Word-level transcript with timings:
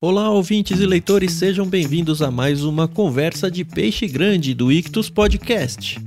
Olá, 0.00 0.30
ouvintes 0.30 0.78
e 0.78 0.86
leitores, 0.86 1.32
sejam 1.32 1.66
bem-vindos 1.66 2.22
a 2.22 2.30
mais 2.30 2.62
uma 2.62 2.86
conversa 2.86 3.50
de 3.50 3.64
peixe 3.64 4.06
grande 4.06 4.54
do 4.54 4.70
Ictus 4.70 5.10
Podcast. 5.10 5.98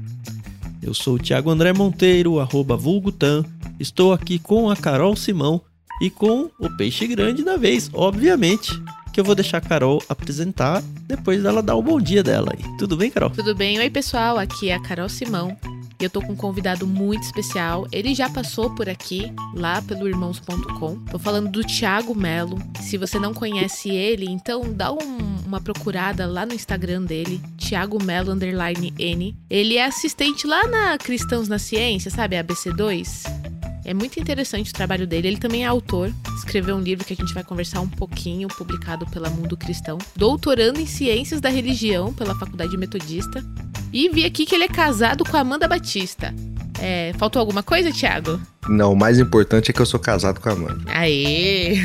Eu 0.82 0.94
sou 0.94 1.16
o 1.16 1.20
Thiago 1.20 1.50
André 1.50 1.74
Monteiro, 1.74 2.40
arroba 2.40 2.78
vulgutan, 2.78 3.44
estou 3.82 4.14
aqui 4.14 4.40
com 4.40 4.70
a 4.70 4.78
Carol 4.78 5.14
Simão 5.18 5.60
e 6.02 6.10
com 6.10 6.50
o 6.58 6.70
peixe 6.78 7.06
grande 7.06 7.44
da 7.44 7.58
vez, 7.58 7.92
obviamente, 7.94 8.72
que 9.12 9.20
eu 9.20 9.26
vou 9.26 9.36
deixar 9.36 9.58
a 9.58 9.62
Carol 9.62 10.02
apresentar 10.08 10.82
depois 11.06 11.44
dela 11.44 11.62
dar 11.62 11.76
o 11.76 11.84
bom 11.84 12.00
dia 12.00 12.24
dela 12.24 12.54
aí. 12.54 12.78
Tudo 12.78 12.96
bem, 12.96 13.12
Carol? 13.12 13.32
Tudo 13.32 13.54
bem? 13.54 13.78
Oi, 13.78 13.90
pessoal, 13.90 14.38
aqui 14.38 14.70
é 14.70 14.76
a 14.76 14.82
Carol 14.82 15.10
Simão. 15.10 15.58
Eu 16.02 16.10
tô 16.10 16.22
com 16.22 16.34
um 16.34 16.36
convidado 16.36 16.88
muito 16.88 17.24
especial. 17.24 17.88
Ele 17.92 18.16
já 18.16 18.28
passou 18.28 18.74
por 18.74 18.90
aqui, 18.90 19.32
lá 19.54 19.82
pelo 19.84 20.08
irmãos.com. 20.08 20.98
Tô 21.12 21.20
falando 21.20 21.50
do 21.50 21.64
Thiago 21.64 22.16
Melo. 22.16 22.58
Se 22.80 22.98
você 22.98 23.20
não 23.20 23.34
conhece 23.34 23.90
ele, 23.90 24.26
então 24.26 24.74
dá 24.74 24.92
um, 24.92 24.98
uma 25.46 25.62
procurada 25.62 26.26
lá 26.26 26.46
no 26.46 26.54
Instagram 26.54 27.04
dele, 27.04 27.40
Thiago 27.58 28.04
Melo 28.04 28.32
underline 28.32 28.94
N. 28.98 29.36
Ele 29.50 29.78
é 29.78 29.86
assistente 29.86 30.48
lá 30.48 30.68
na 30.68 30.98
Cristãos 30.98 31.48
na 31.48 31.60
Ciência, 31.60 32.10
sabe? 32.10 32.36
ABC2. 32.36 33.51
É 33.84 33.94
muito 33.94 34.20
interessante 34.20 34.70
o 34.70 34.74
trabalho 34.74 35.08
dele. 35.08 35.28
Ele 35.28 35.38
também 35.38 35.64
é 35.64 35.68
autor, 35.68 36.14
escreveu 36.38 36.76
um 36.76 36.80
livro 36.80 37.06
que 37.06 37.14
a 37.14 37.16
gente 37.16 37.34
vai 37.34 37.44
conversar 37.44 37.82
um 37.82 37.88
pouquinho, 37.88 38.48
publicado 38.48 39.06
pela 39.08 39.30
Mundo 39.30 39.58
Cristão. 39.58 39.98
Doutorando 40.16 40.80
em 40.80 40.86
Ciências 40.86 41.42
da 41.42 41.50
Religião 41.50 42.14
pela 42.14 42.36
Faculdade 42.36 42.78
Metodista. 42.78 43.44
E 43.92 44.08
vi 44.10 44.26
aqui 44.26 44.46
que 44.46 44.56
ele 44.56 44.66
é 44.66 44.70
casado 44.70 45.26
com 45.26 45.36
a 45.36 45.42
Amanda 45.42 45.68
Batista. 45.68 46.34
É, 46.80 47.14
faltou 47.18 47.40
alguma 47.40 47.62
coisa, 47.62 47.92
Thiago? 47.92 48.40
Não, 48.68 48.94
o 48.94 48.96
mais 48.96 49.20
importante 49.20 49.70
é 49.70 49.74
que 49.74 49.82
eu 49.82 49.86
sou 49.86 50.00
casado 50.00 50.40
com 50.40 50.50
a 50.50 50.54
Amanda. 50.54 50.84
Aê! 50.88 51.76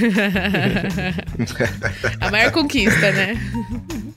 a 2.20 2.30
maior 2.30 2.52
conquista, 2.52 3.12
né? 3.12 3.34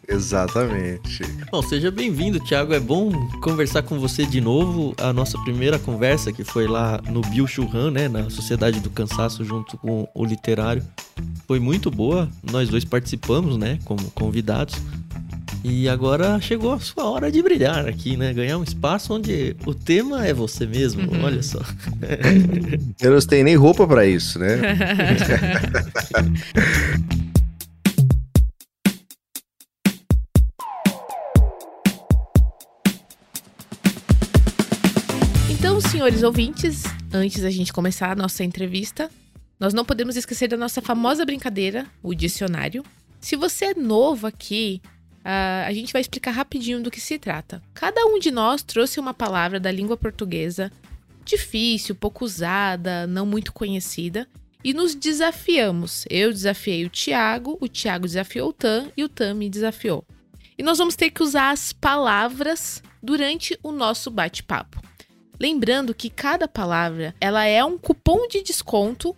Exatamente. 0.09 1.21
Bom, 1.51 1.61
seja 1.61 1.91
bem-vindo, 1.91 2.39
Thiago. 2.39 2.73
É 2.73 2.79
bom 2.79 3.11
conversar 3.41 3.83
com 3.83 3.99
você 3.99 4.25
de 4.25 4.41
novo. 4.41 4.95
A 4.97 5.13
nossa 5.13 5.37
primeira 5.43 5.77
conversa, 5.77 6.33
que 6.33 6.43
foi 6.43 6.67
lá 6.67 6.99
no 7.09 7.21
Bill 7.21 7.45
Churran, 7.45 7.91
né? 7.91 8.09
Na 8.09 8.27
Sociedade 8.29 8.79
do 8.79 8.89
Cansaço, 8.89 9.45
junto 9.45 9.77
com 9.77 10.07
o 10.15 10.25
Literário, 10.25 10.83
foi 11.47 11.59
muito 11.59 11.91
boa. 11.91 12.27
Nós 12.51 12.69
dois 12.69 12.83
participamos, 12.83 13.55
né? 13.55 13.77
Como 13.85 14.01
convidados. 14.11 14.75
E 15.63 15.87
agora 15.87 16.41
chegou 16.41 16.73
a 16.73 16.79
sua 16.79 17.03
hora 17.03 17.31
de 17.31 17.43
brilhar 17.43 17.87
aqui, 17.87 18.17
né? 18.17 18.33
Ganhar 18.33 18.57
um 18.57 18.63
espaço 18.63 19.13
onde 19.13 19.55
o 19.65 19.75
tema 19.75 20.25
é 20.25 20.33
você 20.33 20.65
mesmo, 20.65 21.11
uhum. 21.11 21.23
olha 21.23 21.43
só. 21.43 21.59
Eu 22.99 23.11
não 23.11 23.19
tenho 23.19 23.43
nem 23.43 23.55
roupa 23.55 23.85
para 23.85 24.07
isso, 24.07 24.39
né? 24.39 24.57
senhores 35.99 36.23
ouvintes, 36.23 36.83
antes 37.11 37.41
da 37.41 37.49
gente 37.49 37.73
começar 37.73 38.09
a 38.09 38.15
nossa 38.15 38.41
entrevista, 38.41 39.11
nós 39.59 39.73
não 39.73 39.83
podemos 39.83 40.15
esquecer 40.15 40.47
da 40.47 40.55
nossa 40.55 40.81
famosa 40.81 41.25
brincadeira, 41.25 41.85
o 42.01 42.15
dicionário. 42.15 42.85
Se 43.19 43.35
você 43.35 43.65
é 43.65 43.73
novo 43.73 44.25
aqui, 44.25 44.81
Uh, 45.19 45.67
a 45.67 45.73
gente 45.73 45.91
vai 45.91 45.99
explicar 45.99 46.31
rapidinho 46.31 46.81
do 46.81 46.89
que 46.89 47.01
se 47.01 47.19
trata. 47.19 47.61
Cada 47.73 48.05
um 48.05 48.17
de 48.17 48.31
nós 48.31 48.63
trouxe 48.63 49.01
uma 49.01 49.13
palavra 49.13 49.59
da 49.59 49.69
língua 49.69 49.97
portuguesa 49.97 50.71
difícil, 51.25 51.93
pouco 51.93 52.23
usada, 52.23 53.05
não 53.05 53.25
muito 53.25 53.51
conhecida, 53.51 54.25
e 54.63 54.73
nos 54.73 54.95
desafiamos. 54.95 56.05
Eu 56.09 56.31
desafiei 56.31 56.85
o 56.85 56.89
Tiago, 56.89 57.57
o 57.59 57.67
Tiago 57.67 58.07
desafiou 58.07 58.49
o 58.49 58.53
Tan 58.53 58.87
e 58.95 59.03
o 59.03 59.09
Tan 59.09 59.33
me 59.33 59.49
desafiou. 59.49 60.05
E 60.57 60.63
nós 60.63 60.77
vamos 60.77 60.95
ter 60.95 61.09
que 61.11 61.21
usar 61.21 61.51
as 61.51 61.73
palavras 61.73 62.81
durante 63.03 63.59
o 63.61 63.73
nosso 63.73 64.09
bate-papo. 64.09 64.88
Lembrando 65.39 65.95
que 65.95 66.09
cada 66.09 66.47
palavra 66.47 67.15
ela 67.21 67.45
é 67.45 67.63
um 67.63 67.77
cupom 67.77 68.27
de 68.27 68.43
desconto 68.43 69.15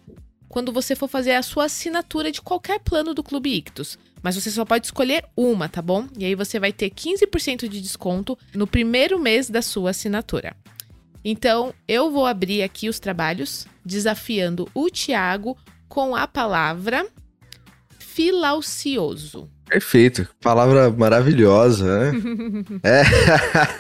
quando 0.48 0.72
você 0.72 0.96
for 0.96 1.08
fazer 1.08 1.32
a 1.32 1.42
sua 1.42 1.66
assinatura 1.66 2.32
de 2.32 2.42
qualquer 2.42 2.80
plano 2.80 3.14
do 3.14 3.24
Clube 3.24 3.56
Ictus. 3.56 3.98
Mas 4.22 4.36
você 4.36 4.52
só 4.52 4.64
pode 4.64 4.86
escolher 4.86 5.26
uma, 5.36 5.68
tá 5.68 5.82
bom? 5.82 6.08
E 6.18 6.26
aí 6.26 6.36
você 6.36 6.60
vai 6.60 6.72
ter 6.72 6.92
15% 6.92 7.68
de 7.68 7.82
desconto 7.82 8.38
no 8.54 8.68
primeiro 8.68 9.18
mês 9.18 9.50
da 9.50 9.62
sua 9.62 9.92
assinatura. 9.92 10.56
Então, 11.24 11.74
eu 11.88 12.12
vou 12.12 12.26
abrir 12.26 12.64
aqui 12.64 12.90
os 12.90 13.00
trabalhos, 13.00 13.66
desafiando 13.84 14.70
o 14.74 14.90
Tiago 14.90 15.58
com 15.88 16.16
a 16.16 16.28
palavra 16.28 17.08
filaucioso. 17.98 19.50
Perfeito, 19.72 20.28
palavra 20.42 20.92
maravilhosa, 20.92 22.12
né? 22.12 22.22
é. 22.84 23.04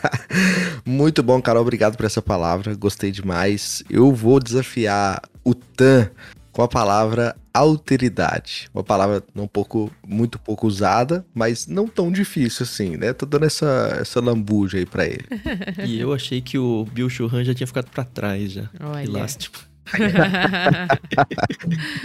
Muito 0.89 1.21
bom, 1.21 1.41
Carol, 1.41 1.63
obrigado 1.63 1.97
por 1.97 2.05
essa 2.05 2.21
palavra, 2.21 2.73
gostei 2.75 3.11
demais. 3.11 3.83
Eu 3.89 4.13
vou 4.13 4.39
desafiar 4.39 5.21
o 5.43 5.53
Tan 5.53 6.09
com 6.53 6.61
a 6.61 6.67
palavra 6.67 7.35
alteridade. 7.53 8.69
Uma 8.73 8.85
palavra 8.85 9.21
um 9.35 9.47
pouco, 9.47 9.91
muito 10.07 10.39
pouco 10.39 10.65
usada, 10.65 11.25
mas 11.33 11.67
não 11.67 11.85
tão 11.85 12.09
difícil 12.09 12.63
assim, 12.63 12.95
né? 12.95 13.11
Tô 13.11 13.25
dando 13.25 13.43
essa, 13.43 13.97
essa 13.99 14.21
lambuja 14.21 14.77
aí 14.77 14.85
pra 14.85 15.05
ele. 15.05 15.25
e 15.85 15.99
eu 15.99 16.13
achei 16.13 16.41
que 16.41 16.57
o 16.57 16.85
Bill 16.85 17.09
Churran 17.09 17.43
já 17.43 17.53
tinha 17.53 17.67
ficado 17.67 17.89
pra 17.91 18.05
trás 18.05 18.53
já. 18.53 18.69
Olha. 18.79 19.03
Elástico. 19.03 19.59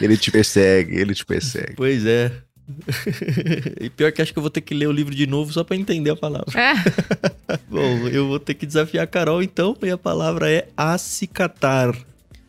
ele 0.03 0.17
te 0.17 0.33
persegue, 0.33 0.97
ele 0.97 1.15
te 1.15 1.25
persegue. 1.25 1.75
Pois 1.77 2.05
é. 2.05 2.33
e 3.81 3.89
pior 3.91 4.11
que 4.13 4.21
acho 4.21 4.33
que 4.33 4.39
eu 4.39 4.43
vou 4.43 4.51
ter 4.51 4.61
que 4.61 4.75
ler 4.75 4.89
o 4.89 4.93
livro 4.93 5.15
de 5.15 5.27
novo 5.27 5.53
só 5.53 5.63
para 5.63 5.77
entender 5.77 6.11
a 6.11 6.17
palavra. 6.17 6.53
É. 6.61 6.75
Bom, 7.69 8.09
eu 8.09 8.27
vou 8.27 8.41
ter 8.41 8.55
que 8.55 8.67
desafiar 8.67 9.05
a 9.05 9.07
Carol 9.07 9.43
então, 9.43 9.77
e 9.83 9.91
a 9.91 9.99
palavra 9.99 10.51
é 10.51 10.69
acicatar, 10.77 11.97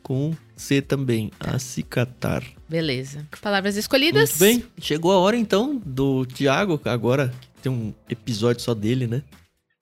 com 0.01 0.33
C 0.55 0.81
também, 0.81 1.31
acicatar. 1.39 2.43
Beleza. 2.67 3.25
Palavras 3.41 3.77
escolhidas. 3.77 4.31
Muito 4.31 4.39
bem. 4.39 4.69
Chegou 4.81 5.11
a 5.11 5.17
hora 5.17 5.37
então 5.37 5.81
do 5.85 6.25
Tiago, 6.25 6.81
agora 6.85 7.31
tem 7.61 7.71
um 7.71 7.93
episódio 8.09 8.61
só 8.61 8.73
dele, 8.73 9.07
né? 9.07 9.21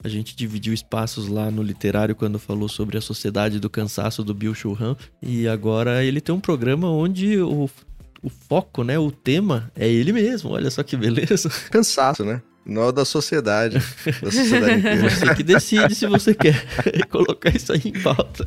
A 0.03 0.07
gente 0.07 0.35
dividiu 0.35 0.74
espaços 0.74 1.28
lá 1.28 1.50
no 1.50 1.63
literário 1.63 2.13
quando 2.13 2.38
falou 2.38 2.69
sobre 2.69 2.97
a 2.97 3.01
Sociedade 3.01 3.59
do 3.59 3.69
Cansaço 3.69 4.24
do 4.24 4.35
Bill 4.35 4.53
Churran. 4.53 4.95
E 5.19 5.47
agora 5.47 6.03
ele 6.03 6.22
tem 6.22 6.35
um 6.35 6.40
programa 6.40 6.90
onde 6.90 7.40
o, 7.40 7.68
o 8.21 8.29
foco, 8.29 8.83
né? 8.83 8.97
O 8.97 9.11
tema 9.11 9.71
é 9.75 9.87
ele 9.87 10.11
mesmo. 10.11 10.51
Olha 10.51 10.69
só 10.69 10.83
que 10.83 10.95
beleza. 10.95 11.49
Cansaço, 11.69 12.23
né? 12.23 12.41
Não 12.65 12.91
da 12.91 13.05
sociedade. 13.05 13.77
Da 14.21 14.31
sociedade 14.31 14.79
inteira. 14.79 15.09
Você 15.09 15.35
que 15.35 15.43
decide 15.43 15.93
se 15.93 16.07
você 16.07 16.33
quer 16.33 16.65
colocar 17.09 17.55
isso 17.55 17.71
aí 17.71 17.81
em 17.85 18.01
pauta. 18.01 18.43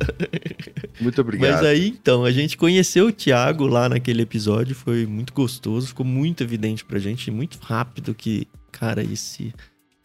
Muito 0.99 1.21
obrigado. 1.21 1.53
Mas 1.53 1.65
aí, 1.65 1.87
então, 1.87 2.25
a 2.25 2.31
gente 2.31 2.57
conheceu 2.57 3.07
o 3.07 3.11
Thiago 3.13 3.65
lá 3.65 3.87
naquele 3.87 4.21
episódio, 4.21 4.75
foi 4.75 5.05
muito 5.05 5.33
gostoso, 5.33 5.87
ficou 5.87 6.05
muito 6.05 6.43
evidente 6.43 6.83
pra 6.83 6.99
gente, 6.99 7.31
muito 7.31 7.57
rápido 7.61 8.13
que, 8.13 8.45
cara, 8.71 9.01
esse 9.01 9.53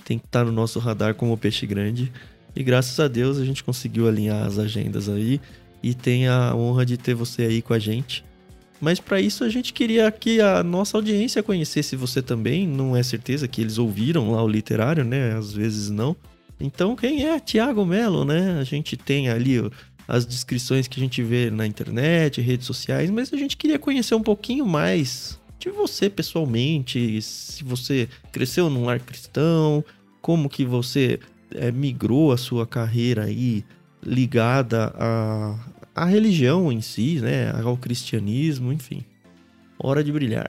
tem 0.05 0.19
que 0.19 0.27
estar 0.27 0.41
tá 0.41 0.45
no 0.45 0.53
nosso 0.53 0.79
radar 0.79 1.15
como 1.15 1.37
peixe 1.37 1.67
grande. 1.67 2.13
E 2.55 2.63
graças 2.63 3.01
a 3.01 3.09
Deus 3.09 3.39
a 3.39 3.45
gente 3.45 3.65
conseguiu 3.65 4.07
alinhar 4.07 4.47
as 4.47 4.59
agendas 4.59 5.09
aí 5.09 5.41
e 5.83 5.93
tem 5.93 6.29
a 6.29 6.55
honra 6.55 6.87
de 6.87 6.97
ter 6.97 7.15
você 7.15 7.43
aí 7.43 7.61
com 7.61 7.75
a 7.75 7.79
gente. 7.81 8.25
Mas 8.85 9.01
para 9.01 9.19
isso 9.19 9.45
a 9.45 9.49
gente 9.49 9.73
queria 9.73 10.13
que 10.13 10.43
a 10.43 10.63
nossa 10.63 10.99
audiência 10.99 11.43
conhecesse 11.43 11.97
você 11.97 12.21
também. 12.21 12.69
Não 12.69 12.95
é 12.95 13.03
certeza 13.03 13.49
que 13.49 13.63
eles 13.63 13.79
ouviram 13.79 14.33
lá 14.33 14.45
o 14.45 14.47
literário, 14.47 15.03
né? 15.03 15.33
Às 15.33 15.55
vezes 15.55 15.89
não. 15.89 16.15
Então, 16.61 16.95
quem 16.95 17.27
é 17.27 17.41
Tiago 17.41 17.87
Melo, 17.87 18.27
né? 18.27 18.59
A 18.61 18.63
gente 18.63 18.95
tem 18.95 19.31
ali 19.31 19.55
as 20.07 20.27
descrições 20.27 20.87
que 20.87 21.01
a 21.01 21.03
gente 21.03 21.23
vê 21.23 21.51
na 21.51 21.67
internet, 21.67 22.43
redes 22.43 22.67
sociais, 22.67 23.09
mas 23.09 23.33
a 23.33 23.39
gente 23.39 23.57
queria 23.57 23.79
conhecer 23.79 24.15
um 24.17 24.23
pouquinho 24.23 24.67
mais 24.67 25.41
de 25.59 25.71
você 25.71 26.11
pessoalmente, 26.11 27.23
se 27.23 27.65
você 27.65 28.07
cresceu 28.31 28.69
num 28.69 28.85
lar 28.85 29.01
cristão, 29.01 29.83
como 30.21 30.47
que 30.47 30.63
você 30.63 31.19
é, 31.55 31.73
migrou 31.73 32.33
a 32.33 32.37
sua 32.37 32.67
carreira 32.67 33.25
aí 33.25 33.65
ligada 34.05 34.93
a, 34.95 35.59
a 35.95 36.05
religião 36.05 36.73
em 36.73 36.81
si, 36.81 37.21
né, 37.21 37.53
ao 37.63 37.77
cristianismo, 37.77 38.73
enfim. 38.73 39.05
Hora 39.79 40.03
de 40.03 40.13
brilhar. 40.13 40.49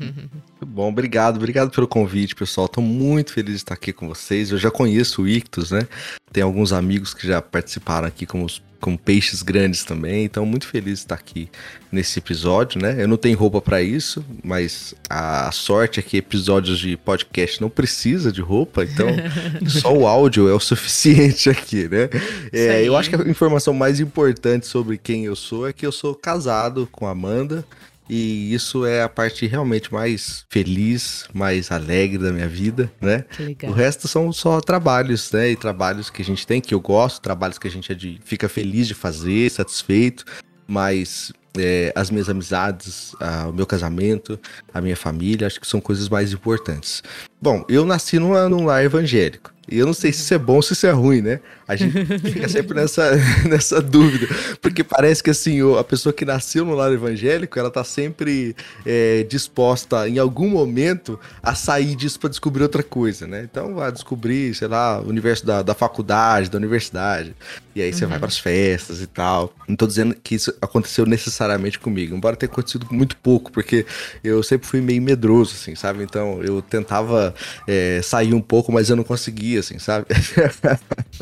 Bom, 0.66 0.88
obrigado, 0.88 1.36
obrigado 1.36 1.70
pelo 1.70 1.86
convite, 1.86 2.34
pessoal. 2.34 2.66
Estou 2.66 2.82
muito 2.82 3.32
feliz 3.32 3.52
de 3.52 3.56
estar 3.58 3.74
aqui 3.74 3.92
com 3.92 4.08
vocês. 4.08 4.50
Eu 4.50 4.58
já 4.58 4.70
conheço 4.70 5.22
o 5.22 5.28
Ictus, 5.28 5.70
né? 5.70 5.86
Tem 6.32 6.42
alguns 6.42 6.72
amigos 6.72 7.12
que 7.14 7.26
já 7.26 7.40
participaram 7.40 8.08
aqui 8.08 8.24
como 8.26 8.44
os 8.44 8.62
com 8.86 8.96
peixes 8.96 9.42
grandes 9.42 9.82
também. 9.82 10.24
Então, 10.24 10.46
muito 10.46 10.68
feliz 10.68 11.00
de 11.00 11.06
estar 11.06 11.16
aqui 11.16 11.48
nesse 11.90 12.20
episódio, 12.20 12.80
né? 12.80 12.94
Eu 13.02 13.08
não 13.08 13.16
tenho 13.16 13.36
roupa 13.36 13.60
para 13.60 13.82
isso, 13.82 14.24
mas 14.44 14.94
a 15.10 15.50
sorte 15.50 15.98
é 15.98 16.02
que 16.04 16.16
episódios 16.16 16.78
de 16.78 16.96
podcast 16.96 17.60
não 17.60 17.68
precisa 17.68 18.30
de 18.30 18.40
roupa, 18.40 18.84
então 18.84 19.08
só 19.66 19.92
o 19.92 20.06
áudio 20.06 20.48
é 20.48 20.54
o 20.54 20.60
suficiente 20.60 21.50
aqui, 21.50 21.88
né? 21.88 22.08
É, 22.52 22.84
eu 22.84 22.96
acho 22.96 23.10
que 23.10 23.16
a 23.16 23.28
informação 23.28 23.74
mais 23.74 23.98
importante 23.98 24.68
sobre 24.68 24.96
quem 24.96 25.24
eu 25.24 25.34
sou 25.34 25.66
é 25.66 25.72
que 25.72 25.84
eu 25.84 25.90
sou 25.90 26.14
casado 26.14 26.88
com 26.92 27.08
a 27.08 27.10
Amanda 27.10 27.66
E 28.08 28.54
isso 28.54 28.86
é 28.86 29.02
a 29.02 29.08
parte 29.08 29.46
realmente 29.46 29.92
mais 29.92 30.44
feliz, 30.48 31.28
mais 31.34 31.70
alegre 31.70 32.18
da 32.18 32.32
minha 32.32 32.48
vida, 32.48 32.90
né? 33.00 33.24
Que 33.30 33.42
legal. 33.42 33.70
O 33.70 33.74
resto 33.74 34.06
são 34.06 34.32
só 34.32 34.60
trabalhos, 34.60 35.32
né? 35.32 35.50
E 35.50 35.56
trabalhos 35.56 36.08
que 36.08 36.22
a 36.22 36.24
gente 36.24 36.46
tem, 36.46 36.60
que 36.60 36.74
eu 36.74 36.80
gosto, 36.80 37.20
trabalhos 37.20 37.58
que 37.58 37.66
a 37.66 37.70
gente 37.70 37.90
é 37.90 37.94
de, 37.94 38.20
fica 38.24 38.48
feliz 38.48 38.86
de 38.86 38.94
fazer, 38.94 39.50
satisfeito, 39.50 40.24
mas 40.66 41.32
é, 41.58 41.92
as 41.94 42.10
minhas 42.10 42.28
amizades, 42.28 43.14
a, 43.20 43.48
o 43.48 43.52
meu 43.52 43.66
casamento, 43.66 44.38
a 44.72 44.80
minha 44.80 44.96
família, 44.96 45.46
acho 45.46 45.60
que 45.60 45.66
são 45.66 45.80
coisas 45.80 46.08
mais 46.08 46.32
importantes. 46.32 47.02
Bom, 47.40 47.64
eu 47.68 47.84
nasci 47.84 48.18
numa, 48.18 48.48
num 48.48 48.64
lar 48.64 48.84
evangélico. 48.84 49.56
E 49.68 49.78
eu 49.78 49.86
não 49.86 49.92
sei 49.92 50.12
se 50.12 50.20
isso 50.20 50.32
é 50.32 50.38
bom 50.38 50.56
ou 50.56 50.62
se 50.62 50.74
isso 50.74 50.86
é 50.86 50.92
ruim, 50.92 51.20
né? 51.20 51.40
A 51.66 51.74
gente 51.74 51.92
fica 52.32 52.48
sempre 52.48 52.74
nessa, 52.74 53.16
nessa 53.48 53.82
dúvida. 53.82 54.28
Porque 54.62 54.84
parece 54.84 55.22
que, 55.22 55.30
assim, 55.30 55.58
a 55.76 55.82
pessoa 55.82 56.12
que 56.12 56.24
nasceu 56.24 56.64
no 56.64 56.74
lar 56.74 56.92
evangélico, 56.92 57.58
ela 57.58 57.70
tá 57.70 57.82
sempre 57.82 58.54
é, 58.84 59.24
disposta, 59.24 60.08
em 60.08 60.18
algum 60.18 60.48
momento, 60.48 61.18
a 61.42 61.54
sair 61.54 61.96
disso 61.96 62.20
para 62.20 62.30
descobrir 62.30 62.62
outra 62.62 62.82
coisa, 62.82 63.26
né? 63.26 63.46
Então, 63.50 63.74
vai 63.74 63.90
descobrir, 63.90 64.54
sei 64.54 64.68
lá, 64.68 65.00
o 65.00 65.08
universo 65.08 65.44
da, 65.44 65.62
da 65.62 65.74
faculdade, 65.74 66.48
da 66.48 66.58
universidade. 66.58 67.34
E 67.74 67.82
aí 67.82 67.92
você 67.92 68.04
uhum. 68.04 68.10
vai 68.10 68.18
para 68.20 68.28
as 68.28 68.38
festas 68.38 69.02
e 69.02 69.06
tal. 69.06 69.52
Não 69.66 69.74
tô 69.74 69.86
dizendo 69.86 70.14
que 70.14 70.36
isso 70.36 70.54
aconteceu 70.62 71.04
necessariamente 71.04 71.45
comigo, 71.80 72.14
embora 72.14 72.36
tenha 72.36 72.50
acontecido 72.50 72.86
muito 72.90 73.16
pouco, 73.16 73.50
porque 73.52 73.84
eu 74.22 74.42
sempre 74.42 74.66
fui 74.66 74.80
meio 74.80 75.02
medroso, 75.02 75.54
assim, 75.54 75.74
sabe? 75.74 76.02
Então, 76.02 76.42
eu 76.42 76.62
tentava 76.62 77.34
é, 77.66 78.00
sair 78.02 78.34
um 78.34 78.40
pouco, 78.40 78.72
mas 78.72 78.90
eu 78.90 78.96
não 78.96 79.04
conseguia 79.04 79.60
assim, 79.60 79.78
sabe? 79.78 80.06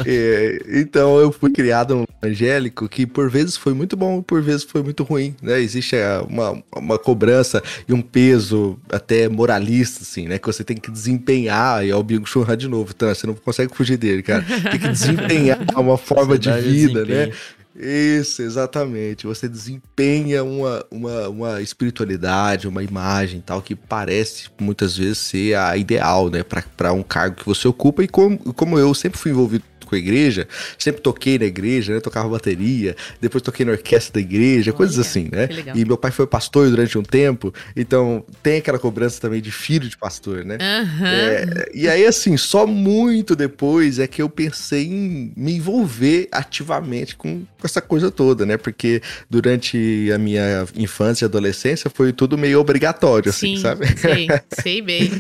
e, 0.07 0.63
então 0.81 1.19
eu 1.19 1.33
fui 1.33 1.51
criado 1.51 1.97
um 1.97 2.05
evangélico 2.23 2.89
que 2.89 3.07
por 3.07 3.31
vezes 3.31 3.57
foi 3.57 3.75
muito 3.75 3.97
bom, 3.97 4.23
por 4.23 4.43
vezes 4.43 4.65
foi 4.65 4.83
muito 4.83 5.03
ruim, 5.03 5.35
né? 5.43 5.61
Existe 5.61 5.97
é, 5.97 6.19
uma, 6.21 6.63
uma 6.75 6.99
cobrança 6.99 7.63
e 7.89 7.93
um 7.93 8.03
peso 8.03 8.79
até 8.91 9.29
moralista, 9.29 10.03
assim, 10.03 10.27
né? 10.27 10.39
Que 10.39 10.47
você 10.47 10.65
tem 10.65 10.77
que 10.77 10.91
desempenhar, 10.91 11.85
e 11.85 11.91
é 11.91 11.97
o 11.97 12.03
Bingo 12.03 12.27
Churra 12.27 12.57
de 12.57 12.69
novo, 12.69 12.93
então 12.95 13.13
você 13.13 13.27
não 13.27 13.35
consegue 13.35 13.75
fugir 13.75 13.97
dele, 13.97 14.23
cara. 14.23 14.45
Tem 14.71 14.81
que 14.81 14.89
desempenhar 14.89 15.59
uma 15.77 15.99
forma 15.99 16.39
de 16.39 16.51
vida, 16.53 17.05
né? 17.05 17.33
Isso, 17.77 18.41
exatamente. 18.43 19.27
Você 19.27 19.49
desempenha 19.49 20.45
uma, 20.45 20.85
uma, 20.91 21.29
uma 21.29 21.63
espiritualidade, 21.63 22.69
uma 22.69 22.85
imagem 22.85 23.41
tal 23.41 23.61
que 23.61 23.75
parece 23.75 24.49
muitas 24.61 24.97
vezes 24.97 25.19
ser 25.19 25.57
a 25.57 25.77
ideal, 25.77 26.31
né, 26.31 26.45
para 26.45 26.93
um 26.93 27.03
cargo 27.03 27.37
que 27.37 27.47
você 27.47 27.67
ocupa. 27.67 28.05
E 28.05 28.09
como, 28.09 28.39
como 28.55 28.79
eu 28.79 28.95
sempre 28.95 29.19
fui 29.19 29.33
envolvido 29.33 29.65
com 29.95 29.97
a 29.97 29.99
igreja, 29.99 30.49
sempre 30.79 31.01
toquei 31.01 31.39
na 31.39 31.45
igreja, 31.45 31.95
né? 31.95 32.01
Tocava 32.01 32.29
bateria, 32.29 32.97
depois 33.21 33.43
toquei 33.43 33.65
na 33.65 33.73
orquestra 33.73 34.15
da 34.15 34.21
igreja, 34.21 34.71
Olha, 34.71 34.77
coisas 34.77 34.99
assim, 34.99 35.29
né? 35.31 35.49
E 35.75 35.85
meu 35.85 35.97
pai 35.97 36.11
foi 36.11 36.27
pastor 36.27 36.69
durante 36.69 36.99
um 36.99 37.03
tempo, 37.03 37.53
então 37.77 38.25
tem 38.43 38.59
aquela 38.59 38.79
cobrança 38.79 39.21
também 39.21 39.41
de 39.41 39.53
filho 39.53 39.89
de 39.89 39.97
pastor, 39.97 40.45
né? 40.45 40.59
Uhum. 40.61 41.07
É, 41.07 41.71
e 41.73 41.89
aí, 41.89 42.05
assim, 42.07 42.37
só 42.37 42.67
muito 42.67 43.37
depois 43.37 43.99
é 43.99 44.07
que 44.07 44.21
eu 44.21 44.29
pensei 44.29 44.87
em 44.87 45.33
me 45.37 45.53
envolver 45.53 46.29
ativamente 46.33 47.15
com, 47.17 47.41
com 47.41 47.67
essa 47.67 47.81
coisa 47.81 48.11
toda, 48.11 48.45
né? 48.45 48.57
Porque 48.57 49.01
durante 49.31 50.11
a 50.13 50.19
minha 50.19 50.67
infância 50.77 51.25
e 51.25 51.27
adolescência 51.27 51.91
foi 51.91 52.13
tudo 52.13 52.37
meio 52.37 52.59
obrigatório, 52.59 53.31
assim, 53.31 53.57
Sim, 53.57 53.63
sabe? 53.63 53.87
Sei, 53.99 54.27
sei 54.63 54.83
bem. 54.83 55.11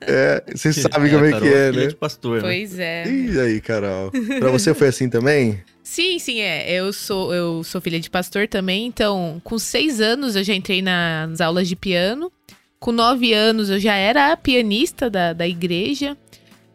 é, 0.00 0.42
vocês 0.54 0.76
sabem 0.76 1.10
é, 1.10 1.14
como 1.14 1.24
é 1.24 1.40
que 1.40 1.48
é, 1.48 1.72
né? 1.72 1.86
De 1.86 1.94
pastor, 1.94 2.36
né? 2.36 2.42
Pois 2.42 2.78
é. 2.78 3.04
E 3.08 3.40
aí, 3.40 3.60
Carol? 3.80 4.10
Pra 4.10 4.50
você 4.50 4.74
foi 4.74 4.88
assim 4.88 5.08
também? 5.08 5.62
Sim, 5.82 6.18
sim, 6.18 6.40
é. 6.40 6.70
Eu 6.72 6.92
sou, 6.92 7.32
eu 7.32 7.62
sou 7.62 7.80
filha 7.80 8.00
de 8.00 8.10
pastor 8.10 8.48
também, 8.48 8.86
então, 8.86 9.40
com 9.44 9.58
seis 9.58 10.00
anos 10.00 10.34
eu 10.34 10.42
já 10.42 10.54
entrei 10.54 10.82
nas 10.82 11.40
aulas 11.40 11.68
de 11.68 11.76
piano. 11.76 12.32
Com 12.78 12.92
nove 12.92 13.32
anos 13.32 13.70
eu 13.70 13.78
já 13.78 13.94
era 13.94 14.36
pianista 14.36 15.08
da, 15.08 15.32
da 15.32 15.46
igreja. 15.46 16.16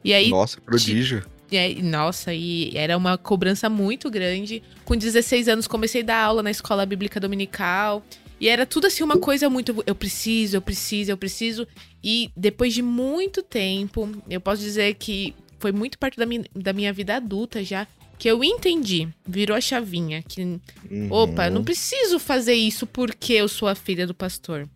E 0.03 0.13
aí. 0.13 0.29
Nossa, 0.29 0.59
prodígio. 0.61 1.23
É, 1.51 1.73
nossa, 1.81 2.33
e 2.33 2.71
era 2.75 2.97
uma 2.97 3.17
cobrança 3.17 3.69
muito 3.69 4.09
grande. 4.09 4.63
Com 4.85 4.95
16 4.95 5.49
anos 5.49 5.67
comecei 5.67 6.01
a 6.01 6.05
dar 6.05 6.23
aula 6.23 6.41
na 6.41 6.49
escola 6.49 6.85
bíblica 6.85 7.19
dominical. 7.19 8.03
E 8.39 8.47
era 8.47 8.65
tudo 8.65 8.87
assim 8.87 9.03
uma 9.03 9.17
coisa 9.17 9.49
muito. 9.49 9.83
Eu 9.85 9.93
preciso, 9.93 10.57
eu 10.57 10.61
preciso, 10.61 11.11
eu 11.11 11.17
preciso. 11.17 11.67
E 12.03 12.31
depois 12.35 12.73
de 12.73 12.81
muito 12.81 13.43
tempo, 13.43 14.09
eu 14.29 14.41
posso 14.41 14.61
dizer 14.61 14.95
que 14.95 15.35
foi 15.61 15.71
muito 15.71 15.97
parte 15.97 16.17
da 16.17 16.25
minha, 16.25 16.43
da 16.53 16.73
minha 16.73 16.91
vida 16.91 17.15
adulta 17.15 17.63
já 17.63 17.87
que 18.17 18.27
eu 18.27 18.43
entendi, 18.43 19.07
virou 19.25 19.57
a 19.57 19.61
chavinha, 19.61 20.21
que, 20.21 20.41
uhum. 20.91 21.07
opa, 21.09 21.49
não 21.49 21.63
preciso 21.63 22.19
fazer 22.19 22.53
isso 22.53 22.85
porque 22.85 23.33
eu 23.33 23.47
sou 23.47 23.67
a 23.67 23.73
filha 23.73 24.05
do 24.05 24.13
pastor. 24.13 24.69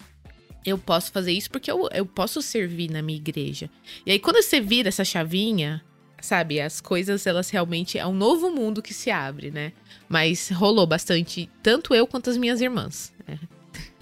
Eu 0.65 0.79
posso 0.79 1.11
fazer 1.11 1.31
isso 1.31 1.51
porque 1.51 1.69
eu, 1.69 1.87
eu 1.93 2.07
posso 2.07 2.41
servir 2.41 2.89
na 2.89 3.03
minha 3.03 3.19
igreja. 3.19 3.69
E 4.03 4.11
aí, 4.11 4.17
quando 4.17 4.41
você 4.41 4.59
vira 4.59 4.87
essa 4.89 5.05
chavinha, 5.05 5.83
sabe, 6.19 6.59
as 6.59 6.81
coisas, 6.81 7.27
elas 7.27 7.51
realmente. 7.51 7.99
É 7.99 8.07
um 8.07 8.15
novo 8.15 8.49
mundo 8.49 8.81
que 8.81 8.95
se 8.95 9.11
abre, 9.11 9.51
né? 9.51 9.73
Mas 10.09 10.49
rolou 10.49 10.87
bastante, 10.87 11.47
tanto 11.61 11.93
eu 11.93 12.07
quanto 12.07 12.31
as 12.31 12.37
minhas 12.37 12.61
irmãs. 12.61 13.13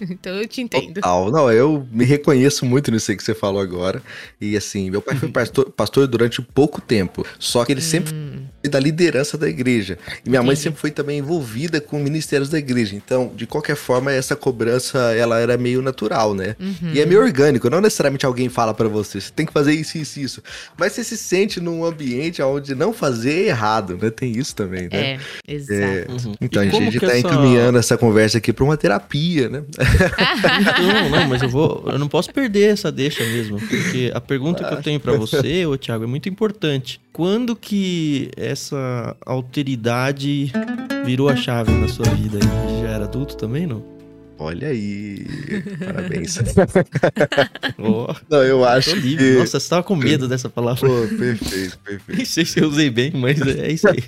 Então 0.14 0.34
eu 0.34 0.46
te 0.46 0.60
entendo. 0.60 0.94
Total. 0.94 1.30
Não, 1.30 1.50
eu 1.50 1.86
me 1.90 2.04
reconheço 2.04 2.64
muito 2.64 2.90
nisso 2.90 3.14
que 3.16 3.22
você 3.22 3.34
falou 3.34 3.60
agora. 3.60 4.02
E 4.40 4.56
assim, 4.56 4.90
meu 4.90 5.02
pai 5.02 5.16
foi 5.16 5.28
pastor, 5.32 5.70
pastor 5.70 6.06
durante 6.06 6.40
pouco 6.40 6.80
tempo. 6.80 7.26
Só 7.38 7.64
que 7.64 7.72
ele 7.72 7.80
hum. 7.80 7.84
sempre 7.84 8.12
foi 8.12 8.53
da 8.68 8.80
liderança 8.80 9.36
da 9.36 9.48
igreja. 9.48 9.98
E 10.24 10.28
minha 10.28 10.38
Entendi. 10.38 10.46
mãe 10.46 10.56
sempre 10.56 10.80
foi 10.80 10.90
também 10.90 11.18
envolvida 11.18 11.80
com 11.80 11.98
ministérios 11.98 12.48
da 12.48 12.58
igreja. 12.58 12.96
Então, 12.96 13.32
de 13.34 13.46
qualquer 13.46 13.76
forma, 13.76 14.12
essa 14.12 14.34
cobrança, 14.34 14.98
ela 15.14 15.38
era 15.38 15.56
meio 15.56 15.82
natural, 15.82 16.34
né? 16.34 16.56
Uhum. 16.58 16.92
E 16.92 17.00
é 17.00 17.06
meio 17.06 17.20
orgânico. 17.20 17.68
Não 17.68 17.80
necessariamente 17.80 18.24
alguém 18.24 18.48
fala 18.48 18.72
para 18.72 18.88
você, 18.88 19.20
você 19.20 19.30
tem 19.30 19.44
que 19.46 19.52
fazer 19.52 19.74
isso, 19.74 19.98
isso, 19.98 20.20
isso. 20.20 20.42
Mas 20.78 20.92
você 20.92 21.04
se 21.04 21.16
sente 21.16 21.60
num 21.60 21.84
ambiente 21.84 22.42
onde 22.42 22.74
não 22.74 22.92
fazer 22.92 23.34
é 23.34 23.48
errado, 23.48 23.98
né? 24.00 24.10
Tem 24.10 24.32
isso 24.32 24.54
também, 24.54 24.88
né? 24.90 24.90
É, 24.92 25.18
exato. 25.46 25.82
É, 25.82 26.06
uhum. 26.08 26.34
Então, 26.40 26.64
e 26.64 26.68
a 26.68 26.70
gente 26.70 27.00
tá 27.00 27.06
essa... 27.06 27.18
encaminhando 27.18 27.78
essa 27.78 27.96
conversa 27.98 28.38
aqui 28.38 28.52
para 28.52 28.64
uma 28.64 28.76
terapia, 28.76 29.48
né? 29.48 29.62
não, 30.80 31.10
não, 31.10 31.28
mas 31.28 31.42
eu 31.42 31.48
vou. 31.48 31.84
Eu 31.86 31.98
não 31.98 32.08
posso 32.08 32.32
perder 32.32 32.72
essa 32.72 32.90
deixa 32.90 33.24
mesmo. 33.24 33.58
Porque 33.58 34.10
a 34.14 34.20
pergunta 34.20 34.64
que 34.64 34.74
eu 34.74 34.82
tenho 34.82 35.00
para 35.00 35.14
você, 35.14 35.66
ô 35.66 35.76
Thiago, 35.76 36.04
é 36.04 36.06
muito 36.06 36.28
importante. 36.28 37.00
Quando 37.14 37.54
que 37.54 38.28
essa 38.36 39.16
alteridade 39.24 40.50
virou 41.06 41.28
a 41.28 41.36
chave 41.36 41.70
na 41.70 41.86
sua 41.86 42.06
vida? 42.06 42.40
Já 42.82 42.88
era 42.88 43.04
adulto 43.04 43.36
também, 43.36 43.68
não? 43.68 43.84
Olha 44.36 44.66
aí, 44.66 45.24
parabéns. 45.78 46.38
oh, 47.78 48.12
não, 48.28 48.42
eu 48.42 48.64
acho 48.64 49.00
que... 49.00 49.36
Nossa, 49.38 49.60
você 49.60 49.68
tava 49.68 49.84
com 49.84 49.94
medo 49.94 50.26
dessa 50.26 50.50
palavra. 50.50 50.88
Pô, 50.88 51.06
perfeito, 51.16 51.78
perfeito. 51.78 52.16
Nem 52.16 52.24
sei 52.24 52.44
se 52.44 52.58
eu 52.58 52.66
usei 52.66 52.90
bem, 52.90 53.12
mas 53.14 53.40
é 53.42 53.70
isso 53.70 53.88
aí. 53.88 54.02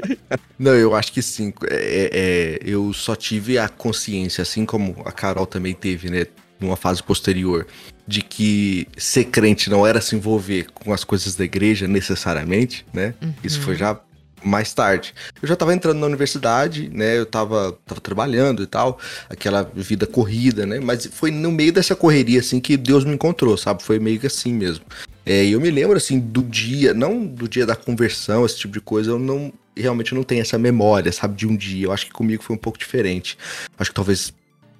não, 0.58 0.74
eu 0.74 0.94
acho 0.94 1.10
que 1.10 1.22
sim. 1.22 1.54
É, 1.70 2.10
é, 2.12 2.70
eu 2.70 2.92
só 2.92 3.16
tive 3.16 3.56
a 3.56 3.66
consciência, 3.66 4.42
assim 4.42 4.66
como 4.66 5.00
a 5.06 5.10
Carol 5.10 5.46
também 5.46 5.72
teve, 5.72 6.10
né? 6.10 6.26
Numa 6.60 6.76
fase 6.76 7.02
posterior, 7.02 7.66
de 8.06 8.22
que 8.22 8.86
ser 8.96 9.24
crente 9.24 9.70
não 9.70 9.86
era 9.86 10.00
se 10.00 10.16
envolver 10.16 10.66
com 10.72 10.92
as 10.92 11.04
coisas 11.04 11.34
da 11.34 11.44
igreja 11.44 11.86
necessariamente, 11.86 12.84
né? 12.92 13.14
Uhum. 13.22 13.34
Isso 13.44 13.60
foi 13.60 13.76
já 13.76 13.98
mais 14.44 14.72
tarde. 14.72 15.14
Eu 15.40 15.48
já 15.48 15.54
estava 15.54 15.72
entrando 15.72 15.98
na 15.98 16.06
universidade, 16.06 16.88
né? 16.88 17.18
Eu 17.18 17.22
estava 17.22 17.72
tava 17.86 18.00
trabalhando 18.00 18.62
e 18.62 18.66
tal, 18.66 18.98
aquela 19.28 19.62
vida 19.74 20.06
corrida, 20.06 20.66
né? 20.66 20.80
Mas 20.80 21.06
foi 21.06 21.30
no 21.30 21.52
meio 21.52 21.72
dessa 21.72 21.94
correria, 21.94 22.40
assim, 22.40 22.60
que 22.60 22.76
Deus 22.76 23.04
me 23.04 23.14
encontrou, 23.14 23.56
sabe? 23.56 23.82
Foi 23.82 23.98
meio 23.98 24.18
que 24.18 24.26
assim 24.26 24.52
mesmo. 24.52 24.84
É, 25.24 25.46
eu 25.46 25.60
me 25.60 25.70
lembro, 25.70 25.96
assim, 25.96 26.18
do 26.18 26.42
dia, 26.42 26.92
não 26.92 27.24
do 27.24 27.48
dia 27.48 27.64
da 27.64 27.76
conversão, 27.76 28.44
esse 28.44 28.58
tipo 28.58 28.74
de 28.74 28.80
coisa, 28.80 29.12
eu 29.12 29.18
não, 29.18 29.52
realmente 29.76 30.14
não 30.14 30.24
tenho 30.24 30.40
essa 30.40 30.58
memória, 30.58 31.12
sabe, 31.12 31.36
de 31.36 31.46
um 31.46 31.56
dia. 31.56 31.86
Eu 31.86 31.92
acho 31.92 32.06
que 32.06 32.12
comigo 32.12 32.42
foi 32.42 32.56
um 32.56 32.58
pouco 32.58 32.78
diferente. 32.78 33.38
Acho 33.78 33.90
que 33.90 33.94
talvez 33.94 34.32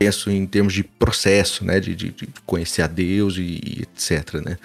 penso 0.03 0.31
em 0.33 0.45
termos 0.45 0.75
de 0.75 0.83
processo, 0.83 1.65
né, 1.65 1.79
de, 1.79 1.95
de, 1.95 2.11
de 2.11 2.29
conhecer 2.45 2.83
a 2.83 2.89
Deus 2.89 3.37
e, 3.37 3.61
e 3.63 3.83
etc, 3.83 4.35
né. 4.45 4.59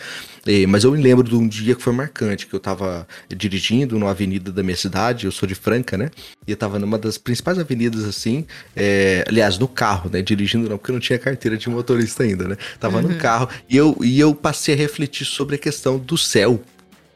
E, 0.48 0.66
mas 0.66 0.84
eu 0.84 0.92
me 0.92 1.02
lembro 1.02 1.24
de 1.28 1.36
um 1.36 1.48
dia 1.48 1.76
que 1.76 1.84
foi 1.84 1.94
marcante, 1.94 2.48
que 2.48 2.56
eu 2.56 2.58
estava 2.58 3.08
dirigindo 3.30 4.00
numa 4.00 4.12
avenida 4.12 4.52
da 4.52 4.64
minha 4.64 4.76
cidade, 4.76 5.26
eu 5.26 5.32
sou 5.32 5.48
de 5.48 5.54
Franca, 5.54 5.96
né, 5.96 6.10
e 6.48 6.52
eu 6.52 6.56
estava 6.56 6.80
numa 6.80 6.98
das 6.98 7.20
principais 7.20 7.60
avenidas 7.60 8.04
assim, 8.04 8.48
é, 8.76 9.24
aliás, 9.28 9.60
no 9.60 9.68
carro, 9.68 10.10
né, 10.12 10.24
dirigindo 10.24 10.68
não, 10.68 10.78
porque 10.78 10.90
eu 10.90 10.94
não 10.94 11.00
tinha 11.00 11.20
carteira 11.20 11.56
de 11.56 11.70
motorista 11.70 12.24
ainda, 12.24 12.48
né, 12.48 12.58
tava 12.80 12.98
uhum. 12.98 13.10
no 13.10 13.16
carro 13.18 13.48
e 13.70 13.78
eu, 13.78 13.96
e 14.02 14.20
eu 14.20 14.34
passei 14.34 14.74
a 14.74 14.78
refletir 14.78 15.26
sobre 15.26 15.56
a 15.56 15.60
questão 15.60 16.00
do 16.00 16.18
céu, 16.18 16.64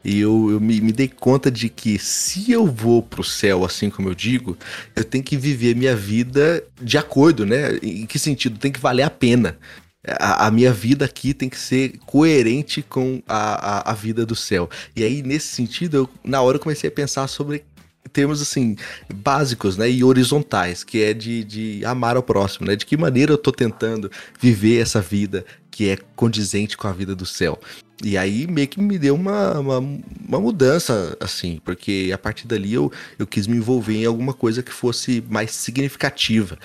e 0.04 0.20
eu, 0.20 0.50
eu 0.50 0.60
me, 0.60 0.80
me, 0.80 0.92
dei 0.92 1.08
conta 1.08 1.50
de 1.50 1.68
que 1.68 1.98
se 1.98 2.50
eu 2.50 2.66
vou 2.66 3.02
pro 3.02 3.22
céu, 3.22 3.64
assim 3.64 3.88
como 3.88 4.08
eu 4.08 4.14
digo, 4.14 4.56
eu 4.96 5.04
tenho 5.04 5.22
que 5.22 5.36
viver 5.36 5.76
minha 5.76 5.94
vida 5.94 6.64
de 6.80 6.98
acordo, 6.98 7.46
né? 7.46 7.76
Em 7.82 8.06
que 8.06 8.18
sentido? 8.18 8.58
Tem 8.58 8.72
que 8.72 8.80
valer 8.80 9.04
a 9.04 9.10
pena. 9.10 9.56
A, 10.04 10.48
a 10.48 10.50
minha 10.50 10.72
vida 10.72 11.04
aqui 11.04 11.32
tem 11.32 11.48
que 11.48 11.58
ser 11.58 11.96
coerente 12.04 12.82
com 12.82 13.22
a, 13.28 13.90
a, 13.90 13.90
a, 13.92 13.94
vida 13.94 14.26
do 14.26 14.34
céu. 14.34 14.68
E 14.96 15.04
aí, 15.04 15.22
nesse 15.22 15.48
sentido, 15.48 15.96
eu, 15.96 16.10
na 16.24 16.42
hora 16.42 16.56
eu 16.56 16.60
comecei 16.60 16.88
a 16.88 16.92
pensar 16.92 17.28
sobre 17.28 17.64
termos, 18.12 18.42
assim, 18.42 18.76
básicos, 19.14 19.76
né? 19.76 19.88
E 19.88 20.02
horizontais, 20.02 20.82
que 20.82 21.02
é 21.02 21.14
de, 21.14 21.44
de 21.44 21.84
amar 21.84 22.16
ao 22.16 22.22
próximo, 22.22 22.66
né? 22.66 22.74
De 22.74 22.84
que 22.84 22.96
maneira 22.96 23.32
eu 23.32 23.38
tô 23.38 23.52
tentando 23.52 24.10
viver 24.40 24.80
essa 24.80 25.00
vida 25.00 25.44
que 25.72 25.88
é 25.88 25.96
condizente 26.14 26.76
com 26.76 26.86
a 26.86 26.92
vida 26.92 27.16
do 27.16 27.26
céu. 27.26 27.58
E 28.04 28.16
aí 28.16 28.46
meio 28.46 28.68
que 28.68 28.80
me 28.80 28.98
deu 28.98 29.14
uma, 29.14 29.58
uma, 29.58 29.78
uma, 29.78 30.40
mudança, 30.40 31.16
assim, 31.18 31.60
porque 31.64 32.10
a 32.12 32.18
partir 32.18 32.46
dali 32.46 32.74
eu, 32.74 32.92
eu 33.18 33.26
quis 33.26 33.46
me 33.46 33.56
envolver 33.56 33.96
em 33.96 34.04
alguma 34.04 34.34
coisa 34.34 34.62
que 34.62 34.72
fosse 34.72 35.24
mais 35.28 35.52
significativa. 35.52 36.58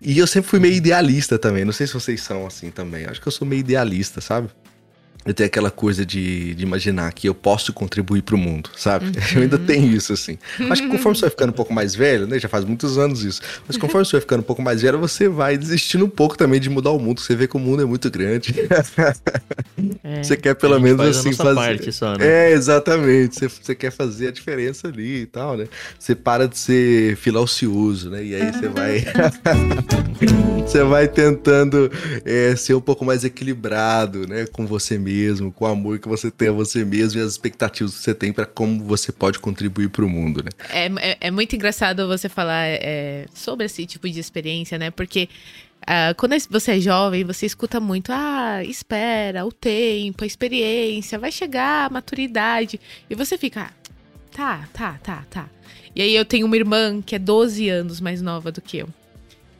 E 0.00 0.18
eu 0.18 0.26
sempre 0.26 0.50
fui 0.50 0.58
meio 0.58 0.74
idealista 0.74 1.38
também, 1.38 1.64
não 1.64 1.72
sei 1.72 1.86
se 1.86 1.94
vocês 1.94 2.22
são 2.22 2.46
assim 2.46 2.70
também, 2.70 3.06
acho 3.06 3.20
que 3.20 3.28
eu 3.28 3.32
sou 3.32 3.46
meio 3.46 3.60
idealista, 3.60 4.20
sabe? 4.20 4.48
Eu 5.24 5.34
tenho 5.34 5.46
aquela 5.46 5.70
coisa 5.70 6.04
de, 6.04 6.54
de 6.54 6.62
imaginar 6.62 7.12
que 7.12 7.28
eu 7.28 7.34
posso 7.34 7.74
contribuir 7.74 8.22
para 8.22 8.34
o 8.34 8.38
mundo, 8.38 8.70
sabe? 8.74 9.06
Uhum. 9.06 9.12
Eu 9.36 9.42
ainda 9.42 9.58
tenho 9.58 9.92
isso, 9.92 10.12
assim. 10.12 10.38
Acho 10.70 10.82
que 10.82 10.88
conforme 10.88 11.16
você 11.16 11.22
vai 11.22 11.30
ficando 11.30 11.50
um 11.50 11.54
pouco 11.54 11.74
mais 11.74 11.94
velho, 11.94 12.26
né? 12.26 12.38
Já 12.38 12.48
faz 12.48 12.64
muitos 12.64 12.96
anos 12.96 13.22
isso. 13.22 13.40
Mas 13.66 13.76
conforme 13.76 14.04
você 14.06 14.12
vai 14.12 14.20
ficando 14.22 14.40
um 14.40 14.44
pouco 14.44 14.62
mais 14.62 14.80
velho, 14.80 14.98
você 14.98 15.28
vai 15.28 15.58
desistindo 15.58 16.04
um 16.06 16.08
pouco 16.08 16.38
também 16.38 16.58
de 16.58 16.70
mudar 16.70 16.90
o 16.90 16.98
mundo. 16.98 17.20
Você 17.20 17.36
vê 17.36 17.46
que 17.46 17.56
o 17.56 17.60
mundo 17.60 17.82
é 17.82 17.84
muito 17.84 18.10
grande. 18.10 18.54
É. 20.02 20.22
Você 20.22 20.36
quer 20.36 20.54
pelo 20.54 20.78
menos 20.80 21.00
faz 21.00 21.16
assim 21.18 21.32
fazer. 21.32 21.54
Parte 21.54 21.92
só, 21.92 22.16
né? 22.16 22.26
É, 22.26 22.52
exatamente. 22.52 23.34
Você, 23.34 23.48
você 23.48 23.74
quer 23.74 23.90
fazer 23.90 24.28
a 24.28 24.30
diferença 24.30 24.88
ali 24.88 25.22
e 25.22 25.26
tal, 25.26 25.56
né? 25.56 25.68
Você 25.98 26.14
para 26.14 26.46
de 26.46 26.58
ser 26.58 27.16
filaucioso, 27.16 28.10
né? 28.10 28.24
E 28.24 28.34
aí 28.34 28.52
você 28.52 28.68
vai. 28.68 29.04
você 30.66 30.82
vai 30.84 31.08
tentando 31.08 31.90
é, 32.24 32.54
ser 32.56 32.74
um 32.74 32.80
pouco 32.80 33.04
mais 33.04 33.24
equilibrado, 33.24 34.26
né? 34.26 34.46
Com 34.52 34.66
você 34.66 34.98
mesmo 34.98 35.09
mesmo, 35.10 35.50
com 35.50 35.64
o 35.64 35.68
amor 35.68 35.98
que 35.98 36.08
você 36.08 36.30
tem 36.30 36.48
a 36.48 36.52
você 36.52 36.84
mesmo 36.84 37.20
e 37.20 37.22
as 37.22 37.32
expectativas 37.32 37.94
que 37.94 38.00
você 38.00 38.14
tem 38.14 38.32
para 38.32 38.46
como 38.46 38.84
você 38.84 39.10
pode 39.10 39.38
contribuir 39.38 39.88
para 39.90 40.04
o 40.04 40.08
mundo, 40.08 40.42
né? 40.42 40.50
É, 40.70 40.86
é, 40.86 41.16
é, 41.20 41.30
muito 41.30 41.54
engraçado 41.54 42.06
você 42.06 42.28
falar 42.28 42.66
é, 42.66 43.26
sobre 43.34 43.66
esse 43.66 43.84
tipo 43.86 44.08
de 44.08 44.20
experiência, 44.20 44.78
né? 44.78 44.90
Porque 44.90 45.28
uh, 45.82 46.14
quando 46.16 46.34
você 46.48 46.72
é 46.72 46.80
jovem, 46.80 47.24
você 47.24 47.46
escuta 47.46 47.80
muito, 47.80 48.12
ah, 48.12 48.62
espera, 48.64 49.44
o 49.44 49.52
tempo, 49.52 50.22
a 50.22 50.26
experiência, 50.26 51.18
vai 51.18 51.32
chegar 51.32 51.86
a 51.86 51.90
maturidade. 51.90 52.80
E 53.08 53.14
você 53.14 53.36
fica, 53.36 53.70
tá, 54.30 54.68
tá, 54.72 54.98
tá, 55.02 55.24
tá. 55.28 55.48
E 55.94 56.00
aí 56.02 56.14
eu 56.14 56.24
tenho 56.24 56.46
uma 56.46 56.56
irmã 56.56 57.02
que 57.02 57.16
é 57.16 57.18
12 57.18 57.68
anos 57.68 58.00
mais 58.00 58.22
nova 58.22 58.52
do 58.52 58.60
que 58.60 58.78
eu. 58.78 58.88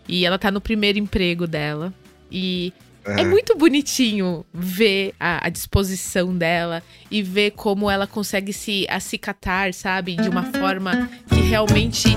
E 0.08 0.24
ela 0.24 0.38
tá 0.38 0.50
no 0.50 0.60
primeiro 0.60 0.98
emprego 0.98 1.46
dela. 1.46 1.92
E 2.30 2.72
é. 3.18 3.22
é 3.22 3.24
muito 3.24 3.56
bonitinho 3.56 4.44
ver 4.52 5.14
a, 5.18 5.46
a, 5.46 5.48
disposição 5.48 6.36
dela 6.36 6.82
e 7.10 7.22
ver 7.22 7.52
como 7.52 7.90
ela 7.90 8.06
consegue 8.06 8.52
se 8.52 8.86
acicatar, 8.88 9.72
sabe? 9.72 10.16
De 10.16 10.28
uma 10.28 10.44
forma 10.44 11.10
que 11.28 11.40
realmente 11.40 12.08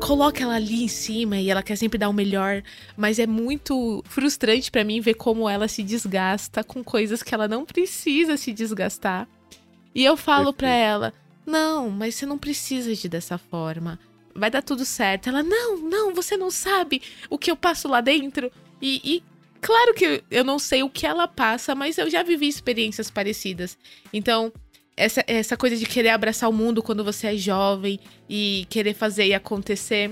coloca 0.00 0.42
ela 0.42 0.56
ali 0.56 0.82
em 0.82 0.88
cima 0.88 1.38
e 1.38 1.50
ela 1.50 1.62
quer 1.62 1.76
sempre 1.76 1.98
dar 1.98 2.08
o 2.08 2.12
melhor, 2.12 2.62
mas 2.96 3.18
é 3.18 3.26
muito 3.26 4.02
frustrante 4.06 4.70
para 4.70 4.82
mim 4.82 5.00
ver 5.00 5.14
como 5.14 5.48
ela 5.48 5.68
se 5.68 5.82
desgasta 5.82 6.64
com 6.64 6.82
coisas 6.82 7.22
que 7.22 7.34
ela 7.34 7.46
não 7.46 7.64
precisa 7.64 8.36
se 8.36 8.52
desgastar. 8.52 9.28
E 9.94 10.04
eu 10.04 10.16
falo 10.16 10.52
para 10.52 10.70
ela: 10.70 11.12
"Não, 11.46 11.90
mas 11.90 12.14
você 12.14 12.26
não 12.26 12.38
precisa 12.38 12.94
de 12.94 13.08
dessa 13.08 13.38
forma. 13.38 13.98
Vai 14.34 14.50
dar 14.50 14.62
tudo 14.62 14.84
certo". 14.84 15.28
Ela: 15.28 15.42
"Não, 15.42 15.76
não, 15.78 16.14
você 16.14 16.36
não 16.36 16.50
sabe 16.50 17.02
o 17.28 17.38
que 17.38 17.50
eu 17.50 17.56
passo 17.56 17.86
lá 17.86 18.00
dentro". 18.00 18.50
E, 18.80 19.00
e 19.04 19.22
Claro 19.60 19.94
que 19.94 20.24
eu 20.30 20.44
não 20.44 20.58
sei 20.58 20.82
o 20.82 20.90
que 20.90 21.06
ela 21.06 21.28
passa, 21.28 21.74
mas 21.74 21.98
eu 21.98 22.08
já 22.08 22.22
vivi 22.22 22.48
experiências 22.48 23.10
parecidas. 23.10 23.76
Então, 24.12 24.52
essa, 24.96 25.22
essa 25.26 25.56
coisa 25.56 25.76
de 25.76 25.86
querer 25.86 26.10
abraçar 26.10 26.48
o 26.48 26.52
mundo 26.52 26.82
quando 26.82 27.04
você 27.04 27.28
é 27.28 27.36
jovem 27.36 28.00
e 28.28 28.66
querer 28.70 28.94
fazer 28.94 29.26
e 29.26 29.34
acontecer, 29.34 30.10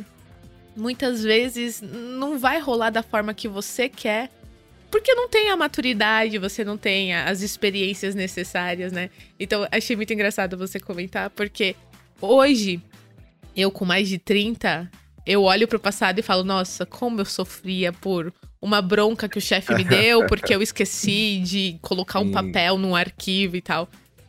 muitas 0.77 1.23
vezes 1.23 1.81
não 1.83 2.39
vai 2.39 2.61
rolar 2.61 2.91
da 2.91 3.03
forma 3.03 3.35
que 3.35 3.49
você 3.49 3.89
quer, 3.89 4.31
porque 4.91 5.13
não 5.15 5.29
tem 5.29 5.51
a 5.51 5.57
maturidade, 5.57 6.39
você 6.39 6.65
não 6.65 6.77
tem 6.77 7.15
as 7.15 7.43
experiências 7.43 8.15
necessárias, 8.15 8.93
né? 8.93 9.11
Então, 9.39 9.67
achei 9.71 9.97
muito 9.97 10.13
engraçado 10.13 10.57
você 10.57 10.81
comentar, 10.81 11.31
porque 11.31 11.75
hoje, 12.21 12.81
eu 13.55 13.71
com 13.71 13.85
mais 13.85 14.09
de 14.09 14.19
30, 14.19 14.91
eu 15.27 15.43
olho 15.43 15.69
pro 15.69 15.79
passado 15.79 16.19
e 16.19 16.23
falo, 16.23 16.45
nossa, 16.45 16.87
como 16.87 17.21
eu 17.21 17.27
sofria 17.27 17.93
por 17.93 18.33
uma 18.61 18.83
bronca 18.83 19.29
que 19.29 19.39
o 19.39 19.41
chefe 19.41 19.75
me 19.75 19.85
deu 19.85 20.27
porque 20.27 20.55
eu 20.55 20.63
esqueci 20.63 21.41
de 21.45 21.79
colocar 21.81 22.21
um 22.21 22.31
papel 22.31 22.79
num 22.79 22.95
arquivo 22.95 23.57
e 23.57 23.61
tal. 23.61 23.89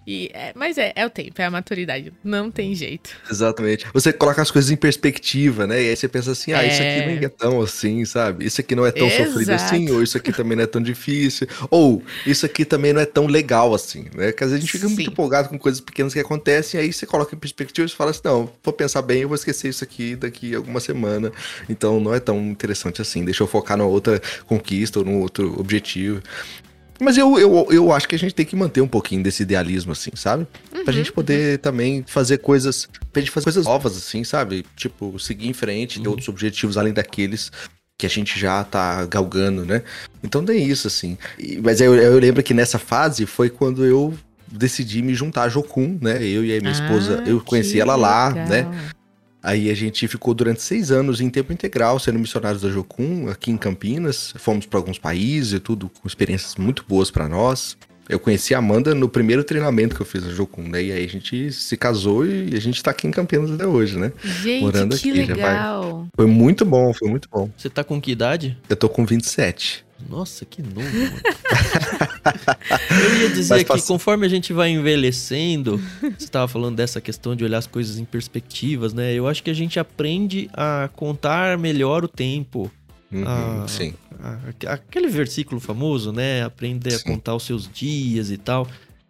E 0.10 0.32
é, 0.34 0.52
mas 0.56 0.80
é, 0.80 0.92
é 0.96 1.06
o 1.06 1.10
tempo, 1.12 1.40
é 1.40 1.46
a 1.46 1.52
maturidade. 1.52 2.12
Não 2.24 2.50
tem 2.50 2.74
jeito. 2.74 3.12
Exatamente. 3.30 3.86
Você 3.94 4.12
coloca 4.12 4.42
as 4.42 4.50
coisas 4.50 4.72
em 4.72 4.76
perspectiva, 4.76 5.68
né? 5.68 5.84
E 5.84 5.90
aí 5.90 5.96
você 5.96 6.08
pensa 6.08 6.32
assim, 6.32 6.52
ah, 6.52 6.64
é... 6.64 6.68
isso 6.68 6.82
aqui 6.82 7.06
nem 7.06 7.26
é 7.26 7.30
tão 7.30 7.62
assim, 7.62 8.04
sabe? 8.06 8.44
Isso 8.44 8.60
aqui 8.60 8.74
não 8.74 8.88
é 8.88 8.92
tão 8.92 9.06
Exato. 9.06 9.30
sofrido 9.30 9.52
assim, 9.52 9.92
ou 9.92 10.02
isso 10.02 10.18
aqui 10.18 10.34
também 10.34 10.58
não 10.58 10.64
é 10.64 10.68
tão 10.68 10.82
difícil, 10.82 11.48
ou 11.70 12.02
isso 12.26 12.44
aqui 12.44 12.66
também 12.66 12.92
não 12.92 13.00
é 13.00 13.06
tão 13.06 13.28
legal 13.28 13.72
assim, 13.72 14.06
né? 14.16 14.32
Porque 14.32 14.44
às 14.44 14.50
vezes 14.50 14.64
a 14.64 14.66
gente 14.66 14.72
fica 14.72 14.88
Sim. 14.88 14.96
muito 14.96 15.12
empolgado 15.12 15.48
com 15.48 15.60
coisas 15.60 15.80
pequenas 15.80 16.12
que 16.12 16.20
acontecem, 16.20 16.80
e 16.80 16.84
aí 16.86 16.92
você 16.92 17.06
coloca 17.06 17.36
em 17.36 17.38
perspectiva 17.38 17.86
e 17.86 17.92
fala 17.92 18.10
assim, 18.10 18.22
não, 18.24 18.52
vou 18.64 18.74
pensar 18.74 19.04
bem, 19.04 19.22
eu 19.22 19.28
vou 19.28 19.36
esquecer 19.36 19.70
isso 19.70 19.84
aqui 19.84 20.16
daqui 20.16 20.56
a 20.56 20.58
alguma 20.58 20.80
semana. 20.80 21.32
Então 21.70 22.00
não 22.00 22.16
é 22.16 22.20
tão 22.20 22.40
interessante 22.40 23.00
assim. 23.00 23.24
Deixa 23.24 23.44
eu 23.44 23.48
focar 23.48 23.78
numa 23.78 23.88
outra 23.88 24.20
conquista 24.48 24.98
ou 24.98 25.06
num 25.06 25.20
outro 25.20 25.60
objetivo. 25.60 26.20
Mas 27.00 27.18
eu, 27.18 27.40
eu, 27.40 27.68
eu 27.72 27.92
acho 27.94 28.08
que 28.08 28.16
a 28.16 28.20
gente 28.20 28.36
tem 28.36 28.46
que 28.46 28.56
manter 28.56 28.82
um 28.82 28.88
pouquinho 28.88 29.24
desse 29.24 29.44
idealismo, 29.44 29.94
assim, 29.94 30.12
sabe? 30.16 30.46
Uhum, 30.74 30.84
pra 30.84 30.94
gente 30.94 31.12
poder 31.12 31.54
uhum. 31.54 31.62
também 31.62 32.04
fazer 32.08 32.40
coisas. 32.40 32.88
Pra 33.12 33.22
gente 33.22 33.32
fazer 33.32 33.46
coisas 33.46 33.66
novas, 33.66 33.98
assim, 33.98 34.24
sabe? 34.24 34.66
Tipo, 34.76 35.18
seguir 35.20 35.48
em 35.48 35.54
frente, 35.54 35.98
uhum. 35.98 36.04
ter 36.04 36.10
outros 36.10 36.28
objetivos 36.28 36.78
além 36.78 36.94
daqueles 36.94 37.52
que 37.98 38.06
a 38.06 38.10
gente 38.10 38.40
já 38.40 38.64
tá 38.64 39.06
galgando, 39.06 39.66
né? 39.66 39.84
Então 40.24 40.44
tem 40.44 40.64
isso, 40.64 40.88
assim. 40.88 41.18
E, 41.38 41.60
mas 41.62 41.82
eu, 41.82 41.94
eu 41.96 42.18
lembro 42.18 42.42
que 42.42 42.54
nessa 42.54 42.80
fase 42.80 43.26
foi 43.26 43.50
quando 43.50 43.86
eu 43.86 44.14
decidi 44.48 45.02
me 45.02 45.14
juntar 45.14 45.44
a 45.44 45.50
Jocum, 45.50 45.98
né? 46.02 46.24
Eu 46.24 46.46
e 46.46 46.56
a 46.56 46.62
minha 46.62 46.72
ah, 46.72 46.72
esposa, 46.72 47.24
eu 47.28 47.42
conheci 47.42 47.80
ela 47.80 47.96
lá, 47.96 48.30
legal. 48.30 48.48
né? 48.48 48.92
Aí 49.42 49.70
a 49.70 49.74
gente 49.74 50.08
ficou 50.08 50.34
durante 50.34 50.62
seis 50.62 50.92
anos 50.92 51.22
em 51.22 51.30
tempo 51.30 51.54
integral 51.54 51.98
sendo 52.00 52.20
missionários 52.20 52.62
da 52.62 52.70
Jocum 52.70 53.30
aqui 53.30 53.52
em 53.52 53.58
Campinas. 53.58 54.34
Fomos 54.38 54.66
para 54.66 54.80
alguns 54.80 54.98
países 54.98 55.54
e 55.54 55.60
tudo, 55.60 55.90
com 55.90 56.08
experiências 56.08 56.56
muito 56.56 56.84
boas 56.88 57.10
para 57.10 57.28
nós. 57.28 57.78
Eu 58.10 58.20
conheci 58.20 58.56
a 58.56 58.58
Amanda 58.58 58.96
no 58.96 59.08
primeiro 59.08 59.44
treinamento 59.44 59.96
que 59.96 60.02
eu 60.02 60.06
fiz 60.06 60.24
na 60.26 60.32
Jocum, 60.32 60.64
né? 60.64 60.84
E 60.84 60.92
aí 60.92 61.06
a 61.06 61.08
gente 61.08 61.52
se 61.52 61.78
casou 61.78 62.26
e 62.26 62.56
a 62.56 62.60
gente 62.60 62.82
tá 62.82 62.90
aqui 62.90 63.08
em 63.08 63.12
Campinas 63.12 63.52
até 63.52 63.68
hoje, 63.68 64.00
né? 64.00 64.12
Gente, 64.24 64.64
Morando 64.64 64.98
que 64.98 65.12
aqui, 65.12 65.26
legal! 65.28 66.08
Foi 66.16 66.26
muito 66.26 66.66
bom, 66.66 66.92
foi 66.92 67.08
muito 67.08 67.30
bom. 67.32 67.52
Você 67.56 67.70
tá 67.70 67.84
com 67.84 68.02
que 68.02 68.12
idade? 68.12 68.58
Eu 68.68 68.76
tô 68.76 68.90
com 68.90 69.06
27. 69.06 69.86
Nossa, 70.10 70.44
que 70.44 70.62
novo, 70.62 70.82
mano. 70.82 71.20
Eu 73.04 73.22
ia 73.22 73.30
dizer 73.30 73.64
que 73.64 73.82
conforme 73.82 74.26
a 74.26 74.30
gente 74.30 74.54
vai 74.54 74.70
envelhecendo, 74.70 75.82
você 76.02 76.26
estava 76.26 76.48
falando 76.48 76.76
dessa 76.76 77.00
questão 77.00 77.36
de 77.36 77.44
olhar 77.44 77.58
as 77.58 77.68
coisas 77.68 77.98
em 77.98 78.06
perspectivas, 78.06 78.94
né? 78.94 79.14
Eu 79.14 79.28
acho 79.28 79.44
que 79.44 79.50
a 79.50 79.54
gente 79.54 79.80
aprende 79.80 80.50
a 80.54 80.90
contar 80.96 81.58
melhor 81.58 82.04
o 82.04 82.08
tempo. 82.08 82.72
Uhum, 83.12 83.24
a, 83.26 83.68
sim. 83.68 83.94
A, 84.22 84.74
aquele 84.74 85.08
versículo 85.08 85.60
famoso, 85.60 86.12
né? 86.12 86.44
Aprender 86.44 86.96
a 86.96 87.00
contar 87.00 87.36
os 87.36 87.44
seus 87.44 87.70
dias 87.72 88.30
e 88.32 88.38
tal. 88.38 88.68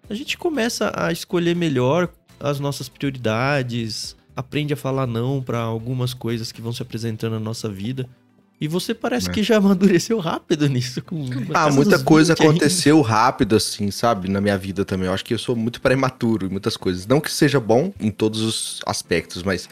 A 0.10 0.14
gente 0.14 0.38
começa 0.38 0.92
a 0.96 1.12
escolher 1.12 1.56
melhor 1.56 2.10
as 2.40 2.60
nossas 2.60 2.88
prioridades, 2.88 4.16
aprende 4.36 4.74
a 4.74 4.78
falar 4.78 5.06
não 5.06 5.42
para 5.42 5.60
algumas 5.60 6.14
coisas 6.14 6.52
que 6.52 6.62
vão 6.62 6.72
se 6.72 6.82
apresentando 6.82 7.34
na 7.34 7.40
nossa 7.40 7.70
vida. 7.70 8.08
E 8.62 8.68
você 8.68 8.94
parece 8.94 9.30
é. 9.30 9.32
que 9.32 9.42
já 9.42 9.58
amadureceu 9.58 10.20
rápido 10.20 10.68
nisso. 10.68 11.02
Com 11.02 11.26
ah, 11.54 11.72
muita 11.72 12.00
coisa 12.00 12.34
aconteceu 12.34 12.98
ainda. 12.98 13.08
rápido, 13.08 13.56
assim, 13.56 13.90
sabe? 13.90 14.30
Na 14.30 14.42
minha 14.42 14.58
vida 14.58 14.84
também. 14.84 15.08
Eu 15.08 15.14
acho 15.14 15.24
que 15.24 15.34
eu 15.34 15.40
sou 15.40 15.56
muito 15.56 15.80
prematuro 15.80 16.46
em 16.46 16.50
muitas 16.50 16.76
coisas. 16.76 17.08
Não 17.08 17.22
que 17.22 17.32
seja 17.32 17.60
bom 17.60 17.94
em 18.00 18.12
todos 18.12 18.42
os 18.42 18.82
aspectos, 18.86 19.44
mas 19.44 19.70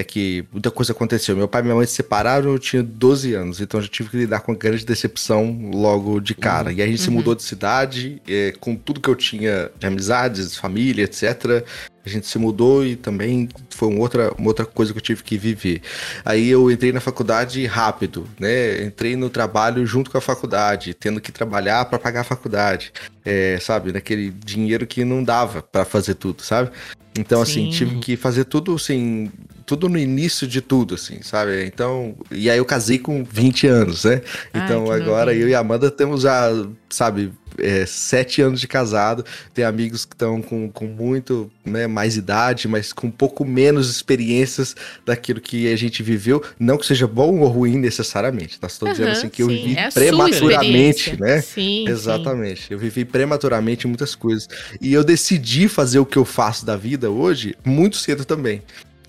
é 0.00 0.04
que 0.04 0.44
muita 0.52 0.70
coisa 0.70 0.92
aconteceu. 0.92 1.36
Meu 1.36 1.46
pai 1.48 1.60
e 1.60 1.64
minha 1.64 1.76
mãe 1.76 1.86
se 1.86 1.94
separaram, 1.94 2.52
eu 2.52 2.58
tinha 2.58 2.82
12 2.82 3.34
anos, 3.34 3.60
então 3.60 3.78
eu 3.78 3.84
já 3.84 3.88
tive 3.88 4.08
que 4.08 4.16
lidar 4.16 4.40
com 4.40 4.52
uma 4.52 4.58
grande 4.58 4.84
decepção 4.84 5.70
logo 5.72 6.20
de 6.20 6.34
cara. 6.34 6.70
Uhum. 6.70 6.76
E 6.76 6.82
aí 6.82 6.88
a 6.88 6.90
gente 6.90 7.00
uhum. 7.00 7.04
se 7.04 7.10
mudou 7.10 7.34
de 7.34 7.42
cidade, 7.42 8.20
é, 8.28 8.52
com 8.58 8.74
tudo 8.74 9.00
que 9.00 9.08
eu 9.08 9.14
tinha 9.14 9.70
de 9.78 9.86
amizades, 9.86 10.56
família, 10.56 11.04
etc. 11.04 11.64
A 12.04 12.08
gente 12.08 12.26
se 12.26 12.38
mudou 12.38 12.84
e 12.84 12.96
também 12.96 13.48
foi 13.68 13.88
uma 13.88 14.00
outra, 14.00 14.32
uma 14.38 14.48
outra 14.48 14.64
coisa 14.64 14.92
que 14.92 14.98
eu 14.98 15.02
tive 15.02 15.22
que 15.22 15.36
viver. 15.36 15.82
Aí 16.24 16.48
eu 16.48 16.70
entrei 16.70 16.92
na 16.92 17.00
faculdade 17.00 17.64
rápido, 17.66 18.26
né? 18.38 18.82
Entrei 18.84 19.16
no 19.16 19.28
trabalho 19.28 19.84
junto 19.84 20.10
com 20.10 20.16
a 20.16 20.20
faculdade, 20.20 20.94
tendo 20.94 21.20
que 21.20 21.30
trabalhar 21.30 21.84
para 21.84 21.98
pagar 21.98 22.22
a 22.22 22.24
faculdade, 22.24 22.92
é, 23.24 23.58
sabe? 23.60 23.92
Naquele 23.92 24.30
dinheiro 24.30 24.86
que 24.86 25.04
não 25.04 25.22
dava 25.22 25.62
para 25.62 25.84
fazer 25.84 26.14
tudo, 26.14 26.42
sabe? 26.42 26.70
Então, 27.18 27.42
assim, 27.42 27.52
Sim. 27.52 27.68
assim, 27.68 27.70
tive 27.70 27.98
que 27.98 28.16
fazer 28.16 28.44
tudo, 28.44 28.74
assim, 28.74 29.30
tudo 29.66 29.88
no 29.88 29.98
início 29.98 30.46
de 30.46 30.60
tudo, 30.60 30.94
assim, 30.94 31.22
sabe? 31.22 31.64
Então, 31.64 32.14
e 32.30 32.48
aí 32.48 32.58
eu 32.58 32.64
casei 32.64 32.98
com 32.98 33.24
20 33.24 33.66
anos, 33.66 34.04
né? 34.04 34.22
Então, 34.54 34.90
Ai, 34.90 35.00
agora 35.00 35.34
eu 35.34 35.48
e 35.48 35.54
a 35.54 35.60
Amanda 35.60 35.90
temos 35.90 36.22
já, 36.22 36.50
sabe, 36.88 37.32
é, 37.60 37.86
sete 37.86 38.42
anos 38.42 38.60
de 38.60 38.68
casado, 38.68 39.24
tem 39.54 39.64
amigos 39.64 40.04
que 40.04 40.14
estão 40.14 40.40
com, 40.42 40.70
com 40.70 40.86
muito 40.86 41.50
né, 41.64 41.86
mais 41.86 42.16
idade, 42.16 42.68
mas 42.68 42.92
com 42.92 43.06
um 43.06 43.10
pouco 43.10 43.44
menos 43.44 43.90
experiências 43.90 44.74
daquilo 45.04 45.40
que 45.40 45.72
a 45.72 45.76
gente 45.76 46.02
viveu. 46.02 46.42
Não 46.58 46.76
que 46.76 46.86
seja 46.86 47.06
bom 47.06 47.40
ou 47.40 47.48
ruim 47.48 47.78
necessariamente. 47.78 48.58
Nós 48.60 48.72
estamos 48.72 48.98
uhum, 48.98 49.04
dizendo 49.04 49.18
assim 49.18 49.28
que 49.28 49.36
sim. 49.38 49.42
eu 49.42 49.48
vivi 49.48 49.76
é 49.78 49.90
prematuramente, 49.90 51.20
né? 51.20 51.40
Sim, 51.40 51.88
Exatamente. 51.88 52.62
Sim. 52.62 52.74
Eu 52.74 52.78
vivi 52.78 53.04
prematuramente 53.04 53.86
muitas 53.86 54.14
coisas. 54.14 54.48
E 54.80 54.92
eu 54.92 55.04
decidi 55.04 55.68
fazer 55.68 55.98
o 55.98 56.06
que 56.06 56.16
eu 56.16 56.24
faço 56.24 56.64
da 56.64 56.76
vida 56.76 57.10
hoje 57.10 57.56
muito 57.64 57.96
cedo 57.96 58.24
também. 58.24 58.62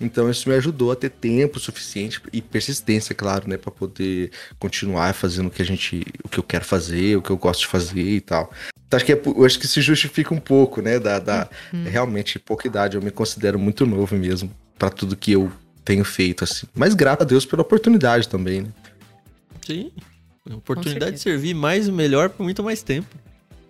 Então 0.04 0.30
isso 0.30 0.48
me 0.48 0.54
ajudou 0.54 0.92
a 0.92 0.96
ter 0.96 1.10
tempo 1.10 1.58
suficiente 1.58 2.20
e 2.32 2.42
persistência, 2.42 3.14
claro, 3.14 3.48
né, 3.48 3.56
para 3.56 3.70
poder 3.70 4.30
continuar 4.58 5.12
fazendo 5.14 5.46
o 5.46 5.50
que 5.50 5.62
a 5.62 5.64
gente, 5.64 6.04
o 6.24 6.28
que 6.28 6.38
eu 6.38 6.42
quero 6.44 6.64
fazer, 6.64 7.16
o 7.16 7.22
que 7.22 7.30
eu 7.30 7.36
gosto 7.36 7.60
de 7.60 7.66
fazer 7.66 8.02
e 8.02 8.20
tal. 8.20 8.52
Então, 8.86 8.96
acho 8.96 9.06
que 9.06 9.12
é, 9.12 9.22
eu 9.24 9.44
acho 9.44 9.58
que 9.58 9.66
se 9.66 9.80
justifica 9.80 10.34
um 10.34 10.40
pouco, 10.40 10.82
né, 10.82 10.98
da, 10.98 11.18
da 11.18 11.48
uhum. 11.72 11.84
realmente 11.84 12.38
pouca 12.38 12.66
idade. 12.66 12.96
Eu 12.96 13.02
me 13.02 13.10
considero 13.10 13.58
muito 13.58 13.86
novo 13.86 14.14
mesmo 14.16 14.52
para 14.78 14.90
tudo 14.90 15.16
que 15.16 15.32
eu 15.32 15.50
tenho 15.84 16.04
feito 16.04 16.44
assim. 16.44 16.66
Mas 16.74 16.94
graças 16.94 17.22
a 17.22 17.24
Deus 17.24 17.46
pela 17.46 17.62
oportunidade 17.62 18.28
também, 18.28 18.62
né? 18.62 18.68
Sim. 19.66 19.92
A 20.50 20.56
oportunidade 20.56 21.16
de 21.16 21.22
servir 21.22 21.54
mais 21.54 21.86
e 21.86 21.92
melhor 21.92 22.28
por 22.28 22.42
muito 22.42 22.62
mais 22.62 22.82
tempo. 22.82 23.08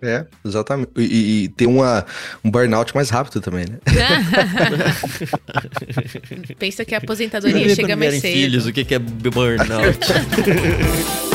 É, 0.03 0.25
exatamente. 0.45 0.91
E, 0.97 1.45
e 1.45 1.47
ter 1.47 1.65
uma, 1.65 2.05
um 2.43 2.51
burnout 2.51 2.93
mais 2.93 3.09
rápido 3.09 3.39
também, 3.39 3.65
né? 3.65 3.77
Pensa 6.59 6.83
que 6.83 6.93
a 6.93 6.97
aposentadoria 6.97 7.73
chega 7.73 7.95
mais 7.95 8.19
cedo. 8.19 8.33
filhos, 8.33 8.65
o 8.65 8.73
que 8.73 8.93
é 8.93 8.99
burnout? 8.99 9.97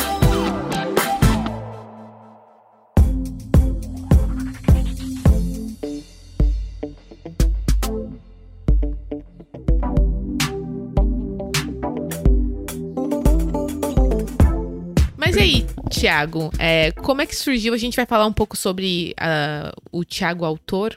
Tiago, 15.98 16.52
é, 16.60 16.92
como 16.92 17.22
é 17.22 17.26
que 17.26 17.34
surgiu? 17.34 17.74
A 17.74 17.76
gente 17.76 17.96
vai 17.96 18.06
falar 18.06 18.24
um 18.24 18.32
pouco 18.32 18.56
sobre 18.56 19.16
uh, 19.18 19.82
o 19.90 20.04
Tiago 20.04 20.44
autor 20.44 20.96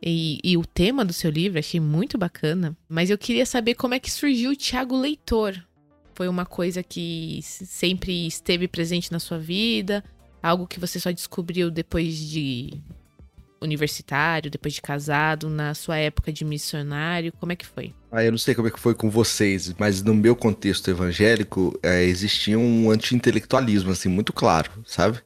e, 0.00 0.38
e, 0.44 0.56
o 0.56 0.64
tema 0.64 1.04
do 1.04 1.12
seu 1.12 1.28
livro, 1.28 1.58
achei 1.58 1.80
muito 1.80 2.16
bacana. 2.16 2.76
Mas 2.88 3.10
eu 3.10 3.18
queria 3.18 3.44
saber 3.44 3.74
como 3.74 3.94
é 3.94 3.98
que 3.98 4.08
surgiu 4.08 4.52
o 4.52 4.56
Tiago 4.56 4.96
leitor. 4.96 5.60
Foi 6.14 6.28
uma 6.28 6.46
coisa 6.46 6.84
que 6.84 7.40
sempre 7.42 8.28
esteve 8.28 8.68
presente 8.68 9.10
na 9.10 9.18
sua 9.18 9.40
vida? 9.40 10.04
Algo 10.40 10.68
que 10.68 10.78
você 10.78 11.00
só 11.00 11.10
descobriu 11.10 11.68
depois 11.68 12.16
de 12.16 12.80
universitário, 13.66 14.50
depois 14.50 14.74
de 14.74 14.80
casado, 14.80 15.48
na 15.50 15.74
sua 15.74 15.98
época 15.98 16.32
de 16.32 16.44
missionário? 16.44 17.32
Como 17.38 17.52
é 17.52 17.56
que 17.56 17.66
foi? 17.66 17.94
Ah, 18.10 18.24
eu 18.24 18.30
não 18.30 18.38
sei 18.38 18.54
como 18.54 18.68
é 18.68 18.70
que 18.70 18.80
foi 18.80 18.94
com 18.94 19.10
vocês, 19.10 19.74
mas 19.78 20.02
no 20.02 20.14
meu 20.14 20.34
contexto 20.34 20.88
evangélico 20.88 21.78
é, 21.82 22.04
existia 22.04 22.58
um 22.58 22.90
anti-intelectualismo, 22.90 23.90
assim, 23.90 24.08
muito 24.08 24.32
claro, 24.32 24.70
sabe? 24.86 25.20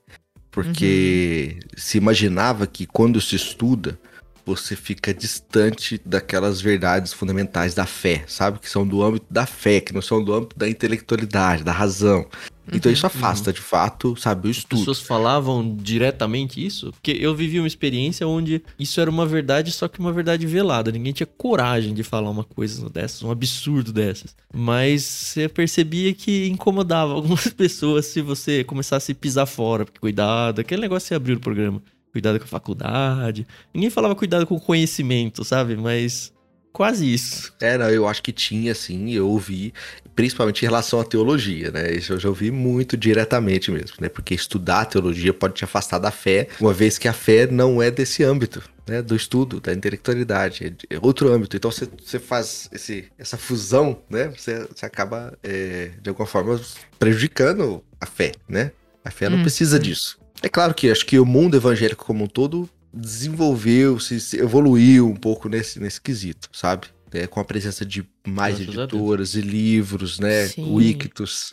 Porque 0.50 1.54
uhum. 1.54 1.68
se 1.76 1.98
imaginava 1.98 2.66
que 2.66 2.86
quando 2.86 3.20
se 3.20 3.36
estuda, 3.36 3.98
você 4.44 4.74
fica 4.74 5.14
distante 5.14 6.00
daquelas 6.04 6.60
verdades 6.60 7.12
fundamentais 7.12 7.74
da 7.74 7.86
fé, 7.86 8.24
sabe? 8.26 8.58
Que 8.58 8.68
são 8.68 8.86
do 8.86 9.02
âmbito 9.02 9.26
da 9.30 9.46
fé, 9.46 9.80
que 9.80 9.92
não 9.92 10.02
são 10.02 10.22
do 10.22 10.34
âmbito 10.34 10.58
da 10.58 10.68
intelectualidade, 10.68 11.62
da 11.62 11.72
razão. 11.72 12.26
Então 12.72 12.90
uhum, 12.90 12.94
isso 12.94 13.06
afasta, 13.06 13.50
uhum. 13.50 13.54
de 13.54 13.60
fato, 13.60 14.16
sabe, 14.16 14.48
o 14.48 14.50
estudo. 14.50 14.74
As 14.74 14.80
pessoas 14.80 15.00
falavam 15.00 15.76
diretamente 15.76 16.64
isso? 16.64 16.92
Porque 16.92 17.12
eu 17.12 17.34
vivi 17.34 17.58
uma 17.58 17.66
experiência 17.66 18.26
onde 18.26 18.62
isso 18.78 19.00
era 19.00 19.10
uma 19.10 19.26
verdade, 19.26 19.72
só 19.72 19.88
que 19.88 19.98
uma 19.98 20.12
verdade 20.12 20.46
velada. 20.46 20.92
Ninguém 20.92 21.12
tinha 21.12 21.26
coragem 21.26 21.94
de 21.94 22.02
falar 22.02 22.30
uma 22.30 22.44
coisa 22.44 22.88
dessas, 22.88 23.22
um 23.22 23.30
absurdo 23.30 23.92
dessas. 23.92 24.34
Mas 24.52 25.02
você 25.02 25.48
percebia 25.48 26.12
que 26.14 26.48
incomodava 26.48 27.12
algumas 27.14 27.48
pessoas 27.48 28.06
se 28.06 28.20
você 28.20 28.64
começasse 28.64 29.12
a 29.12 29.14
pisar 29.14 29.46
fora, 29.46 29.84
porque 29.84 30.00
cuidado, 30.00 30.60
aquele 30.60 30.80
negócio 30.80 31.08
você 31.08 31.14
abriu 31.14 31.36
o 31.36 31.40
programa. 31.40 31.82
Cuidado 32.12 32.38
com 32.38 32.44
a 32.44 32.48
faculdade. 32.48 33.46
Ninguém 33.72 33.88
falava 33.88 34.16
cuidado 34.16 34.44
com 34.44 34.56
o 34.56 34.60
conhecimento, 34.60 35.44
sabe? 35.44 35.76
Mas 35.76 36.32
quase 36.72 37.12
isso. 37.12 37.52
É, 37.60 37.76
não, 37.76 37.88
eu 37.90 38.06
acho 38.08 38.22
que 38.22 38.32
tinha, 38.32 38.74
sim, 38.74 39.12
eu 39.12 39.28
ouvi, 39.28 39.72
principalmente 40.14 40.62
em 40.62 40.66
relação 40.66 41.00
à 41.00 41.04
teologia, 41.04 41.70
né? 41.70 41.92
Isso 41.92 42.12
eu 42.12 42.20
já 42.20 42.28
ouvi 42.28 42.50
muito 42.50 42.96
diretamente 42.96 43.70
mesmo, 43.70 43.96
né? 44.00 44.08
Porque 44.08 44.34
estudar 44.34 44.86
teologia 44.86 45.32
pode 45.32 45.54
te 45.54 45.64
afastar 45.64 45.98
da 45.98 46.10
fé, 46.10 46.48
uma 46.60 46.72
vez 46.72 46.98
que 46.98 47.08
a 47.08 47.12
fé 47.12 47.46
não 47.46 47.82
é 47.82 47.90
desse 47.90 48.22
âmbito, 48.22 48.62
né? 48.86 49.02
Do 49.02 49.14
estudo, 49.16 49.60
da 49.60 49.72
intelectualidade, 49.72 50.76
é 50.88 50.98
outro 51.00 51.32
âmbito. 51.32 51.56
Então 51.56 51.70
você, 51.70 51.88
você 52.02 52.18
faz 52.18 52.68
esse, 52.72 53.08
essa 53.18 53.36
fusão, 53.36 54.02
né? 54.08 54.32
Você, 54.36 54.66
você 54.74 54.86
acaba, 54.86 55.36
é, 55.42 55.90
de 56.00 56.08
alguma 56.08 56.26
forma, 56.26 56.60
prejudicando 56.98 57.82
a 58.00 58.06
fé, 58.06 58.32
né? 58.48 58.72
A 59.04 59.10
fé 59.10 59.28
não 59.28 59.38
hum, 59.38 59.42
precisa 59.42 59.76
hum. 59.76 59.80
disso. 59.80 60.18
É 60.42 60.48
claro 60.48 60.74
que 60.74 60.90
acho 60.90 61.04
que 61.04 61.18
o 61.18 61.26
mundo 61.26 61.56
evangélico 61.56 62.04
como 62.04 62.24
um 62.24 62.26
todo 62.26 62.68
desenvolveu, 62.92 63.98
se, 64.00 64.38
evoluiu 64.38 65.08
um 65.08 65.16
pouco 65.16 65.48
nesse, 65.48 65.78
nesse 65.80 66.00
quesito, 66.00 66.48
sabe? 66.52 66.88
É, 67.12 67.26
com 67.26 67.40
a 67.40 67.44
presença 67.44 67.84
de 67.84 68.06
mais 68.26 68.60
Graças 68.60 68.74
editoras 68.74 69.34
e 69.34 69.40
livros, 69.40 70.20
né? 70.20 70.48
Wiktos. 70.56 71.50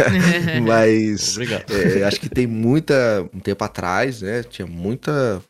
Mas 0.66 1.38
é, 1.38 2.04
acho 2.04 2.20
que 2.20 2.28
tem 2.28 2.46
muita. 2.46 3.26
Um 3.32 3.40
tempo 3.40 3.64
atrás, 3.64 4.20
né? 4.20 4.42
Tinha 4.42 4.66
muita. 4.66 5.42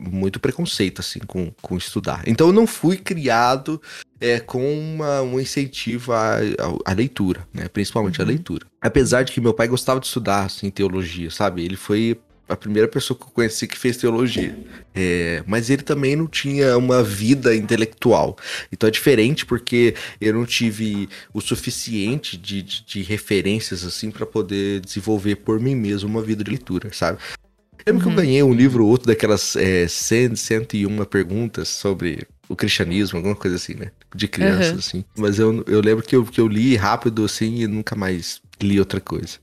Muito 0.00 0.40
preconceito, 0.40 1.00
assim, 1.00 1.20
com, 1.20 1.52
com 1.62 1.76
estudar. 1.76 2.24
Então 2.26 2.48
eu 2.48 2.52
não 2.52 2.66
fui 2.66 2.96
criado 2.96 3.80
é, 4.20 4.40
com 4.40 4.60
uma, 4.76 5.22
um 5.22 5.38
incentivo 5.38 6.12
à, 6.12 6.38
à, 6.84 6.92
leitura, 6.92 7.46
né? 7.54 7.68
Principalmente 7.68 8.18
uhum. 8.18 8.26
à 8.26 8.28
leitura. 8.28 8.66
Apesar 8.80 9.22
de 9.22 9.30
que 9.30 9.40
meu 9.40 9.54
pai 9.54 9.68
gostava 9.68 10.00
de 10.00 10.06
estudar, 10.06 10.46
assim, 10.46 10.70
teologia, 10.70 11.30
sabe? 11.30 11.64
Ele 11.64 11.76
foi 11.76 12.18
a 12.50 12.56
primeira 12.56 12.88
pessoa 12.88 13.16
que 13.16 13.24
eu 13.24 13.30
conheci 13.30 13.66
que 13.66 13.78
fez 13.78 13.96
teologia. 13.96 14.56
É, 14.92 15.42
mas 15.46 15.70
ele 15.70 15.82
também 15.82 16.16
não 16.16 16.26
tinha 16.26 16.76
uma 16.76 17.02
vida 17.02 17.54
intelectual. 17.54 18.36
Então 18.72 18.88
é 18.88 18.90
diferente 18.90 19.46
porque 19.46 19.94
eu 20.20 20.34
não 20.34 20.44
tive 20.44 21.08
o 21.32 21.40
suficiente 21.40 22.36
de, 22.36 22.60
de, 22.60 22.84
de 22.84 23.02
referências 23.02 23.84
assim 23.84 24.10
para 24.10 24.26
poder 24.26 24.80
desenvolver 24.80 25.36
por 25.36 25.60
mim 25.60 25.76
mesmo 25.76 26.08
uma 26.08 26.22
vida 26.22 26.42
de 26.42 26.50
leitura, 26.50 26.92
sabe? 26.92 27.18
Lembro 27.86 28.04
uhum. 28.04 28.14
que 28.14 28.20
eu 28.20 28.24
ganhei 28.24 28.42
um 28.42 28.52
livro 28.52 28.84
ou 28.84 28.90
outro 28.90 29.06
daquelas 29.06 29.54
é, 29.54 29.86
100, 29.86 30.34
101 30.34 31.04
perguntas 31.04 31.68
sobre 31.68 32.26
o 32.48 32.56
cristianismo, 32.56 33.18
alguma 33.18 33.36
coisa 33.36 33.56
assim, 33.56 33.74
né? 33.74 33.92
De 34.14 34.26
criança, 34.26 34.72
uhum. 34.72 34.78
assim. 34.78 35.04
Mas 35.16 35.38
eu, 35.38 35.64
eu 35.68 35.80
lembro 35.80 36.04
que 36.04 36.16
eu, 36.16 36.24
que 36.24 36.40
eu 36.40 36.48
li 36.48 36.74
rápido, 36.74 37.24
assim, 37.24 37.60
e 37.60 37.66
nunca 37.68 37.94
mais 37.94 38.42
li 38.60 38.78
outra 38.78 39.00
coisa. 39.00 39.38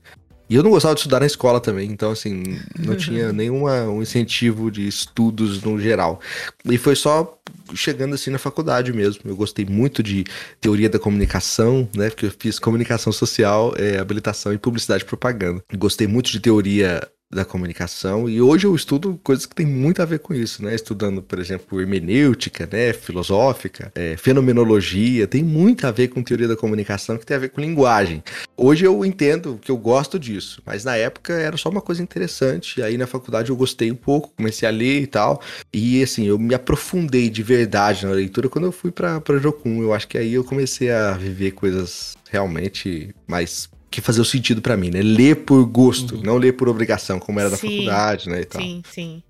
E 0.48 0.54
eu 0.54 0.62
não 0.62 0.70
gostava 0.70 0.94
de 0.94 1.00
estudar 1.00 1.20
na 1.20 1.26
escola 1.26 1.60
também, 1.60 1.90
então, 1.90 2.10
assim, 2.10 2.58
não 2.78 2.96
tinha 2.96 3.32
nenhum 3.32 3.64
um 3.66 4.02
incentivo 4.02 4.70
de 4.70 4.86
estudos 4.86 5.62
no 5.62 5.78
geral. 5.78 6.20
E 6.64 6.78
foi 6.78 6.96
só 6.96 7.38
chegando 7.74 8.14
assim 8.14 8.30
na 8.30 8.38
faculdade 8.38 8.92
mesmo. 8.92 9.22
Eu 9.24 9.36
gostei 9.36 9.64
muito 9.64 10.02
de 10.02 10.24
teoria 10.60 10.88
da 10.88 10.98
comunicação, 10.98 11.88
né? 11.94 12.08
Porque 12.10 12.26
eu 12.26 12.32
fiz 12.38 12.58
comunicação 12.58 13.12
social, 13.12 13.74
é, 13.76 13.98
habilitação 13.98 14.52
e 14.52 14.58
publicidade 14.58 15.04
e 15.04 15.06
propaganda. 15.06 15.62
Gostei 15.76 16.06
muito 16.06 16.30
de 16.30 16.40
teoria 16.40 17.06
da 17.30 17.44
comunicação 17.44 18.28
e 18.28 18.40
hoje 18.40 18.66
eu 18.66 18.74
estudo 18.74 19.20
coisas 19.22 19.44
que 19.44 19.54
tem 19.54 19.66
muito 19.66 20.00
a 20.00 20.06
ver 20.06 20.18
com 20.20 20.32
isso, 20.32 20.64
né? 20.64 20.74
Estudando, 20.74 21.22
por 21.22 21.38
exemplo, 21.38 21.78
hermenêutica, 21.78 22.66
né? 22.70 22.92
Filosófica, 22.94 23.92
é, 23.94 24.16
fenomenologia, 24.16 25.26
tem 25.26 25.42
muito 25.42 25.86
a 25.86 25.90
ver 25.90 26.08
com 26.08 26.22
teoria 26.22 26.48
da 26.48 26.56
comunicação 26.56 27.18
que 27.18 27.26
tem 27.26 27.36
a 27.36 27.40
ver 27.40 27.50
com 27.50 27.60
linguagem. 27.60 28.22
Hoje 28.56 28.86
eu 28.86 29.04
entendo 29.04 29.58
que 29.60 29.70
eu 29.70 29.76
gosto 29.76 30.18
disso, 30.18 30.62
mas 30.64 30.84
na 30.84 30.96
época 30.96 31.34
era 31.34 31.56
só 31.58 31.68
uma 31.68 31.82
coisa 31.82 32.02
interessante. 32.02 32.80
Aí 32.82 32.96
na 32.96 33.06
faculdade 33.06 33.50
eu 33.50 33.56
gostei 33.56 33.92
um 33.92 33.96
pouco, 33.96 34.32
comecei 34.34 34.66
a 34.66 34.72
ler 34.72 35.02
e 35.02 35.06
tal. 35.06 35.42
E 35.72 36.02
assim, 36.02 36.26
eu 36.26 36.38
me 36.38 36.54
aprofundei 36.54 37.28
de 37.28 37.42
verdade 37.42 38.06
na 38.06 38.12
leitura 38.12 38.48
quando 38.48 38.64
eu 38.64 38.72
fui 38.72 38.90
para 38.90 39.20
Jocum. 39.38 39.82
Eu 39.82 39.92
acho 39.92 40.08
que 40.08 40.16
aí 40.16 40.32
eu 40.32 40.44
comecei 40.44 40.90
a 40.90 41.12
viver 41.12 41.50
coisas 41.50 42.16
realmente 42.30 43.14
mais 43.26 43.68
que 43.90 44.00
fazer 44.00 44.20
o 44.20 44.24
sentido 44.24 44.60
para 44.60 44.76
mim, 44.76 44.90
né? 44.90 45.00
Ler 45.02 45.44
por 45.44 45.64
gosto, 45.64 46.16
uhum. 46.16 46.22
não 46.22 46.36
ler 46.36 46.52
por 46.52 46.68
obrigação, 46.68 47.18
como 47.18 47.40
era 47.40 47.50
sim, 47.50 47.54
na 47.54 47.72
faculdade, 47.72 48.28
né? 48.28 48.40
E 48.40 48.44
tal. 48.44 48.62
Sim, 48.62 48.82
sim. 48.90 49.22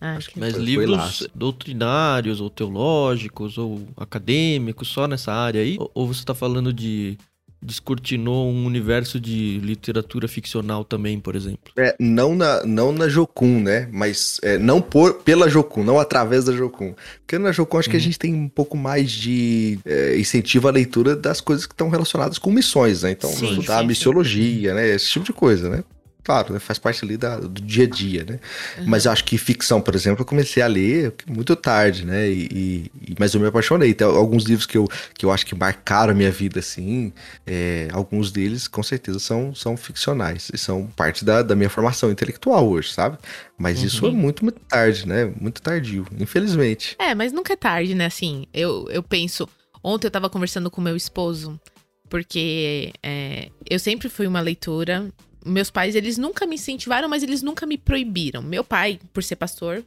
Ah, 0.00 0.18
Mas 0.34 0.54
livros 0.56 1.28
doutrinários 1.34 2.40
ou 2.40 2.50
teológicos 2.50 3.56
ou 3.56 3.82
acadêmicos 3.96 4.88
só 4.88 5.06
nessa 5.06 5.32
área 5.32 5.60
aí? 5.60 5.76
Ou 5.94 6.06
você 6.08 6.20
está 6.20 6.34
falando 6.34 6.72
de 6.72 7.16
descortinou 7.60 8.48
um 8.48 8.64
universo 8.66 9.18
de 9.18 9.58
literatura 9.58 10.28
ficcional 10.28 10.84
também, 10.84 11.18
por 11.18 11.34
exemplo. 11.34 11.72
É, 11.76 11.96
não 11.98 12.34
na, 12.34 12.64
não 12.64 12.92
na 12.92 13.08
Jocum, 13.08 13.60
né? 13.60 13.88
Mas 13.90 14.38
é, 14.42 14.58
não 14.58 14.80
por, 14.80 15.14
pela 15.14 15.48
Jocum, 15.48 15.82
não 15.82 15.98
através 15.98 16.44
da 16.44 16.52
Jocum. 16.52 16.94
Porque 17.20 17.38
na 17.38 17.52
Jocum 17.52 17.78
acho 17.78 17.88
uhum. 17.88 17.90
que 17.90 17.96
a 17.96 17.98
uhum. 17.98 18.04
gente 18.04 18.18
tem 18.18 18.34
um 18.34 18.48
pouco 18.48 18.76
mais 18.76 19.10
de 19.10 19.78
é, 19.84 20.18
incentivo 20.18 20.68
à 20.68 20.70
leitura 20.70 21.16
das 21.16 21.40
coisas 21.40 21.66
que 21.66 21.72
estão 21.72 21.88
relacionadas 21.88 22.38
com 22.38 22.50
missões, 22.50 23.02
né? 23.02 23.10
Então, 23.10 23.30
sim, 23.30 23.48
estudar 23.48 23.80
sim, 23.80 23.86
missiologia, 23.86 24.70
sim. 24.70 24.76
né? 24.76 24.88
Esse 24.88 25.10
tipo 25.10 25.24
de 25.24 25.32
coisa, 25.32 25.68
né? 25.68 25.82
Claro, 26.26 26.52
né, 26.52 26.58
faz 26.58 26.76
parte 26.76 27.04
ali 27.04 27.16
da, 27.16 27.38
do 27.38 27.62
dia 27.62 27.84
a 27.84 27.88
dia, 27.88 28.24
né? 28.28 28.40
Uhum. 28.78 28.84
Mas 28.88 29.04
eu 29.04 29.12
acho 29.12 29.22
que 29.22 29.38
ficção, 29.38 29.80
por 29.80 29.94
exemplo, 29.94 30.22
eu 30.22 30.26
comecei 30.26 30.60
a 30.60 30.66
ler 30.66 31.14
muito 31.24 31.54
tarde, 31.54 32.04
né? 32.04 32.28
E, 32.28 32.90
e, 33.00 33.14
mas 33.16 33.32
eu 33.32 33.40
me 33.40 33.46
apaixonei. 33.46 33.94
Tem 33.94 34.04
alguns 34.04 34.42
livros 34.42 34.66
que 34.66 34.76
eu, 34.76 34.88
que 35.14 35.24
eu 35.24 35.30
acho 35.30 35.46
que 35.46 35.54
marcaram 35.54 36.10
a 36.10 36.14
minha 36.16 36.32
vida, 36.32 36.58
assim. 36.58 37.12
É, 37.46 37.86
alguns 37.92 38.32
deles, 38.32 38.66
com 38.66 38.82
certeza, 38.82 39.20
são, 39.20 39.54
são 39.54 39.76
ficcionais. 39.76 40.50
E 40.52 40.58
são 40.58 40.88
parte 40.96 41.24
da, 41.24 41.42
da 41.42 41.54
minha 41.54 41.70
formação 41.70 42.10
intelectual 42.10 42.68
hoje, 42.68 42.92
sabe? 42.92 43.16
Mas 43.56 43.78
uhum. 43.78 43.86
isso 43.86 44.06
é 44.06 44.10
muito, 44.10 44.42
muito 44.42 44.58
tarde, 44.62 45.06
né? 45.06 45.32
Muito 45.40 45.62
tardio, 45.62 46.04
infelizmente. 46.18 46.96
É, 46.98 47.14
mas 47.14 47.32
nunca 47.32 47.52
é 47.52 47.56
tarde, 47.56 47.94
né? 47.94 48.06
Assim, 48.06 48.46
eu, 48.52 48.88
eu 48.90 49.02
penso. 49.02 49.48
Ontem 49.80 50.08
eu 50.08 50.10
tava 50.10 50.28
conversando 50.28 50.72
com 50.72 50.80
meu 50.80 50.96
esposo, 50.96 51.60
porque 52.08 52.92
é, 53.00 53.48
eu 53.70 53.78
sempre 53.78 54.08
fui 54.08 54.26
uma 54.26 54.40
leitora 54.40 55.08
meus 55.46 55.70
pais, 55.70 55.94
eles 55.94 56.18
nunca 56.18 56.46
me 56.46 56.56
incentivaram, 56.56 57.08
mas 57.08 57.22
eles 57.22 57.42
nunca 57.42 57.64
me 57.64 57.78
proibiram. 57.78 58.42
Meu 58.42 58.64
pai, 58.64 58.98
por 59.12 59.22
ser 59.22 59.36
pastor, 59.36 59.84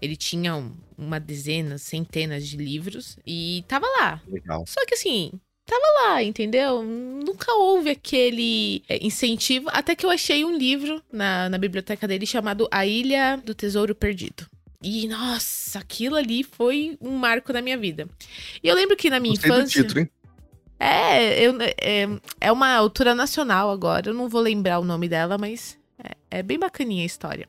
ele 0.00 0.16
tinha 0.16 0.62
uma 0.96 1.18
dezena, 1.18 1.78
centenas 1.78 2.46
de 2.46 2.56
livros 2.56 3.16
e 3.26 3.64
tava 3.66 3.86
lá. 3.86 4.22
Legal. 4.28 4.64
Só 4.66 4.84
que 4.86 4.94
assim, 4.94 5.32
tava 5.66 5.82
lá, 6.02 6.22
entendeu? 6.22 6.82
Nunca 6.82 7.52
houve 7.54 7.90
aquele 7.90 8.82
é, 8.88 9.04
incentivo, 9.04 9.68
até 9.70 9.94
que 9.94 10.04
eu 10.04 10.10
achei 10.10 10.44
um 10.44 10.56
livro 10.56 11.02
na, 11.12 11.48
na 11.48 11.58
biblioteca 11.58 12.06
dele 12.06 12.26
chamado 12.26 12.68
A 12.70 12.86
Ilha 12.86 13.40
do 13.44 13.54
Tesouro 13.54 13.94
Perdido. 13.94 14.46
E, 14.82 15.08
nossa, 15.08 15.80
aquilo 15.80 16.14
ali 16.14 16.44
foi 16.44 16.96
um 17.00 17.16
marco 17.16 17.52
na 17.52 17.60
minha 17.60 17.76
vida. 17.76 18.08
E 18.62 18.68
eu 18.68 18.76
lembro 18.76 18.96
que 18.96 19.10
na 19.10 19.18
minha 19.18 19.34
Gostei 19.34 19.50
infância. 19.50 19.82
Do 19.82 19.86
título, 19.88 20.00
hein? 20.00 20.10
É, 20.78 21.44
eu, 21.44 21.56
é, 21.60 22.06
é 22.40 22.52
uma 22.52 22.72
autora 22.74 23.14
nacional 23.14 23.70
agora, 23.70 24.10
eu 24.10 24.14
não 24.14 24.28
vou 24.28 24.40
lembrar 24.40 24.78
o 24.78 24.84
nome 24.84 25.08
dela, 25.08 25.36
mas 25.36 25.76
é, 25.98 26.38
é, 26.38 26.42
bem 26.42 26.58
bacaninha 26.58 27.02
a 27.02 27.06
história. 27.06 27.48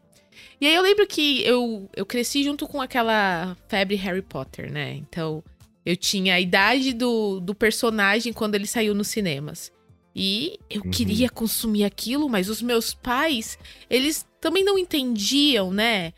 E 0.60 0.66
aí 0.66 0.74
eu 0.74 0.82
lembro 0.82 1.06
que 1.08 1.44
eu, 1.44 1.90
eu 1.96 2.06
cresci 2.06 2.44
junto 2.44 2.68
com 2.68 2.82
aquela 2.82 3.56
febre 3.68 3.96
Harry 3.96 4.22
Potter, 4.22 4.72
né? 4.72 4.94
Então 4.96 5.44
eu 5.86 5.96
tinha 5.96 6.36
a 6.36 6.40
idade 6.40 6.94
do, 6.94 7.40
do 7.40 7.56
personagem 7.56 8.34
quando 8.34 8.56
ele 8.56 8.68
saiu 8.68 8.94
nos 8.94 9.08
cinemas. 9.08 9.72
E 10.14 10.60
eu 10.70 10.82
uhum. 10.84 10.92
queria 10.92 11.30
consumir 11.30 11.84
aquilo, 11.86 12.28
mas 12.28 12.50
os 12.50 12.62
meus 12.62 12.94
pais, 12.94 13.58
eles 13.90 14.28
também 14.42 14.64
não 14.64 14.78
entendiam, 14.78 15.72
né? 15.72 16.14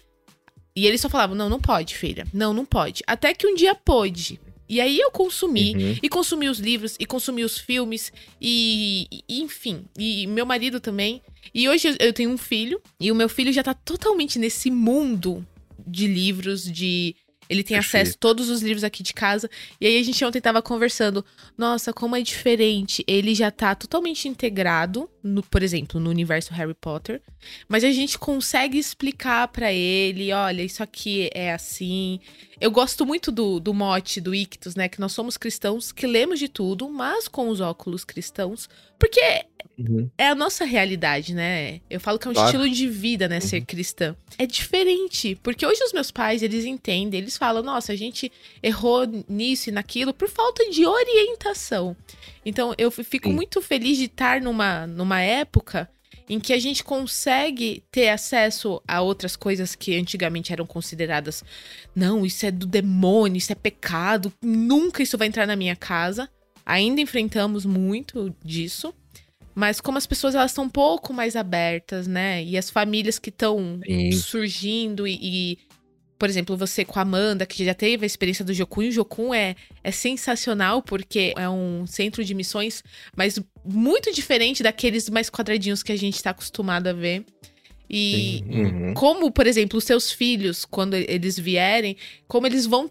E 0.76 0.88
eles 0.88 1.02
só 1.02 1.10
falavam: 1.10 1.36
não, 1.36 1.50
não 1.50 1.60
pode, 1.60 1.95
filha. 1.95 2.26
Não, 2.34 2.54
não 2.54 2.65
pode. 2.65 3.04
Até 3.06 3.34
que 3.34 3.45
um 3.45 3.54
dia 3.54 3.76
pôde. 3.76 4.39
E 4.71 4.79
aí 4.79 4.97
eu 4.97 5.12
consumi, 5.12 5.75
uhum. 5.75 5.97
e 6.01 6.07
consumi 6.07 6.47
os 6.47 6.57
livros, 6.57 6.95
e 6.97 7.05
consumi 7.05 7.43
os 7.43 7.57
filmes, 7.57 8.10
e, 8.39 9.05
e, 9.27 9.41
enfim, 9.41 9.84
e 9.99 10.25
meu 10.27 10.45
marido 10.45 10.79
também. 10.79 11.21
E 11.53 11.67
hoje 11.67 11.93
eu 11.99 12.13
tenho 12.13 12.29
um 12.29 12.38
filho, 12.38 12.81
e 12.97 13.12
o 13.12 13.15
meu 13.15 13.27
filho 13.27 13.51
já 13.51 13.62
tá 13.62 13.73
totalmente 13.73 14.39
nesse 14.39 14.71
mundo 14.71 15.45
de 15.86 16.07
livros, 16.07 16.63
de 16.63 17.17
ele 17.51 17.63
tem 17.63 17.75
Perfeito. 17.75 18.03
acesso 18.03 18.15
a 18.15 18.19
todos 18.19 18.49
os 18.49 18.61
livros 18.61 18.81
aqui 18.81 19.03
de 19.03 19.13
casa. 19.13 19.49
E 19.79 19.85
aí 19.85 19.99
a 19.99 20.03
gente 20.03 20.23
ontem 20.23 20.39
tava 20.39 20.61
conversando. 20.61 21.23
Nossa, 21.57 21.91
como 21.91 22.15
é 22.15 22.21
diferente. 22.21 23.03
Ele 23.05 23.35
já 23.35 23.51
tá 23.51 23.75
totalmente 23.75 24.25
integrado, 24.29 25.09
no, 25.21 25.43
por 25.43 25.61
exemplo, 25.61 25.99
no 25.99 26.09
universo 26.09 26.53
Harry 26.53 26.73
Potter. 26.73 27.21
Mas 27.67 27.83
a 27.83 27.91
gente 27.91 28.17
consegue 28.17 28.77
explicar 28.77 29.49
para 29.49 29.73
ele: 29.73 30.31
olha, 30.31 30.63
isso 30.63 30.81
aqui 30.81 31.29
é 31.33 31.51
assim. 31.51 32.21
Eu 32.57 32.71
gosto 32.71 33.05
muito 33.05 33.33
do, 33.33 33.59
do 33.59 33.73
mote 33.73 34.21
do 34.21 34.33
Ictus, 34.33 34.75
né? 34.75 34.87
Que 34.87 35.01
nós 35.01 35.11
somos 35.11 35.35
cristãos 35.35 35.91
que 35.91 36.07
lemos 36.07 36.39
de 36.39 36.47
tudo, 36.47 36.89
mas 36.89 37.27
com 37.27 37.49
os 37.49 37.59
óculos 37.59 38.05
cristãos. 38.05 38.69
Porque 38.97 39.45
Uhum. 39.89 40.10
É 40.17 40.28
a 40.28 40.36
nossa 40.36 40.65
realidade, 40.65 41.34
né? 41.34 41.82
Eu 41.89 42.00
falo 42.00 42.20
que 42.20 42.28
é 42.28 42.32
um 42.32 42.34
claro. 42.34 42.48
estilo 42.48 42.70
de 42.70 42.88
vida, 42.88 43.28
né? 43.28 43.36
Uhum. 43.36 43.41
Ser 43.41 43.62
cristã. 43.62 44.15
É 44.38 44.46
diferente, 44.46 45.38
porque 45.41 45.65
hoje 45.65 45.84
os 45.84 45.94
meus 45.94 46.12
pais, 46.12 46.44
eles 46.44 46.65
entendem, 46.65 47.20
eles 47.20 47.38
falam, 47.38 47.63
nossa, 47.63 47.91
a 47.91 47.96
gente 47.96 48.32
errou 48.62 49.06
nisso 49.28 49.70
e 49.70 49.72
naquilo 49.72 50.13
por 50.13 50.30
falta 50.30 50.70
de 50.70 50.86
orientação. 50.86 51.96
Então, 52.46 52.74
eu 52.78 52.89
fico 52.91 53.30
Sim. 53.30 53.36
muito 53.36 53.62
feliz 53.62 53.98
de 53.98 54.06
estar 54.06 54.41
numa, 54.41 54.88
numa 54.88 55.22
época 55.22 55.89
em 56.32 56.39
que 56.39 56.54
a 56.54 56.60
gente 56.60 56.82
consegue 56.82 57.84
ter 57.91 58.08
acesso 58.08 58.82
a 58.88 59.02
outras 59.02 59.36
coisas 59.36 59.76
que 59.76 59.98
antigamente 59.98 60.54
eram 60.54 60.65
consideradas, 60.65 61.44
não, 61.94 62.26
isso 62.26 62.46
é 62.46 62.52
do 62.52 62.65
demônio, 62.65 63.38
isso 63.38 63.52
é 63.52 63.56
pecado, 63.56 64.32
nunca 64.41 65.04
isso 65.04 65.17
vai 65.17 65.28
entrar 65.28 65.46
na 65.46 65.58
minha 65.58 65.76
casa. 65.76 66.30
Ainda 66.65 67.02
enfrentamos 67.02 67.65
muito 67.65 68.34
disso. 68.46 68.94
Mas 69.53 69.81
como 69.81 69.97
as 69.97 70.07
pessoas 70.07 70.35
elas 70.35 70.51
estão 70.51 70.65
um 70.65 70.69
pouco 70.69 71.13
mais 71.13 71.35
abertas, 71.35 72.07
né? 72.07 72.43
E 72.43 72.57
as 72.57 72.69
famílias 72.69 73.19
que 73.19 73.29
estão 73.29 73.79
surgindo 74.13 75.05
e, 75.07 75.19
e, 75.21 75.57
por 76.17 76.29
exemplo, 76.29 76.55
você 76.55 76.85
com 76.85 76.99
a 76.99 77.01
Amanda, 77.01 77.45
que 77.45 77.65
já 77.65 77.73
teve 77.73 78.05
a 78.05 78.07
experiência 78.07 78.45
do 78.45 78.53
Jocum, 78.53 78.81
o 78.87 78.91
Jocum 78.91 79.33
é, 79.33 79.55
é 79.83 79.91
sensacional 79.91 80.81
porque 80.81 81.33
é 81.37 81.49
um 81.49 81.85
centro 81.85 82.23
de 82.23 82.33
missões, 82.33 82.83
mas 83.15 83.39
muito 83.65 84.13
diferente 84.13 84.63
daqueles 84.63 85.09
mais 85.09 85.29
quadradinhos 85.29 85.83
que 85.83 85.91
a 85.91 85.97
gente 85.97 86.15
está 86.15 86.29
acostumado 86.29 86.87
a 86.87 86.93
ver. 86.93 87.25
E 87.89 88.43
uhum. 88.47 88.93
como, 88.93 89.29
por 89.29 89.45
exemplo, 89.45 89.77
os 89.77 89.83
seus 89.83 90.13
filhos, 90.13 90.63
quando 90.63 90.93
eles 90.93 91.37
vierem, 91.37 91.97
como 92.25 92.47
eles 92.47 92.65
vão 92.65 92.89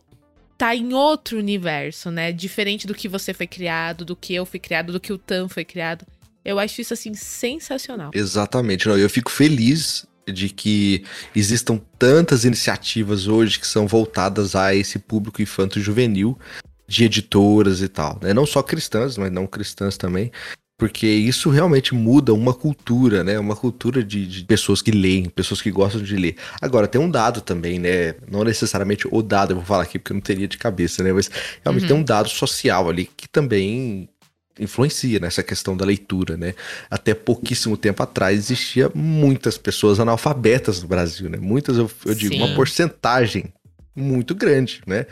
tá 0.59 0.77
em 0.77 0.93
outro 0.93 1.39
universo, 1.39 2.11
né? 2.11 2.31
Diferente 2.33 2.87
do 2.87 2.95
que 2.95 3.09
você 3.09 3.33
foi 3.33 3.47
criado, 3.47 4.05
do 4.05 4.15
que 4.15 4.35
eu 4.35 4.45
fui 4.45 4.59
criado, 4.59 4.93
do 4.93 5.01
que 5.01 5.11
o 5.11 5.17
Tan 5.17 5.49
foi 5.49 5.65
criado. 5.65 6.05
Eu 6.45 6.59
acho 6.59 6.81
isso, 6.81 6.95
assim, 6.95 7.15
sensacional. 7.15 8.11
Exatamente. 8.15 8.89
Não, 8.89 8.97
eu 8.97 9.11
fico 9.11 9.31
feliz 9.31 10.07
de 10.33 10.49
que 10.49 11.05
existam 11.35 11.81
tantas 11.99 12.45
iniciativas 12.45 13.27
hoje 13.27 13.59
que 13.59 13.67
são 13.67 13.87
voltadas 13.87 14.55
a 14.55 14.75
esse 14.75 14.99
público 14.99 15.43
infanto-juvenil, 15.43 16.39
de 16.87 17.05
editoras 17.05 17.81
e 17.83 17.89
tal. 17.89 18.19
Né? 18.23 18.35
Não 18.35 18.47
só 18.47 18.63
cristãs, 18.63 19.17
mas 19.17 19.31
não 19.31 19.47
cristãs 19.47 19.97
também. 19.97 20.31
Porque 20.77 21.07
isso 21.07 21.51
realmente 21.51 21.95
muda 21.95 22.33
uma 22.33 22.55
cultura, 22.55 23.23
né? 23.23 23.39
Uma 23.39 23.55
cultura 23.55 24.03
de, 24.03 24.27
de, 24.27 24.45
pessoas 24.45 24.81
que 24.81 24.91
leem, 24.91 25.29
pessoas 25.29 25.61
que 25.61 25.71
gostam 25.71 26.03
de 26.03 26.17
ler. 26.17 26.37
Agora, 26.59 26.89
tem 26.89 26.99
um 26.99 27.11
dado 27.11 27.43
também, 27.43 27.79
né? 27.79 28.15
Não 28.31 28.43
necessariamente 28.43 29.07
o 29.11 29.21
dado, 29.21 29.51
eu 29.51 29.57
vou 29.57 29.65
falar 29.67 29.83
aqui 29.83 29.99
porque 29.99 30.13
eu 30.13 30.15
não 30.15 30.23
teria 30.23 30.49
de 30.49 30.57
cabeça, 30.57 31.03
né? 31.03 31.13
Mas 31.13 31.31
realmente 31.63 31.83
uhum. 31.83 31.89
tem 31.89 31.97
um 31.99 32.03
dado 32.03 32.31
social 32.31 32.89
ali 32.89 33.11
que 33.15 33.29
também 33.29 34.09
influencia 34.61 35.19
nessa 35.19 35.43
questão 35.43 35.77
da 35.77 35.85
leitura, 35.85 36.37
né? 36.37 36.55
Até 36.91 37.15
pouquíssimo 37.15 37.77
tempo 37.77 38.03
atrás 38.03 38.39
existia 38.39 38.91
muitas 38.95 39.57
pessoas 39.57 39.99
analfabetas 39.99 40.83
no 40.83 40.89
Brasil, 40.89 41.29
né? 41.29 41.39
Muitas, 41.41 41.77
eu, 41.77 41.91
eu 42.05 42.15
digo, 42.15 42.35
Sim. 42.35 42.43
uma 42.43 42.55
porcentagem 42.55 43.53
muito 43.97 44.35
grande, 44.35 44.83
né? 44.87 45.07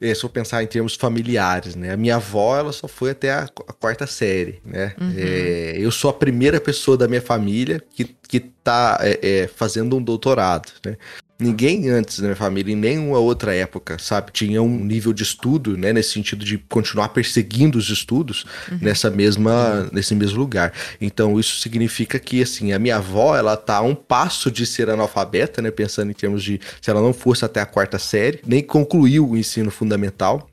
É, 0.00 0.14
se 0.14 0.24
eu 0.24 0.30
pensar 0.30 0.62
em 0.62 0.66
termos 0.66 0.94
familiares, 0.94 1.74
né? 1.74 1.92
A 1.92 1.96
minha 1.96 2.16
avó, 2.16 2.58
ela 2.58 2.72
só 2.72 2.88
foi 2.88 3.10
até 3.10 3.30
a, 3.30 3.48
a 3.68 3.72
quarta 3.72 4.06
série, 4.06 4.60
né? 4.64 4.94
Uhum. 5.00 5.14
É, 5.16 5.74
eu 5.76 5.90
sou 5.90 6.10
a 6.10 6.14
primeira 6.14 6.60
pessoa 6.60 6.96
da 6.96 7.06
minha 7.06 7.20
família 7.20 7.82
que, 7.94 8.04
que 8.04 8.40
tá 8.40 8.98
é, 9.00 9.42
é 9.42 9.46
fazendo 9.46 9.96
um 9.96 10.02
doutorado, 10.02 10.72
né? 10.84 10.96
Ninguém 11.42 11.90
antes 11.90 12.18
da 12.20 12.24
minha 12.24 12.36
família, 12.36 12.72
em 12.72 12.76
nenhuma 12.76 13.18
outra 13.18 13.54
época, 13.54 13.98
sabe, 13.98 14.30
tinha 14.32 14.62
um 14.62 14.84
nível 14.84 15.12
de 15.12 15.22
estudo, 15.22 15.76
né, 15.76 15.92
nesse 15.92 16.10
sentido 16.10 16.44
de 16.44 16.56
continuar 16.56 17.08
perseguindo 17.08 17.76
os 17.76 17.88
estudos 17.88 18.44
uhum. 18.70 18.78
nessa 18.80 19.10
mesma, 19.10 19.88
nesse 19.92 20.14
mesmo 20.14 20.38
lugar. 20.38 20.72
Então, 21.00 21.38
isso 21.40 21.60
significa 21.60 22.18
que, 22.18 22.42
assim, 22.42 22.72
a 22.72 22.78
minha 22.78 22.96
avó, 22.96 23.36
ela 23.36 23.56
tá 23.56 23.78
a 23.78 23.82
um 23.82 23.94
passo 23.94 24.50
de 24.50 24.64
ser 24.64 24.88
analfabeta, 24.88 25.60
né, 25.60 25.70
pensando 25.70 26.10
em 26.10 26.14
termos 26.14 26.42
de 26.42 26.60
se 26.80 26.90
ela 26.90 27.00
não 27.00 27.12
fosse 27.12 27.44
até 27.44 27.60
a 27.60 27.66
quarta 27.66 27.98
série, 27.98 28.40
nem 28.46 28.62
concluiu 28.62 29.28
o 29.28 29.36
ensino 29.36 29.70
fundamental. 29.70 30.48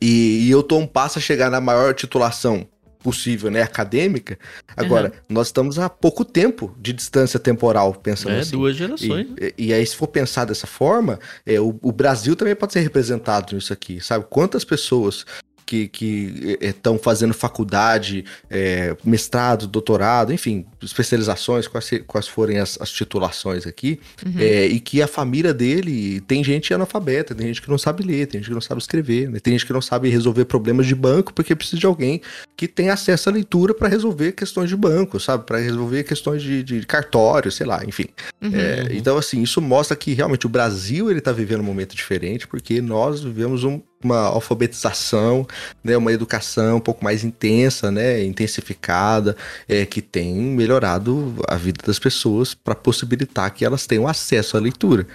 E, 0.00 0.46
e 0.46 0.50
eu 0.50 0.62
tô 0.62 0.76
um 0.76 0.86
passo 0.86 1.18
a 1.18 1.22
chegar 1.22 1.50
na 1.50 1.60
maior 1.60 1.94
titulação 1.94 2.66
possível, 3.08 3.50
né, 3.50 3.62
acadêmica. 3.62 4.38
Agora, 4.76 5.08
uhum. 5.08 5.34
nós 5.36 5.46
estamos 5.46 5.78
há 5.78 5.88
pouco 5.88 6.26
tempo 6.26 6.76
de 6.78 6.92
distância 6.92 7.40
temporal, 7.40 7.94
pensando 7.94 8.34
é, 8.34 8.40
assim. 8.40 8.50
duas 8.50 8.76
gerações. 8.76 9.26
E, 9.26 9.40
né? 9.40 9.50
e, 9.56 9.72
aí, 9.72 9.86
se 9.86 9.96
for 9.96 10.08
pensar 10.08 10.44
dessa 10.44 10.66
forma, 10.66 11.18
é, 11.46 11.58
o, 11.58 11.78
o 11.80 11.90
Brasil 11.90 12.36
também 12.36 12.54
pode 12.54 12.74
ser 12.74 12.80
representado 12.80 13.54
nisso 13.54 13.72
aqui, 13.72 13.98
sabe? 13.98 14.26
Quantas 14.28 14.62
pessoas 14.62 15.24
que 15.68 16.58
estão 16.60 16.96
é, 16.96 16.98
fazendo 16.98 17.34
faculdade, 17.34 18.24
é, 18.48 18.96
mestrado, 19.04 19.66
doutorado, 19.66 20.32
enfim, 20.32 20.64
especializações, 20.82 21.68
quais, 21.68 21.90
quais 22.06 22.26
forem 22.26 22.58
as, 22.58 22.78
as 22.80 22.90
titulações 22.90 23.66
aqui, 23.66 24.00
uhum. 24.24 24.34
é, 24.38 24.66
e 24.66 24.80
que 24.80 25.02
a 25.02 25.06
família 25.06 25.52
dele 25.52 26.20
tem 26.22 26.42
gente 26.42 26.72
analfabeta, 26.72 27.34
tem 27.34 27.48
gente 27.48 27.60
que 27.60 27.68
não 27.68 27.78
sabe 27.78 28.02
ler, 28.02 28.26
tem 28.26 28.40
gente 28.40 28.48
que 28.48 28.54
não 28.54 28.60
sabe 28.60 28.80
escrever, 28.80 29.28
né? 29.30 29.38
tem 29.40 29.52
gente 29.52 29.66
que 29.66 29.72
não 29.72 29.82
sabe 29.82 30.08
resolver 30.08 30.44
problemas 30.44 30.86
de 30.86 30.94
banco 30.94 31.32
porque 31.34 31.54
precisa 31.54 31.78
de 31.78 31.86
alguém 31.86 32.20
que 32.56 32.66
tenha 32.66 32.92
acesso 32.92 33.28
à 33.28 33.32
leitura 33.32 33.74
para 33.74 33.88
resolver 33.88 34.32
questões 34.32 34.68
de 34.68 34.76
banco, 34.76 35.20
sabe? 35.20 35.44
Para 35.44 35.58
resolver 35.58 36.02
questões 36.04 36.42
de, 36.42 36.62
de, 36.62 36.84
cartório, 36.86 37.52
sei 37.52 37.66
lá, 37.66 37.84
enfim. 37.84 38.06
Uhum. 38.42 38.50
É, 38.52 38.88
então, 38.92 39.16
assim, 39.16 39.42
isso 39.42 39.60
mostra 39.60 39.96
que 39.96 40.12
realmente 40.12 40.46
o 40.46 40.48
Brasil 40.48 41.10
ele 41.10 41.20
está 41.20 41.30
vivendo 41.30 41.60
um 41.60 41.64
momento 41.64 41.94
diferente 41.94 42.48
porque 42.48 42.80
nós 42.80 43.22
vivemos 43.22 43.62
um 43.62 43.80
uma 44.02 44.26
alfabetização, 44.26 45.46
né, 45.82 45.96
uma 45.96 46.12
educação 46.12 46.76
um 46.76 46.80
pouco 46.80 47.04
mais 47.04 47.24
intensa, 47.24 47.90
né, 47.90 48.22
intensificada, 48.24 49.36
é, 49.68 49.84
que 49.84 50.00
tem 50.00 50.34
melhorado 50.34 51.34
a 51.48 51.56
vida 51.56 51.82
das 51.86 51.98
pessoas 51.98 52.54
para 52.54 52.74
possibilitar 52.74 53.52
que 53.52 53.64
elas 53.64 53.86
tenham 53.86 54.06
acesso 54.06 54.56
à 54.56 54.60
leitura. 54.60 55.06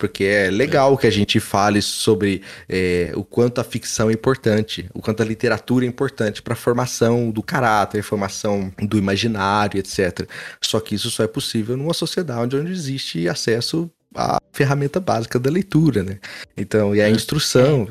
Porque 0.00 0.24
é 0.24 0.50
legal 0.50 0.96
que 0.96 1.06
a 1.06 1.10
gente 1.10 1.38
fale 1.38 1.82
sobre 1.82 2.40
é, 2.66 3.12
o 3.14 3.22
quanto 3.22 3.60
a 3.60 3.64
ficção 3.64 4.08
é 4.08 4.14
importante, 4.14 4.88
o 4.94 5.02
quanto 5.02 5.22
a 5.22 5.26
literatura 5.26 5.84
é 5.84 5.88
importante 5.88 6.40
para 6.40 6.54
a 6.54 6.56
formação 6.56 7.30
do 7.30 7.42
caráter, 7.42 8.02
formação 8.02 8.72
do 8.80 8.96
imaginário, 8.96 9.78
etc. 9.78 10.26
Só 10.58 10.80
que 10.80 10.94
isso 10.94 11.10
só 11.10 11.22
é 11.22 11.28
possível 11.28 11.76
numa 11.76 11.92
sociedade 11.92 12.56
onde 12.56 12.72
existe 12.72 13.28
acesso 13.28 13.90
à 14.14 14.40
ferramenta 14.52 15.00
básica 15.00 15.38
da 15.38 15.50
leitura, 15.50 16.02
né? 16.02 16.18
Então, 16.56 16.94
e 16.94 17.00
a 17.00 17.08
é. 17.08 17.10
instrução. 17.10 17.88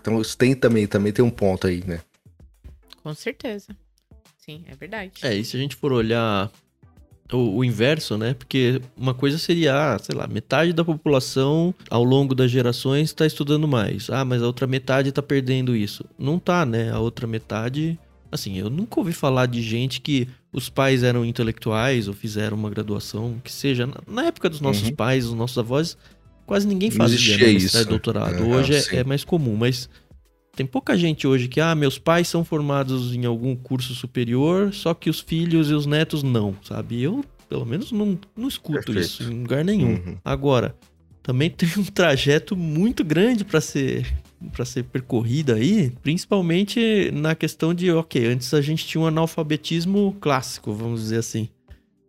Então, 0.00 0.20
isso 0.20 0.36
tem 0.36 0.54
também, 0.54 0.86
também 0.86 1.12
tem 1.12 1.24
um 1.24 1.30
ponto 1.30 1.66
aí, 1.66 1.82
né? 1.86 2.00
Com 3.02 3.14
certeza. 3.14 3.68
Sim, 4.38 4.64
é 4.68 4.74
verdade. 4.74 5.12
É, 5.22 5.34
e 5.34 5.44
se 5.44 5.56
a 5.56 5.60
gente 5.60 5.76
for 5.76 5.92
olhar 5.92 6.50
o, 7.32 7.58
o, 7.58 7.64
inverso, 7.64 8.16
né? 8.16 8.34
Porque 8.34 8.80
uma 8.96 9.14
coisa 9.14 9.38
seria, 9.38 9.94
ah, 9.94 9.98
sei 9.98 10.14
lá, 10.16 10.26
metade 10.26 10.72
da 10.72 10.84
população 10.84 11.74
ao 11.88 12.04
longo 12.04 12.34
das 12.34 12.50
gerações 12.50 13.10
está 13.10 13.26
estudando 13.26 13.68
mais. 13.68 14.10
Ah, 14.10 14.24
mas 14.24 14.42
a 14.42 14.46
outra 14.46 14.66
metade 14.66 15.10
está 15.10 15.22
perdendo 15.22 15.76
isso. 15.76 16.04
Não 16.18 16.38
tá, 16.38 16.64
né? 16.66 16.90
A 16.90 16.98
outra 16.98 17.26
metade. 17.26 17.98
Assim, 18.32 18.58
eu 18.58 18.70
nunca 18.70 19.00
ouvi 19.00 19.12
falar 19.12 19.46
de 19.46 19.62
gente 19.62 20.00
que 20.00 20.28
os 20.52 20.68
pais 20.68 21.02
eram 21.02 21.24
intelectuais 21.24 22.08
ou 22.08 22.14
fizeram 22.14 22.56
uma 22.56 22.70
graduação, 22.70 23.40
que 23.42 23.52
seja. 23.52 23.88
Na 24.06 24.24
época 24.24 24.48
dos 24.48 24.60
nossos 24.60 24.88
uhum. 24.88 24.94
pais, 24.94 25.24
dos 25.24 25.34
nossos 25.34 25.58
avós, 25.58 25.96
quase 26.44 26.66
ninguém 26.66 26.90
fazia 26.90 27.38
né, 27.38 27.50
isso. 27.52 27.84
doutorado. 27.86 28.42
Hoje 28.48 28.74
é, 28.74 28.96
é 28.98 29.04
mais 29.04 29.24
comum, 29.24 29.56
mas 29.56 29.88
tem 30.56 30.66
pouca 30.66 30.96
gente 30.98 31.26
hoje 31.26 31.48
que, 31.48 31.60
ah, 31.60 31.74
meus 31.74 31.98
pais 31.98 32.28
são 32.28 32.44
formados 32.44 33.14
em 33.14 33.24
algum 33.24 33.54
curso 33.54 33.94
superior, 33.94 34.74
só 34.74 34.92
que 34.92 35.08
os 35.08 35.20
filhos 35.20 35.70
e 35.70 35.74
os 35.74 35.86
netos 35.86 36.22
não, 36.22 36.56
sabe? 36.62 37.00
Eu, 37.00 37.24
pelo 37.48 37.64
menos, 37.64 37.92
não, 37.92 38.18
não 38.36 38.48
escuto 38.48 38.92
Perfeito. 38.92 39.00
isso 39.00 39.22
em 39.22 39.42
lugar 39.42 39.64
nenhum. 39.64 39.92
Uhum. 39.92 40.16
Agora, 40.24 40.74
também 41.22 41.48
tem 41.50 41.68
um 41.78 41.84
trajeto 41.84 42.56
muito 42.56 43.04
grande 43.04 43.44
para 43.44 43.60
ser 43.60 44.06
para 44.52 44.64
ser 44.64 44.84
percorrido 44.84 45.52
aí, 45.52 45.92
principalmente 46.02 47.10
na 47.12 47.34
questão 47.34 47.74
de, 47.74 47.90
ok, 47.90 48.26
antes 48.26 48.52
a 48.54 48.60
gente 48.60 48.86
tinha 48.86 49.00
um 49.00 49.06
analfabetismo 49.06 50.16
clássico, 50.20 50.72
vamos 50.72 51.02
dizer 51.02 51.18
assim. 51.18 51.48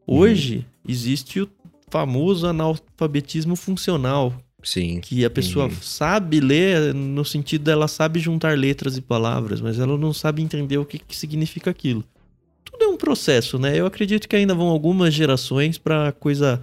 Hoje 0.07 0.57
uhum. 0.57 0.91
existe 0.91 1.41
o 1.41 1.49
famoso 1.89 2.47
analfabetismo 2.47 3.55
funcional, 3.55 4.33
Sim. 4.63 4.99
Que 4.99 5.25
a 5.25 5.29
pessoa 5.29 5.65
uhum. 5.65 5.75
sabe 5.81 6.39
ler 6.39 6.93
no 6.93 7.25
sentido 7.25 7.63
dela 7.63 7.87
sabe 7.87 8.19
juntar 8.19 8.57
letras 8.57 8.95
e 8.97 9.01
palavras, 9.01 9.59
mas 9.59 9.79
ela 9.79 9.97
não 9.97 10.13
sabe 10.13 10.41
entender 10.41 10.77
o 10.77 10.85
que, 10.85 10.99
que 10.99 11.15
significa 11.15 11.71
aquilo. 11.71 12.03
Tudo 12.63 12.83
é 12.83 12.87
um 12.87 12.97
processo, 12.97 13.57
né? 13.57 13.77
Eu 13.77 13.85
acredito 13.85 14.29
que 14.29 14.35
ainda 14.35 14.53
vão 14.53 14.67
algumas 14.67 15.13
gerações 15.13 15.77
para 15.77 16.11
coisa. 16.11 16.61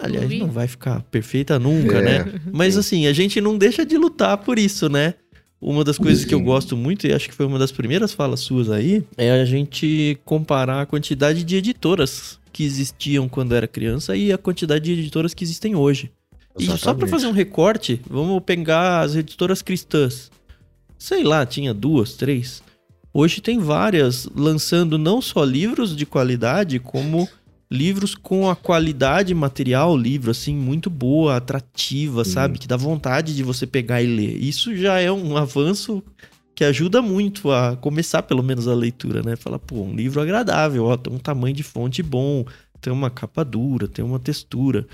Aliás, 0.00 0.30
não 0.38 0.50
vai 0.50 0.66
ficar 0.66 1.02
perfeita 1.02 1.58
nunca, 1.58 1.98
é. 1.98 2.02
né? 2.02 2.40
Mas 2.52 2.76
assim, 2.76 3.06
a 3.06 3.12
gente 3.12 3.40
não 3.40 3.56
deixa 3.56 3.84
de 3.84 3.96
lutar 3.96 4.38
por 4.38 4.58
isso, 4.58 4.88
né? 4.88 5.14
Uma 5.60 5.82
das 5.82 5.96
coisas 5.96 6.22
Sim. 6.22 6.28
que 6.28 6.34
eu 6.34 6.40
gosto 6.40 6.76
muito, 6.76 7.06
e 7.06 7.12
acho 7.12 7.28
que 7.28 7.34
foi 7.34 7.46
uma 7.46 7.58
das 7.58 7.72
primeiras 7.72 8.12
falas 8.12 8.40
suas 8.40 8.70
aí, 8.70 9.02
é 9.16 9.30
a 9.30 9.44
gente 9.44 10.18
comparar 10.24 10.82
a 10.82 10.86
quantidade 10.86 11.42
de 11.42 11.56
editoras 11.56 12.38
que 12.52 12.62
existiam 12.62 13.28
quando 13.28 13.54
era 13.54 13.66
criança 13.66 14.16
e 14.16 14.32
a 14.32 14.38
quantidade 14.38 14.84
de 14.84 15.00
editoras 15.00 15.32
que 15.32 15.44
existem 15.44 15.74
hoje. 15.74 16.10
Exatamente. 16.58 16.80
E 16.80 16.84
só 16.84 16.94
para 16.94 17.06
fazer 17.06 17.26
um 17.26 17.32
recorte, 17.32 18.00
vamos 18.08 18.42
pegar 18.44 19.00
as 19.00 19.14
editoras 19.14 19.62
cristãs. 19.62 20.30
Sei 20.98 21.22
lá, 21.22 21.44
tinha 21.44 21.74
duas, 21.74 22.14
três. 22.14 22.62
Hoje 23.12 23.40
tem 23.40 23.58
várias 23.58 24.28
lançando 24.34 24.98
não 24.98 25.20
só 25.20 25.42
livros 25.42 25.96
de 25.96 26.04
qualidade, 26.04 26.78
como 26.78 27.28
livros 27.70 28.14
com 28.14 28.48
a 28.48 28.56
qualidade 28.56 29.34
material, 29.34 29.96
livro 29.96 30.30
assim 30.30 30.54
muito 30.54 30.88
boa, 30.88 31.36
atrativa, 31.36 32.24
sabe, 32.24 32.58
que 32.58 32.68
dá 32.68 32.76
vontade 32.76 33.34
de 33.34 33.42
você 33.42 33.66
pegar 33.66 34.02
e 34.02 34.06
ler. 34.06 34.36
Isso 34.36 34.76
já 34.76 35.00
é 35.00 35.10
um 35.10 35.36
avanço 35.36 36.02
que 36.54 36.64
ajuda 36.64 37.02
muito 37.02 37.50
a 37.50 37.76
começar 37.76 38.22
pelo 38.22 38.42
menos 38.42 38.66
a 38.66 38.74
leitura, 38.74 39.22
né? 39.22 39.36
Falar, 39.36 39.58
pô, 39.58 39.82
um 39.82 39.94
livro 39.94 40.20
agradável, 40.20 40.84
ó, 40.84 40.96
tem 40.96 41.12
um 41.12 41.18
tamanho 41.18 41.54
de 41.54 41.62
fonte 41.62 42.02
bom, 42.02 42.46
tem 42.80 42.92
uma 42.92 43.10
capa 43.10 43.44
dura, 43.44 43.86
tem 43.86 44.04
uma 44.04 44.18
textura. 44.18 44.86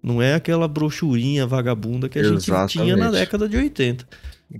Não 0.00 0.22
é 0.22 0.34
aquela 0.34 0.68
brochurinha 0.68 1.46
vagabunda 1.46 2.08
que 2.08 2.18
a 2.18 2.22
Exatamente. 2.22 2.74
gente 2.74 2.84
tinha 2.84 2.96
na 2.96 3.10
década 3.10 3.48
de 3.48 3.56
80. 3.56 4.06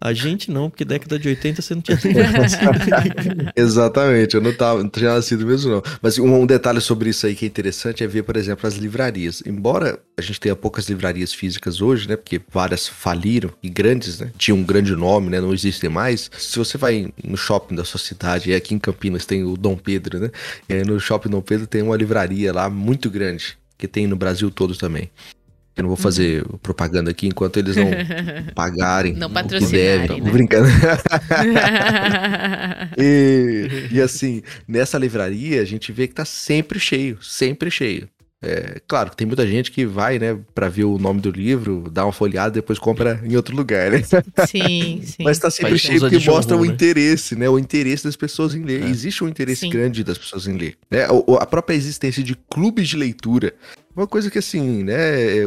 A 0.03 0.13
gente 0.13 0.51
não, 0.51 0.69
porque 0.69 0.85
década 0.85 1.19
de 1.19 1.29
80 1.29 1.63
você 1.63 1.75
não 1.75 1.81
tinha 1.81 1.97
Exatamente, 3.57 4.35
eu 4.35 4.41
não, 4.41 4.53
tava, 4.53 4.83
não 4.83 4.91
tinha 4.91 5.15
nascido 5.15 5.47
mesmo 5.47 5.73
não. 5.73 5.83
Mas 6.03 6.19
um, 6.19 6.43
um, 6.43 6.47
detalhe 6.47 6.81
sobre 6.81 7.09
isso 7.09 7.27
aí 7.27 7.35
que 7.35 7.47
é 7.47 7.49
interessante 7.49 8.05
é 8.05 8.07
ver, 8.07 8.23
por 8.23 8.37
exemplo, 8.37 8.67
as 8.67 8.75
livrarias. 8.75 9.43
Embora 9.47 9.99
a 10.17 10.21
gente 10.21 10.39
tenha 10.41 10.55
poucas 10.55 10.89
livrarias 10.89 11.33
físicas 11.33 11.81
hoje, 11.81 12.07
né, 12.07 12.17
porque 12.17 12.41
várias 12.53 12.87
faliram 12.87 13.51
e 13.63 13.71
grandes, 13.71 14.21
né, 14.21 14.31
tinham 14.37 14.59
um 14.59 14.65
grande 14.65 14.95
nome, 14.95 15.31
né, 15.31 15.41
não 15.41 15.55
existem 15.55 15.89
mais. 15.89 16.31
Se 16.37 16.59
você 16.59 16.77
vai 16.77 17.11
no 17.25 17.37
shopping 17.37 17.75
da 17.75 17.85
sua 17.85 17.99
cidade, 17.99 18.51
e 18.51 18.55
aqui 18.55 18.75
em 18.75 18.79
Campinas 18.79 19.25
tem 19.25 19.43
o 19.43 19.57
Dom 19.57 19.77
Pedro, 19.77 20.19
né, 20.19 20.31
e 20.69 20.75
aí 20.75 20.85
no 20.85 21.01
shopping 21.01 21.31
Dom 21.31 21.41
Pedro 21.41 21.67
tem 21.67 21.81
uma 21.81 21.97
livraria 21.97 22.53
lá 22.53 22.69
muito 22.69 23.09
grande 23.09 23.57
que 23.79 23.89
tem 23.89 24.07
no 24.07 24.17
Brasil 24.17 24.51
todo 24.51 24.77
também. 24.77 25.09
Eu 25.79 25.83
não 25.83 25.89
vou 25.89 25.97
fazer 25.97 26.43
uhum. 26.43 26.59
propaganda 26.59 27.13
aqui 27.13 27.29
enquanto 27.29 27.57
eles 27.57 27.77
não 27.77 27.89
pagarem 28.53 29.15
não 29.15 29.29
o 29.29 29.33
que 29.33 29.67
devem. 29.67 30.21
Né? 30.21 30.31
Brincando. 30.31 30.69
e, 32.99 33.87
e 33.93 34.01
assim, 34.01 34.43
nessa 34.67 34.99
livraria 34.99 35.63
a 35.63 35.65
gente 35.65 35.93
vê 35.93 36.09
que 36.09 36.15
tá 36.15 36.25
sempre 36.25 36.81
cheio, 36.81 37.23
sempre 37.23 37.71
cheio. 37.71 38.09
É, 38.41 38.81
claro, 38.87 39.11
tem 39.17 39.27
muita 39.27 39.45
gente 39.47 39.73
que 39.73 39.85
vai, 39.85 40.19
né, 40.19 40.39
para 40.55 40.69
ver 40.69 40.85
o 40.85 40.97
nome 40.97 41.21
do 41.21 41.31
livro, 41.31 41.91
dá 41.91 42.05
uma 42.05 42.13
folhada, 42.13 42.53
depois 42.53 42.79
compra 42.79 43.21
em 43.25 43.35
outro 43.37 43.57
lugar, 43.57 43.91
né? 43.91 44.01
Sim, 44.47 45.03
sim. 45.05 45.25
Mas 45.25 45.39
tá 45.39 45.51
sempre 45.51 45.77
cheio 45.77 46.01
porque 46.01 46.19
mostra 46.21 46.57
o 46.57 46.65
né? 46.65 46.69
interesse, 46.69 47.35
né? 47.35 47.49
O 47.49 47.59
interesse 47.59 48.05
das 48.05 48.15
pessoas 48.15 48.55
em 48.55 48.63
ler. 48.63 48.85
É. 48.85 48.87
Existe 48.87 49.25
um 49.25 49.29
interesse 49.29 49.63
sim. 49.63 49.71
grande 49.71 50.05
das 50.05 50.17
pessoas 50.17 50.47
em 50.47 50.57
ler. 50.57 50.77
Né? 50.89 51.07
A 51.41 51.47
própria 51.47 51.75
existência 51.75 52.23
de 52.23 52.37
clubes 52.49 52.89
de 52.89 52.97
leitura 52.97 53.55
uma 53.99 54.07
coisa 54.07 54.31
que 54.31 54.39
assim, 54.39 54.85
né, 54.85 55.43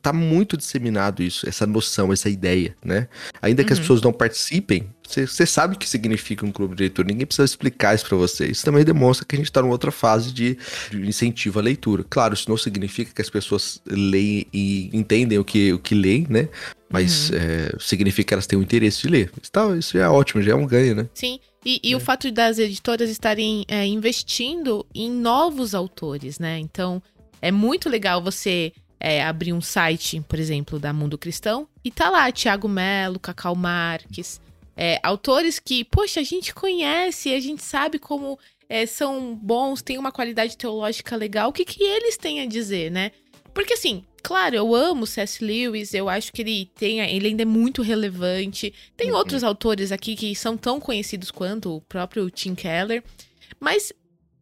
tá 0.00 0.10
muito 0.10 0.56
disseminado 0.56 1.22
isso, 1.22 1.46
essa 1.46 1.66
noção, 1.66 2.14
essa 2.14 2.30
ideia, 2.30 2.74
né? 2.82 3.08
Ainda 3.42 3.62
que 3.62 3.70
uhum. 3.70 3.74
as 3.74 3.80
pessoas 3.80 4.00
não 4.00 4.10
participem, 4.10 4.88
você 5.22 5.46
sabe 5.46 5.74
o 5.74 5.78
que 5.78 5.88
significa 5.88 6.44
um 6.44 6.52
clube 6.52 6.74
de 6.74 6.82
leitura, 6.82 7.08
ninguém 7.08 7.26
precisa 7.26 7.44
explicar 7.44 7.94
isso 7.94 8.06
para 8.06 8.16
você. 8.16 8.46
Isso 8.46 8.64
também 8.64 8.84
demonstra 8.84 9.26
que 9.26 9.34
a 9.34 9.38
gente 9.38 9.50
tá 9.50 9.62
numa 9.62 9.72
outra 9.72 9.90
fase 9.90 10.32
de, 10.32 10.58
de, 10.90 11.06
incentivo 11.06 11.58
à 11.58 11.62
leitura. 11.62 12.04
Claro, 12.08 12.34
isso 12.34 12.48
não 12.48 12.56
significa 12.56 13.12
que 13.12 13.22
as 13.22 13.30
pessoas 13.30 13.80
leem 13.86 14.46
e 14.52 14.90
entendem 14.92 15.38
o 15.38 15.44
que, 15.44 15.72
o 15.72 15.78
que 15.78 15.94
leem, 15.94 16.26
né? 16.28 16.48
Mas 16.90 17.30
uhum. 17.30 17.36
é, 17.36 17.76
significa 17.80 18.28
que 18.28 18.34
elas 18.34 18.46
têm 18.46 18.58
o 18.58 18.62
interesse 18.62 19.02
de 19.02 19.08
ler. 19.08 19.32
Isso, 19.40 19.50
tá, 19.50 19.76
isso 19.76 19.98
é 19.98 20.08
ótimo, 20.08 20.42
já 20.42 20.52
é 20.52 20.54
um 20.54 20.66
ganho, 20.66 20.94
né? 20.94 21.08
Sim. 21.14 21.40
E, 21.64 21.80
e 21.82 21.92
é. 21.92 21.96
o 21.96 22.00
fato 22.00 22.30
das 22.30 22.58
editoras 22.58 23.10
estarem 23.10 23.64
é, 23.68 23.86
investindo 23.86 24.86
em 24.94 25.10
novos 25.10 25.74
autores, 25.74 26.38
né? 26.38 26.58
Então, 26.58 27.02
é 27.40 27.50
muito 27.50 27.88
legal 27.88 28.22
você 28.22 28.72
é, 29.00 29.22
abrir 29.22 29.52
um 29.52 29.60
site, 29.60 30.22
por 30.26 30.38
exemplo, 30.38 30.78
da 30.78 30.92
Mundo 30.92 31.18
Cristão, 31.18 31.68
e 31.84 31.90
tá 31.90 32.08
lá 32.08 32.32
Tiago 32.32 32.66
Melo, 32.66 33.18
Cacau 33.18 33.54
Marques, 33.54 34.40
é, 34.76 34.98
autores 35.02 35.58
que, 35.58 35.84
poxa, 35.84 36.20
a 36.20 36.24
gente 36.24 36.54
conhece, 36.54 37.34
a 37.34 37.40
gente 37.40 37.62
sabe 37.62 37.98
como 37.98 38.38
é, 38.68 38.86
são 38.86 39.34
bons, 39.34 39.82
tem 39.82 39.98
uma 39.98 40.12
qualidade 40.12 40.56
teológica 40.56 41.16
legal, 41.16 41.50
o 41.50 41.52
que, 41.52 41.64
que 41.64 41.82
eles 41.82 42.16
têm 42.16 42.40
a 42.40 42.46
dizer, 42.46 42.90
né? 42.90 43.12
Porque 43.52 43.74
assim, 43.74 44.04
claro, 44.22 44.56
eu 44.56 44.74
amo 44.74 45.06
C.S. 45.06 45.44
Lewis, 45.44 45.94
eu 45.94 46.08
acho 46.08 46.32
que 46.32 46.42
ele 46.42 46.70
tem, 46.74 46.98
ele 47.00 47.28
ainda 47.28 47.42
é 47.42 47.46
muito 47.46 47.82
relevante. 47.82 48.74
Tem 48.96 49.12
uhum. 49.12 49.16
outros 49.16 49.44
autores 49.44 49.92
aqui 49.92 50.16
que 50.16 50.34
são 50.34 50.56
tão 50.56 50.80
conhecidos 50.80 51.30
quanto 51.30 51.76
o 51.76 51.80
próprio 51.82 52.28
Tim 52.30 52.54
Keller, 52.54 53.04
mas 53.60 53.92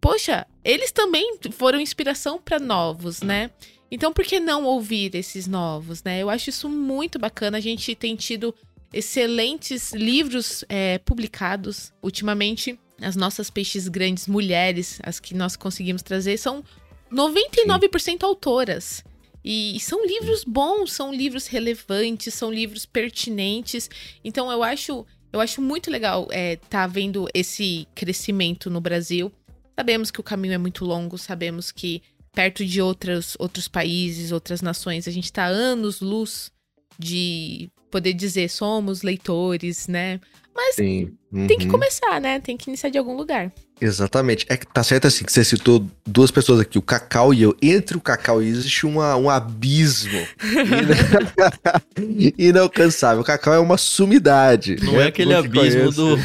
poxa, 0.01 0.47
eles 0.65 0.91
também 0.91 1.39
foram 1.53 1.79
inspiração 1.79 2.41
para 2.41 2.59
novos, 2.59 3.23
né? 3.23 3.51
Então, 3.91 4.13
por 4.13 4.25
que 4.25 4.41
não 4.41 4.65
ouvir 4.65 5.15
esses 5.15 5.47
novos, 5.47 6.03
né? 6.03 6.21
Eu 6.23 6.31
acho 6.31 6.49
isso 6.49 6.69
muito 6.69 7.19
bacana. 7.19 7.59
A 7.59 7.61
gente 7.61 7.95
tem 7.95 8.17
tido 8.17 8.55
excelentes 8.93 9.93
livros 9.93 10.65
é, 10.69 10.99
publicados 10.99 11.93
ultimamente. 12.03 12.79
As 13.01 13.17
nossas 13.17 13.51
peixes 13.51 13.89
grandes 13.89 14.29
mulheres, 14.29 15.01
as 15.03 15.19
que 15.19 15.35
nós 15.35 15.57
conseguimos 15.57 16.03
trazer, 16.03 16.37
são 16.37 16.63
99% 17.11 17.99
Sim. 18.01 18.19
autoras. 18.23 19.05
E 19.45 19.79
são 19.81 20.07
livros 20.07 20.45
bons, 20.45 20.93
são 20.93 21.13
livros 21.13 21.49
relevantes, 21.49 22.33
são 22.33 22.53
livros 22.53 22.87
pertinentes. 22.87 23.91
Então 24.25 24.53
eu 24.53 24.63
acho, 24.63 25.05
eu 25.33 25.41
acho 25.41 25.61
muito 25.61 25.91
legal 25.91 26.23
estar 26.25 26.37
é, 26.37 26.57
tá 26.57 26.87
vendo 26.87 27.29
esse 27.35 27.89
crescimento 27.95 28.71
no 28.71 28.81
Brasil. 28.81 29.33
Sabemos 29.77 30.11
que 30.11 30.21
o 30.21 30.23
caminho 30.23 30.55
é 30.55 30.59
muito 30.59 30.85
longo, 30.85 31.19
sabemos 31.19 31.73
que 31.73 32.03
perto 32.33 32.65
de 32.65 32.81
outros, 32.81 33.37
outros 33.39 33.67
países, 33.67 34.33
outras 34.33 34.63
nações, 34.63 35.09
a 35.09 35.11
gente 35.11 35.25
está 35.25 35.47
anos-luz 35.47 36.53
de 36.99 37.71
poder 37.93 38.13
dizer 38.15 38.49
somos 38.51 39.03
leitores, 39.03 39.87
né? 39.87 40.19
Mas 40.55 40.75
Sim. 40.77 41.11
tem 41.49 41.57
que 41.59 41.65
Uhum. 41.65 41.71
começar, 41.71 42.21
né? 42.21 42.39
Tem 42.41 42.57
que 42.59 42.69
iniciar 42.69 42.91
de 42.91 42.99
algum 42.99 43.17
lugar. 43.17 43.51
Exatamente. 43.81 44.45
É 44.51 44.57
que 44.57 44.67
tá 44.67 44.83
certo 44.85 45.07
assim 45.07 45.25
que 45.25 45.33
você 45.33 45.43
citou 45.43 45.87
duas 46.07 46.31
pessoas 46.31 46.61
aqui, 46.61 46.79
o 46.79 46.83
Cacau 46.83 47.33
e 47.33 47.43
eu. 47.43 47.57
Entre 47.63 47.97
o 47.97 48.01
Cacau 48.01 48.43
e 48.43 48.49
eu 48.49 48.55
existe 48.55 48.85
uma, 48.87 49.17
um 49.17 49.31
abismo 49.31 50.27
ina- 50.45 52.33
inalcançável. 52.39 53.23
O 53.23 53.25
Cacau 53.25 53.55
é 53.55 53.59
uma 53.59 53.79
sumidade. 53.79 54.77
Não 54.83 54.93
né? 54.95 55.05
é 55.05 55.07
aquele 55.09 55.35
abismo 55.35 55.81
conhece. 55.93 55.97
do, 55.97 56.19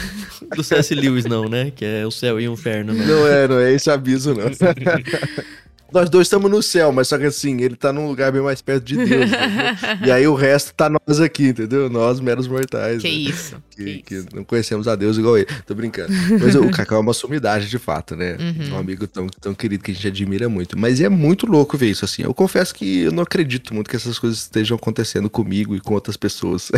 do 0.58 0.64
C.S. 0.64 0.94
Lewis, 0.94 1.24
não, 1.26 1.48
né? 1.48 1.72
Que 1.76 1.86
é 1.86 2.06
o 2.06 2.12
céu 2.12 2.40
e 2.40 2.48
o 2.50 2.54
inferno, 2.54 2.94
não. 2.94 3.06
Não 3.06 3.28
é, 3.28 3.48
não 3.48 3.60
é 3.60 3.72
esse 3.74 3.90
abismo, 3.90 4.34
não. 4.34 4.46
Nós 5.92 6.10
dois 6.10 6.28
estamos 6.28 6.50
no 6.52 6.62
céu, 6.62 6.92
mas 6.92 7.08
só 7.08 7.18
que 7.18 7.26
assim, 7.26 7.62
ele 7.62 7.76
tá 7.76 7.94
num 7.94 8.08
lugar 8.08 8.32
bem 8.32 8.42
mais 8.42 8.62
perto 8.62 8.84
de 8.84 8.98
Deus. 8.98 9.30
e 10.06 10.12
aí 10.12 10.28
o 10.28 10.36
resto 10.36 10.74
tá 10.74 10.90
nós 10.90 11.20
aqui, 11.20 11.50
entendeu? 11.50 11.90
Nós, 11.90 12.20
meros 12.20 12.48
mortais. 12.48 13.02
Que 13.02 13.08
né? 13.08 13.14
isso. 13.14 13.56
que, 13.72 13.84
que 13.84 14.02
que 14.02 14.16
isso. 14.16 14.28
não 14.34 14.44
conhecemos 14.44 14.88
a 14.88 14.96
Deus 14.96 15.18
igual 15.18 15.38
ele. 15.38 15.48
Tô 15.66 15.76
brincando. 15.76 16.12
Mas 16.40 16.56
o 16.56 16.70
Cacau 16.70 16.98
é 16.98 17.02
uma 17.02 17.14
sumidade, 17.14 17.70
de 17.70 17.78
fato, 17.78 18.16
né? 18.16 18.38
Uhum. 18.40 18.76
Um 18.76 18.78
amigo 18.78 19.08
tão, 19.08 19.28
tão 19.28 19.54
querido 19.54 19.84
que 19.84 19.92
a 19.92 19.94
gente 19.94 20.08
admira 20.08 20.50
muito. 20.50 20.78
Mas 20.78 21.00
é 21.02 21.10
muito 21.10 21.46
louco 21.46 21.78
ver 21.78 21.90
isso, 21.90 22.06
assim. 22.06 22.24
Eu 22.24 22.34
confesso 22.34 22.74
que 22.74 23.02
eu 23.02 23.12
não 23.12 23.24
acredito 23.24 23.74
muito 23.74 23.90
que 23.90 23.96
essas 23.96 24.18
coisas 24.20 24.40
estejam 24.40 24.76
acontecendo 24.76 25.30
comigo 25.30 25.76
e 25.76 25.80
com 25.80 25.94
outras 25.94 26.18
pessoas. 26.18 26.72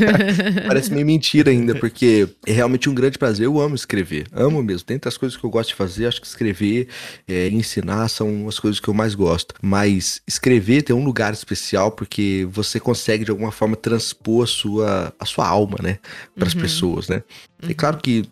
Parece 0.66 0.92
meio 0.92 1.06
mentira 1.06 1.50
ainda, 1.50 1.74
porque 1.74 2.28
é 2.46 2.52
realmente 2.52 2.88
um 2.88 2.94
grande 2.94 3.18
prazer. 3.18 3.46
Eu 3.46 3.60
amo 3.60 3.74
escrever. 3.74 4.26
Amo 4.32 4.62
mesmo. 4.62 4.86
Dentre 4.86 5.08
as 5.08 5.16
coisas 5.16 5.36
que 5.36 5.44
eu 5.44 5.50
gosto 5.50 5.70
de 5.70 5.74
fazer, 5.74 6.06
acho 6.06 6.20
que 6.20 6.26
escrever 6.26 6.88
é, 7.26 7.48
ensinar 7.48 8.08
são 8.08 8.45
as 8.48 8.58
coisas 8.58 8.80
que 8.80 8.88
eu 8.88 8.94
mais 8.94 9.14
gosto. 9.14 9.54
Mas 9.62 10.20
escrever 10.26 10.82
tem 10.82 10.94
um 10.94 11.04
lugar 11.04 11.32
especial 11.32 11.90
porque 11.92 12.46
você 12.50 12.78
consegue, 12.80 13.24
de 13.24 13.30
alguma 13.30 13.52
forma, 13.52 13.76
transpor 13.76 14.44
a 14.44 14.46
sua, 14.46 15.14
a 15.18 15.24
sua 15.24 15.46
alma, 15.46 15.78
né? 15.82 15.98
Para 16.34 16.48
as 16.48 16.54
Uhum. 16.54 16.60
pessoas, 16.60 17.08
né? 17.08 17.22
É 17.68 17.74
claro 17.74 17.98
que 17.98 18.24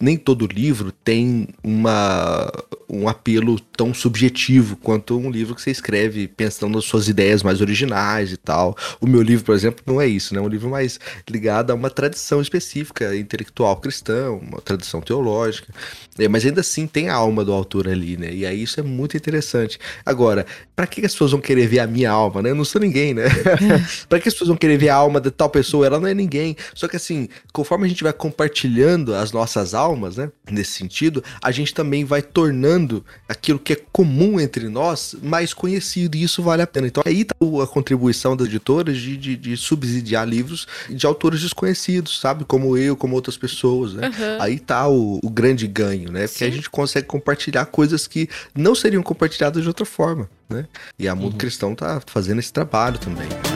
nem 0.00 0.16
todo 0.16 0.46
livro 0.46 0.90
tem 0.90 1.48
uma, 1.62 2.50
um 2.88 3.06
apelo 3.06 3.60
tão 3.60 3.92
subjetivo 3.92 4.76
quanto 4.76 5.18
um 5.18 5.30
livro 5.30 5.54
que 5.54 5.60
você 5.60 5.70
escreve 5.70 6.26
pensando 6.26 6.74
nas 6.74 6.84
suas 6.84 7.08
ideias 7.08 7.42
mais 7.42 7.60
originais 7.60 8.32
e 8.32 8.36
tal. 8.36 8.76
O 9.00 9.06
meu 9.06 9.20
livro, 9.20 9.44
por 9.44 9.54
exemplo, 9.54 9.82
não 9.86 10.00
é 10.00 10.06
isso, 10.06 10.34
né? 10.34 10.40
É 10.40 10.42
um 10.42 10.48
livro 10.48 10.70
mais 10.70 10.98
ligado 11.28 11.70
a 11.70 11.74
uma 11.74 11.90
tradição 11.90 12.40
específica 12.40 13.14
intelectual 13.14 13.76
cristã, 13.76 14.30
uma 14.30 14.60
tradição 14.60 15.00
teológica. 15.00 15.72
É, 16.18 16.28
mas 16.28 16.44
ainda 16.44 16.60
assim 16.60 16.86
tem 16.86 17.08
a 17.08 17.14
alma 17.14 17.44
do 17.44 17.52
autor 17.52 17.88
ali, 17.88 18.16
né? 18.16 18.32
E 18.32 18.46
aí 18.46 18.62
isso 18.62 18.80
é 18.80 18.82
muito 18.82 19.16
interessante. 19.16 19.78
Agora, 20.04 20.46
para 20.74 20.86
que 20.86 21.04
as 21.04 21.12
pessoas 21.12 21.32
vão 21.32 21.40
querer 21.40 21.66
ver 21.66 21.80
a 21.80 21.86
minha 21.86 22.10
alma, 22.10 22.42
né? 22.42 22.50
Eu 22.50 22.54
não 22.54 22.64
sou 22.64 22.80
ninguém, 22.80 23.12
né? 23.12 23.24
para 24.08 24.18
que 24.18 24.28
as 24.28 24.34
pessoas 24.34 24.48
vão 24.48 24.56
querer 24.56 24.78
ver 24.78 24.88
a 24.88 24.94
alma 24.94 25.20
de 25.20 25.30
tal 25.30 25.50
pessoa? 25.50 25.86
Ela 25.86 26.00
não 26.00 26.08
é 26.08 26.14
ninguém. 26.14 26.56
Só 26.74 26.88
que 26.88 26.96
assim, 26.96 27.28
conforme 27.52 27.84
a 27.86 27.88
gente 27.88 28.02
vai 28.02 28.12
compartilhando 28.12 29.14
as 29.14 29.32
nossas 29.32 29.74
almas, 29.74 29.89
né? 30.16 30.30
Nesse 30.50 30.72
sentido, 30.72 31.22
a 31.42 31.50
gente 31.50 31.72
também 31.74 32.04
vai 32.04 32.22
tornando 32.22 33.04
aquilo 33.28 33.58
que 33.58 33.72
é 33.72 33.76
comum 33.92 34.40
entre 34.40 34.68
nós 34.68 35.14
mais 35.22 35.52
conhecido. 35.54 36.16
E 36.16 36.22
isso 36.22 36.42
vale 36.42 36.62
a 36.62 36.66
pena. 36.66 36.86
Então 36.86 37.02
aí 37.06 37.24
tá 37.24 37.34
a 37.62 37.66
contribuição 37.66 38.36
das 38.36 38.48
editoras 38.48 38.96
de, 38.98 39.16
de, 39.16 39.36
de 39.36 39.56
subsidiar 39.56 40.26
livros 40.26 40.66
de 40.88 41.06
autores 41.06 41.40
desconhecidos, 41.40 42.20
sabe? 42.20 42.44
Como 42.44 42.76
eu, 42.76 42.96
como 42.96 43.14
outras 43.14 43.36
pessoas, 43.36 43.94
né? 43.94 44.08
Aham. 44.08 44.38
Aí 44.40 44.58
tá 44.58 44.88
o, 44.88 45.18
o 45.22 45.30
grande 45.30 45.66
ganho, 45.66 46.10
né? 46.10 46.26
Porque 46.26 46.44
a 46.44 46.48
Sim. 46.48 46.54
gente 46.54 46.70
consegue 46.70 47.06
compartilhar 47.06 47.66
coisas 47.66 48.06
que 48.06 48.28
não 48.54 48.74
seriam 48.74 49.02
compartilhadas 49.02 49.62
de 49.62 49.68
outra 49.68 49.84
forma, 49.84 50.28
né? 50.48 50.66
E 50.98 51.08
a 51.08 51.14
Mundo 51.14 51.32
Uhum. 51.32 51.38
Cristão 51.38 51.74
tá 51.74 52.00
fazendo 52.06 52.38
esse 52.40 52.52
trabalho 52.52 52.98
também. 52.98 53.49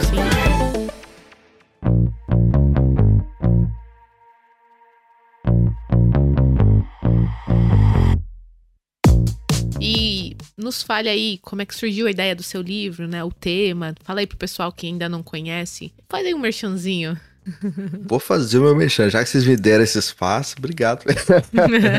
Nos 10.64 10.82
fale 10.82 11.08
aí 11.08 11.38
como 11.42 11.62
é 11.62 11.66
que 11.66 11.74
surgiu 11.74 12.06
a 12.06 12.10
ideia 12.10 12.34
do 12.34 12.42
seu 12.42 12.60
livro, 12.60 13.06
né? 13.06 13.22
O 13.22 13.30
tema. 13.30 13.94
Fala 14.02 14.20
aí 14.20 14.26
pro 14.26 14.36
pessoal 14.36 14.72
que 14.72 14.86
ainda 14.86 15.08
não 15.08 15.22
conhece. 15.22 15.92
Faz 16.08 16.26
aí 16.26 16.34
um 16.34 16.38
merchanzinho. 16.38 17.16
Vou 18.06 18.18
fazer 18.18 18.58
o 18.58 18.62
meu 18.62 18.74
mexer, 18.74 19.10
já 19.10 19.22
que 19.22 19.28
vocês 19.28 19.44
me 19.44 19.56
deram 19.56 19.84
esse 19.84 19.98
espaço, 19.98 20.56
obrigado. 20.58 21.04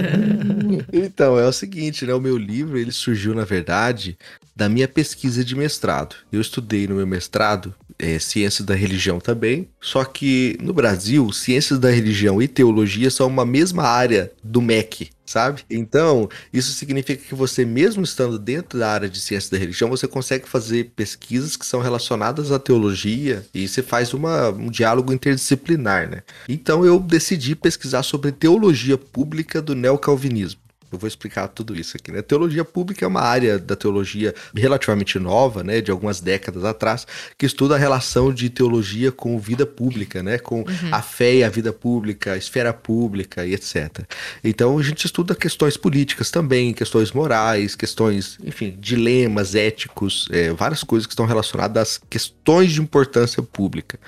então, 0.91 1.39
é 1.39 1.45
o 1.45 1.51
seguinte, 1.51 2.05
né? 2.05 2.13
O 2.13 2.19
meu 2.19 2.37
livro, 2.37 2.77
ele 2.77 2.91
surgiu, 2.91 3.35
na 3.35 3.45
verdade, 3.45 4.17
da 4.55 4.67
minha 4.67 4.87
pesquisa 4.87 5.45
de 5.45 5.55
mestrado. 5.55 6.15
Eu 6.31 6.41
estudei 6.41 6.87
no 6.87 6.95
meu 6.95 7.05
mestrado 7.05 7.75
é, 7.99 8.17
ciências 8.19 8.65
da 8.65 8.75
religião 8.75 9.19
também, 9.19 9.69
só 9.79 10.03
que 10.03 10.57
no 10.61 10.73
Brasil, 10.73 11.31
ciências 11.31 11.79
da 11.79 11.89
religião 11.89 12.41
e 12.41 12.47
teologia 12.47 13.09
são 13.09 13.27
uma 13.27 13.45
mesma 13.45 13.83
área 13.83 14.31
do 14.43 14.61
MEC, 14.61 15.09
sabe? 15.25 15.63
Então, 15.69 16.29
isso 16.53 16.71
significa 16.73 17.23
que 17.23 17.35
você, 17.35 17.65
mesmo 17.65 18.03
estando 18.03 18.37
dentro 18.37 18.79
da 18.79 18.89
área 18.89 19.09
de 19.09 19.19
ciências 19.19 19.49
da 19.49 19.57
religião, 19.57 19.89
você 19.89 20.07
consegue 20.07 20.47
fazer 20.47 20.91
pesquisas 20.95 21.55
que 21.55 21.65
são 21.65 21.81
relacionadas 21.81 22.51
à 22.51 22.59
teologia 22.59 23.45
e 23.53 23.67
você 23.67 23.81
faz 23.81 24.13
uma, 24.13 24.49
um 24.49 24.69
diálogo 24.69 25.13
interdisciplinar, 25.13 26.09
né? 26.09 26.21
Então, 26.47 26.85
eu 26.85 26.99
decidi 26.99 27.55
pesquisar 27.55 28.03
sobre 28.03 28.31
teologia 28.31 28.97
pública 28.97 29.61
do 29.61 29.75
neocalvinismo. 29.75 30.64
Eu 30.95 30.99
vou 30.99 31.07
explicar 31.07 31.47
tudo 31.49 31.75
isso 31.75 31.97
aqui, 31.97 32.11
né? 32.11 32.21
Teologia 32.21 32.63
pública 32.63 33.05
é 33.05 33.07
uma 33.07 33.21
área 33.21 33.59
da 33.59 33.75
teologia 33.75 34.33
relativamente 34.55 35.19
nova, 35.19 35.63
né? 35.63 35.81
De 35.81 35.91
algumas 35.91 36.21
décadas 36.21 36.63
atrás, 36.63 37.05
que 37.37 37.45
estuda 37.45 37.75
a 37.75 37.77
relação 37.77 38.33
de 38.33 38.49
teologia 38.49 39.11
com 39.11 39.37
vida 39.37 39.65
pública, 39.65 40.23
né? 40.23 40.37
Com 40.37 40.63
a 40.91 41.01
fé 41.01 41.35
e 41.35 41.43
a 41.43 41.49
vida 41.49 41.73
pública, 41.73 42.33
a 42.33 42.37
esfera 42.37 42.73
pública 42.73 43.45
e 43.45 43.53
etc. 43.53 44.05
Então 44.43 44.77
a 44.77 44.83
gente 44.83 45.05
estuda 45.05 45.35
questões 45.35 45.75
políticas 45.75 46.31
também, 46.31 46.73
questões 46.73 47.11
morais, 47.11 47.75
questões, 47.75 48.37
enfim, 48.43 48.75
dilemas 48.79 49.53
éticos, 49.53 50.27
é, 50.31 50.51
várias 50.51 50.83
coisas 50.83 51.05
que 51.05 51.13
estão 51.13 51.25
relacionadas 51.25 51.81
às 51.81 52.01
questões 52.09 52.71
de 52.71 52.81
importância 52.81 53.43
pública. 53.43 53.99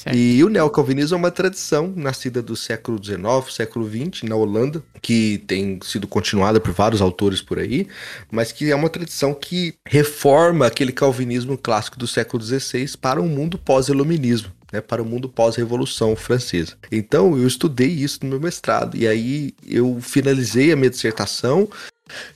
Certo. 0.00 0.16
E 0.16 0.42
o 0.42 0.48
neocalvinismo 0.48 1.14
é 1.14 1.18
uma 1.18 1.30
tradição 1.30 1.92
nascida 1.94 2.40
do 2.40 2.56
século 2.56 2.98
XIX, 3.02 3.20
século 3.50 3.86
XX, 3.86 4.22
na 4.22 4.34
Holanda, 4.34 4.82
que 5.02 5.44
tem 5.46 5.78
sido 5.82 6.08
continuada 6.08 6.58
por 6.58 6.72
vários 6.72 7.02
autores 7.02 7.42
por 7.42 7.58
aí, 7.58 7.86
mas 8.30 8.50
que 8.50 8.70
é 8.70 8.74
uma 8.74 8.88
tradição 8.88 9.34
que 9.34 9.74
reforma 9.86 10.66
aquele 10.66 10.90
calvinismo 10.90 11.58
clássico 11.58 11.98
do 11.98 12.06
século 12.06 12.42
XVI 12.42 12.96
para 12.98 13.20
um 13.20 13.28
mundo 13.28 13.58
pós-iluminismo. 13.58 14.50
Né, 14.72 14.80
para 14.80 15.02
o 15.02 15.04
mundo 15.04 15.28
pós-revolução 15.28 16.14
francesa. 16.14 16.76
Então 16.92 17.36
eu 17.36 17.44
estudei 17.44 17.88
isso 17.88 18.20
no 18.22 18.28
meu 18.28 18.38
mestrado 18.40 18.96
e 18.96 19.04
aí 19.04 19.52
eu 19.66 19.98
finalizei 20.00 20.70
a 20.70 20.76
minha 20.76 20.88
dissertação 20.88 21.68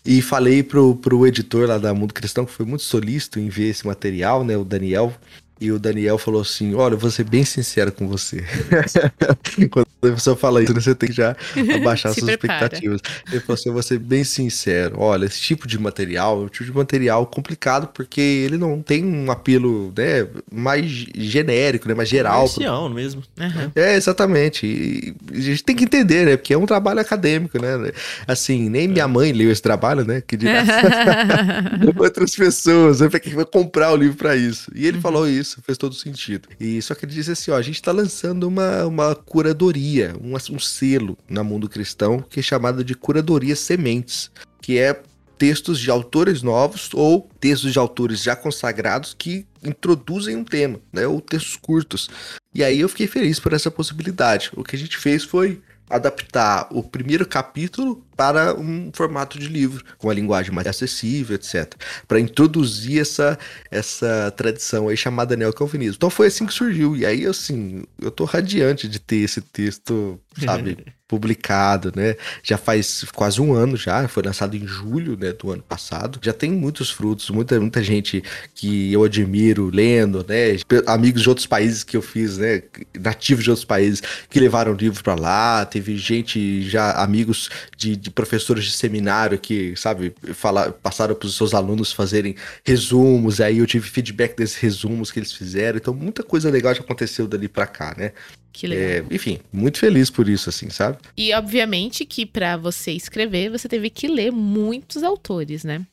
e 0.05 0.21
falei 0.21 0.61
pro, 0.61 0.97
pro 0.97 1.25
editor 1.29 1.69
lá 1.69 1.79
da 1.79 1.95
Mundo 1.95 2.13
Cristão, 2.13 2.45
que 2.45 2.51
foi 2.51 2.67
muito 2.67 2.83
solícito 2.83 3.39
em 3.39 3.49
ver 3.49 3.69
esse 3.69 3.87
material, 3.87 4.45
né, 4.45 4.57
o 4.57 4.65
Daniel, 4.65 5.15
e 5.61 5.71
o 5.71 5.79
Daniel 5.79 6.19
falou 6.19 6.43
assim: 6.43 6.75
Olha, 6.75 6.95
eu 6.95 6.99
vou 6.99 7.11
ser 7.11 7.25
bem 7.25 7.45
sincero 7.45 7.93
com 7.93 8.09
você. 8.09 8.45
Quando 10.05 10.13
a 10.13 10.17
pessoa 10.17 10.37
fala 10.37 10.63
isso, 10.63 10.75
né, 10.75 10.81
você 10.81 10.95
tem 10.95 11.09
que 11.09 11.15
já 11.15 11.35
abaixar 11.77 12.13
Se 12.13 12.21
suas 12.21 12.37
prepara. 12.37 12.65
expectativas. 12.67 13.01
Ele 13.31 13.41
falou 13.41 13.55
assim: 13.55 13.69
Eu 13.69 13.73
vou 13.73 13.83
ser 13.83 13.99
bem 13.99 14.25
sincero. 14.25 14.97
Olha, 14.99 15.25
esse 15.27 15.41
tipo 15.41 15.67
de 15.67 15.79
material 15.79 16.43
é 16.43 16.45
um 16.45 16.49
tipo 16.49 16.65
de 16.65 16.73
material 16.77 17.27
complicado 17.27 17.89
porque 17.89 18.21
ele 18.21 18.59
não 18.59 18.83
tem 18.83 19.05
um 19.05 19.31
apelo 19.31 19.93
né, 19.97 20.27
mais 20.53 20.87
genérico, 21.17 21.89
né, 21.89 21.95
mais 21.95 22.09
geral. 22.09 22.45
pro 22.45 22.55
Comercial 22.55 22.89
mesmo. 22.91 23.23
Aham. 23.41 23.73
é, 23.75 23.97
exatamente. 23.97 24.67
E 24.67 25.15
a 25.33 25.41
gente 25.41 25.65
tem 25.65 25.75
que 25.77 25.85
entender, 25.85 26.27
né? 26.27 26.37
Porque 26.37 26.53
é 26.55 26.59
um 26.59 26.67
trabalho 26.67 27.01
acadêmico, 27.01 27.61
né? 27.61 27.93
Assim, 28.27 28.69
nem 28.69 28.89
minha 28.89 29.09
mãe 29.09 29.33
leu 29.33 29.51
esse 29.51 29.63
trabalho, 29.63 30.05
né? 30.05 30.23
Que 30.27 30.37
dirá 30.37 30.63
outras 31.99 32.35
pessoas, 32.35 33.01
né? 33.01 33.09
Pra 33.09 33.21
quem 33.21 33.35
vai 33.35 33.45
comprar 33.45 33.93
o 33.93 33.97
livro 33.97 34.17
pra 34.17 34.37
isso. 34.37 34.71
E 34.75 34.87
ele 34.87 35.01
falou 35.01 35.29
isso, 35.29 35.61
fez 35.65 35.79
todo 35.79 35.95
sentido. 35.95 36.49
E 36.59 36.81
só 36.83 36.95
que 36.95 37.05
ele 37.05 37.13
disse 37.13 37.31
assim, 37.33 37.51
ó, 37.51 37.57
a 37.57 37.63
gente 37.63 37.81
tá 37.83 37.93
lançando 37.93 38.45
uma, 38.49 38.85
uma 38.87 39.15
curadoria, 39.15 39.94
um, 40.03 40.35
um 40.35 40.59
selo 40.59 41.17
na 41.29 41.45
mundo 41.45 41.69
cristão, 41.69 42.21
que 42.21 42.41
é 42.41 42.43
chamada 42.43 42.85
de 42.85 42.95
curadoria 42.95 43.57
sementes, 43.57 44.31
que 44.61 44.79
é 44.79 45.01
textos 45.39 45.79
de 45.79 45.91
autores 45.91 46.43
novos 46.43 46.91
ou 46.95 47.29
textos 47.41 47.73
de 47.73 47.79
autores 47.79 48.23
já 48.23 48.37
consagrados 48.37 49.15
que 49.19 49.47
introduzem 49.63 50.37
um 50.37 50.45
tema, 50.45 50.81
né? 50.93 51.07
Ou 51.07 51.21
textos 51.21 51.57
curtos. 51.57 52.09
E 52.55 52.63
aí 52.63 52.81
eu 52.81 52.89
fiquei 52.89 53.07
feliz 53.07 53.41
por 53.41 53.53
essa 53.53 53.71
possibilidade. 53.71 54.51
O 54.57 54.63
que 54.63 54.77
a 54.77 54.79
gente 54.79 54.97
fez 54.97 55.25
foi 55.25 55.61
adaptar 55.89 56.69
o 56.71 56.83
primeiro 56.83 57.27
capítulo 57.27 58.05
para 58.17 58.55
um 58.55 58.91
formato 58.93 59.39
de 59.39 59.47
livro, 59.47 59.85
com 59.99 60.11
a 60.11 60.15
linguagem 60.15 60.53
mais 60.53 60.67
acessível, 60.67 61.37
etc. 61.37 61.75
Para 62.07 62.21
introduzir 62.21 63.01
essa, 63.01 63.39
essa 63.71 64.33
tradição 64.37 64.89
aí 64.89 64.97
chamada 64.97 65.37
neocalvinismo. 65.37 65.97
Então 65.97 66.11
foi 66.11 66.29
assim 66.29 66.47
que 66.47 66.55
surgiu. 66.55 66.97
E 66.97 67.05
aí, 67.05 67.27
assim, 67.27 67.85
eu 68.01 68.11
tô 68.11 68.25
radiante 68.25 68.89
de 68.89 68.99
ter 68.99 69.17
esse 69.17 69.41
texto, 69.41 70.21
sabe? 70.45 70.79
publicado, 71.07 71.93
né? 71.95 72.17
Já 72.43 72.57
faz 72.57 73.05
quase 73.15 73.41
um 73.41 73.53
ano 73.53 73.77
já, 73.77 74.09
foi 74.09 74.23
lançado 74.23 74.57
em 74.57 74.67
julho 74.67 75.17
né, 75.17 75.33
do 75.33 75.53
ano 75.53 75.63
passado. 75.63 76.19
Já 76.23 76.33
tem 76.33 76.51
muitos 76.51 76.91
frutos, 76.91 77.31
muita, 77.31 77.61
muita 77.61 77.83
gente 77.83 78.23
que 78.55 78.93
eu 78.93 79.05
admiro 79.05 79.71
lendo, 79.73 80.25
né? 80.27 80.57
Amigos 80.87 81.23
de 81.23 81.29
outros 81.29 81.47
países 81.47 81.85
que 81.85 81.97
eu 81.97 82.03
fiz, 82.03 82.39
né? 82.39 82.63
Nativos 82.99 83.45
de 83.45 83.51
outros 83.51 83.65
países 83.65 84.03
que 84.29 84.41
levaram 84.41 84.73
livros 84.73 85.03
para 85.03 85.15
lá. 85.15 85.65
Teve 85.65 85.97
gente 85.97 86.63
já, 86.69 86.93
amigos 86.93 87.51
de, 87.77 87.97
de, 88.05 88.11
professores 88.11 88.65
de 88.67 88.73
seminário 88.73 89.39
que, 89.39 89.75
sabe, 89.77 90.15
falar, 90.35 90.73
passaram 90.73 91.15
para 91.15 91.27
os 91.27 91.35
seus 91.35 91.55
alunos 91.55 91.91
fazerem 91.91 92.37
resumos. 92.63 93.41
Aí 93.41 93.59
eu 93.59 93.67
tive 93.67 93.89
feedback 93.89 94.37
desses 94.37 94.57
resumos 94.57 95.11
que 95.11 95.19
eles 95.19 95.33
fizeram. 95.33 95.79
Então, 95.79 95.95
muita 95.95 96.23
coisa 96.23 96.51
legal 96.51 96.75
já 96.75 96.83
aconteceu 96.83 97.27
dali 97.27 97.49
para 97.49 97.67
cá, 97.67 97.95
né? 97.97 98.13
Que 98.53 98.67
legal. 98.67 99.09
É, 99.11 99.15
enfim, 99.15 99.41
muito 99.51 99.79
feliz 99.79 100.11
por 100.11 100.29
isso, 100.29 100.51
assim, 100.51 100.69
sabe? 100.69 100.99
E 101.17 101.33
obviamente 101.33 102.05
que 102.05 102.27
para 102.27 102.59
você 102.59 102.93
escrever, 102.93 103.51
você 103.51 103.67
teve 103.67 103.89
que 103.89 104.07
ler 104.07 104.31
muitos 104.31 105.03
autores, 105.03 105.65
né? 105.65 105.85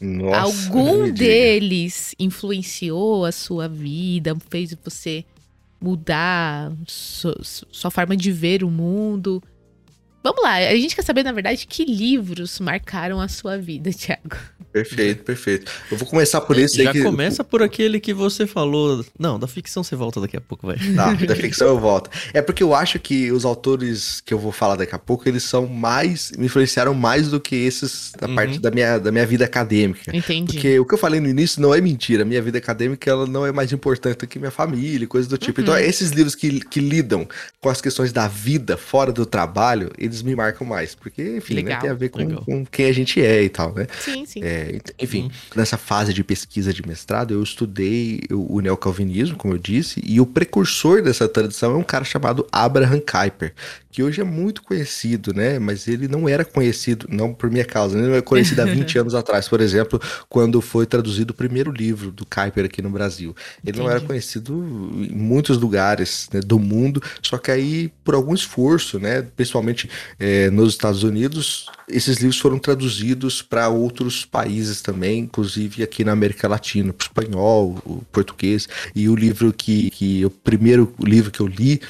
Nossa, 0.00 0.68
Algum 0.68 1.10
deles 1.10 2.14
influenciou 2.20 3.24
a 3.24 3.32
sua 3.32 3.68
vida, 3.68 4.36
fez 4.48 4.76
você 4.84 5.24
mudar 5.80 6.72
sua 6.86 7.90
forma 7.90 8.16
de 8.16 8.30
ver 8.30 8.62
o 8.62 8.70
mundo? 8.70 9.42
Vamos 10.22 10.42
lá, 10.42 10.56
a 10.56 10.74
gente 10.74 10.96
quer 10.96 11.02
saber, 11.02 11.22
na 11.22 11.32
verdade, 11.32 11.66
que 11.66 11.84
livros 11.84 12.58
marcaram 12.58 13.20
a 13.20 13.28
sua 13.28 13.56
vida, 13.56 13.90
Thiago. 13.92 14.36
Perfeito, 14.72 15.24
perfeito. 15.24 15.72
Eu 15.90 15.96
vou 15.96 16.06
começar 16.06 16.40
por 16.42 16.58
esse 16.58 16.82
Já 16.82 16.92
que... 16.92 17.02
começa 17.02 17.42
por 17.42 17.62
aquele 17.62 17.98
que 17.98 18.12
você 18.12 18.46
falou. 18.46 19.04
Não, 19.18 19.38
da 19.38 19.46
ficção 19.46 19.82
você 19.82 19.96
volta 19.96 20.20
daqui 20.20 20.36
a 20.36 20.40
pouco, 20.40 20.66
vai. 20.66 20.76
Tá, 20.94 21.14
da 21.26 21.34
ficção 21.34 21.68
eu 21.68 21.80
volto. 21.80 22.10
É 22.34 22.42
porque 22.42 22.62
eu 22.62 22.74
acho 22.74 22.98
que 22.98 23.32
os 23.32 23.44
autores 23.44 24.20
que 24.20 24.32
eu 24.32 24.38
vou 24.38 24.52
falar 24.52 24.76
daqui 24.76 24.94
a 24.94 24.98
pouco, 24.98 25.28
eles 25.28 25.42
são 25.42 25.66
mais. 25.66 26.32
me 26.36 26.46
influenciaram 26.46 26.92
mais 26.92 27.28
do 27.28 27.40
que 27.40 27.56
esses 27.56 28.12
da 28.18 28.28
uhum. 28.28 28.34
parte 28.34 28.58
da 28.58 28.70
minha, 28.70 28.98
da 28.98 29.10
minha 29.10 29.26
vida 29.26 29.44
acadêmica. 29.44 30.14
Entendi. 30.14 30.52
Porque 30.52 30.78
o 30.78 30.84
que 30.84 30.94
eu 30.94 30.98
falei 30.98 31.18
no 31.18 31.28
início 31.28 31.62
não 31.62 31.74
é 31.74 31.80
mentira. 31.80 32.24
Minha 32.24 32.42
vida 32.42 32.58
acadêmica 32.58 33.10
ela 33.10 33.26
não 33.26 33.46
é 33.46 33.52
mais 33.52 33.72
importante 33.72 34.18
do 34.18 34.26
que 34.26 34.38
minha 34.38 34.50
família, 34.50 35.06
coisas 35.06 35.28
do 35.28 35.38
tipo. 35.38 35.60
Então, 35.60 35.74
uhum. 35.74 35.80
Então, 35.80 35.90
esses 35.90 36.10
livros 36.10 36.34
que, 36.34 36.60
que 36.60 36.80
lidam 36.80 37.26
com 37.60 37.70
as 37.70 37.80
questões 37.80 38.12
da 38.12 38.28
vida 38.28 38.76
fora 38.76 39.12
do 39.12 39.24
trabalho, 39.24 39.90
eles 39.96 40.17
me 40.22 40.34
marcam 40.34 40.66
mais. 40.66 40.94
Porque, 40.94 41.36
enfim, 41.36 41.62
né, 41.62 41.76
tem 41.76 41.90
a 41.90 41.94
ver 41.94 42.08
com, 42.08 42.36
com, 42.36 42.66
quem 42.66 42.86
a 42.86 42.92
gente 42.92 43.20
é 43.22 43.42
e 43.42 43.48
tal, 43.48 43.74
né? 43.74 43.86
Sim, 44.00 44.24
sim. 44.26 44.40
É, 44.42 44.80
enfim, 44.98 45.24
uhum. 45.24 45.30
nessa 45.56 45.76
fase 45.76 46.12
de 46.12 46.22
pesquisa 46.22 46.72
de 46.72 46.86
mestrado, 46.86 47.34
eu 47.34 47.42
estudei 47.42 48.20
o, 48.30 48.56
o 48.56 48.60
neocalvinismo, 48.60 49.36
como 49.36 49.54
eu 49.54 49.58
disse, 49.58 50.02
e 50.04 50.20
o 50.20 50.26
precursor 50.26 51.02
dessa 51.02 51.28
tradição 51.28 51.72
é 51.72 51.76
um 51.76 51.82
cara 51.82 52.04
chamado 52.04 52.46
Abraham 52.52 53.00
Kuyper, 53.00 53.52
que 53.90 54.02
hoje 54.02 54.20
é 54.20 54.24
muito 54.24 54.62
conhecido, 54.62 55.32
né? 55.34 55.58
Mas 55.58 55.88
ele 55.88 56.06
não 56.06 56.28
era 56.28 56.44
conhecido, 56.44 57.06
não 57.10 57.32
por 57.32 57.50
minha 57.50 57.64
causa, 57.64 57.96
ele 57.96 58.06
não 58.06 58.12
era 58.12 58.22
conhecido 58.22 58.60
há 58.62 58.64
20 58.66 58.98
anos 58.98 59.14
atrás, 59.14 59.48
por 59.48 59.60
exemplo, 59.60 60.00
quando 60.28 60.60
foi 60.60 60.86
traduzido 60.86 61.32
o 61.32 61.34
primeiro 61.34 61.72
livro 61.72 62.10
do 62.12 62.24
Kuyper 62.24 62.66
aqui 62.66 62.82
no 62.82 62.90
Brasil. 62.90 63.34
Ele 63.62 63.70
Entendi. 63.70 63.78
não 63.80 63.90
era 63.90 64.00
conhecido 64.00 64.52
em 64.94 65.16
muitos 65.16 65.58
lugares 65.58 66.28
né, 66.32 66.40
do 66.40 66.58
mundo, 66.58 67.02
só 67.22 67.38
que 67.38 67.50
aí, 67.50 67.90
por 68.04 68.14
algum 68.14 68.34
esforço, 68.34 68.98
né? 68.98 69.22
Principalmente 69.22 69.90
é, 70.18 70.50
nos 70.50 70.74
Estados 70.74 71.02
Unidos, 71.02 71.66
esses 71.88 72.18
livros 72.18 72.38
foram 72.38 72.58
traduzidos 72.58 73.42
para 73.42 73.68
outros 73.68 74.24
países 74.24 74.82
também, 74.82 75.20
inclusive 75.20 75.82
aqui 75.82 76.04
na 76.04 76.12
América 76.12 76.48
Latina, 76.48 76.92
para 76.92 77.04
o 77.04 77.06
espanhol, 77.06 77.82
o 77.84 78.02
português. 78.12 78.68
E 78.94 79.08
o 79.08 79.14
livro 79.14 79.52
que, 79.52 79.90
que 79.90 80.24
o 80.24 80.30
primeiro 80.30 80.92
livro 81.00 81.30
que 81.30 81.40
eu 81.40 81.46
li 81.46 81.80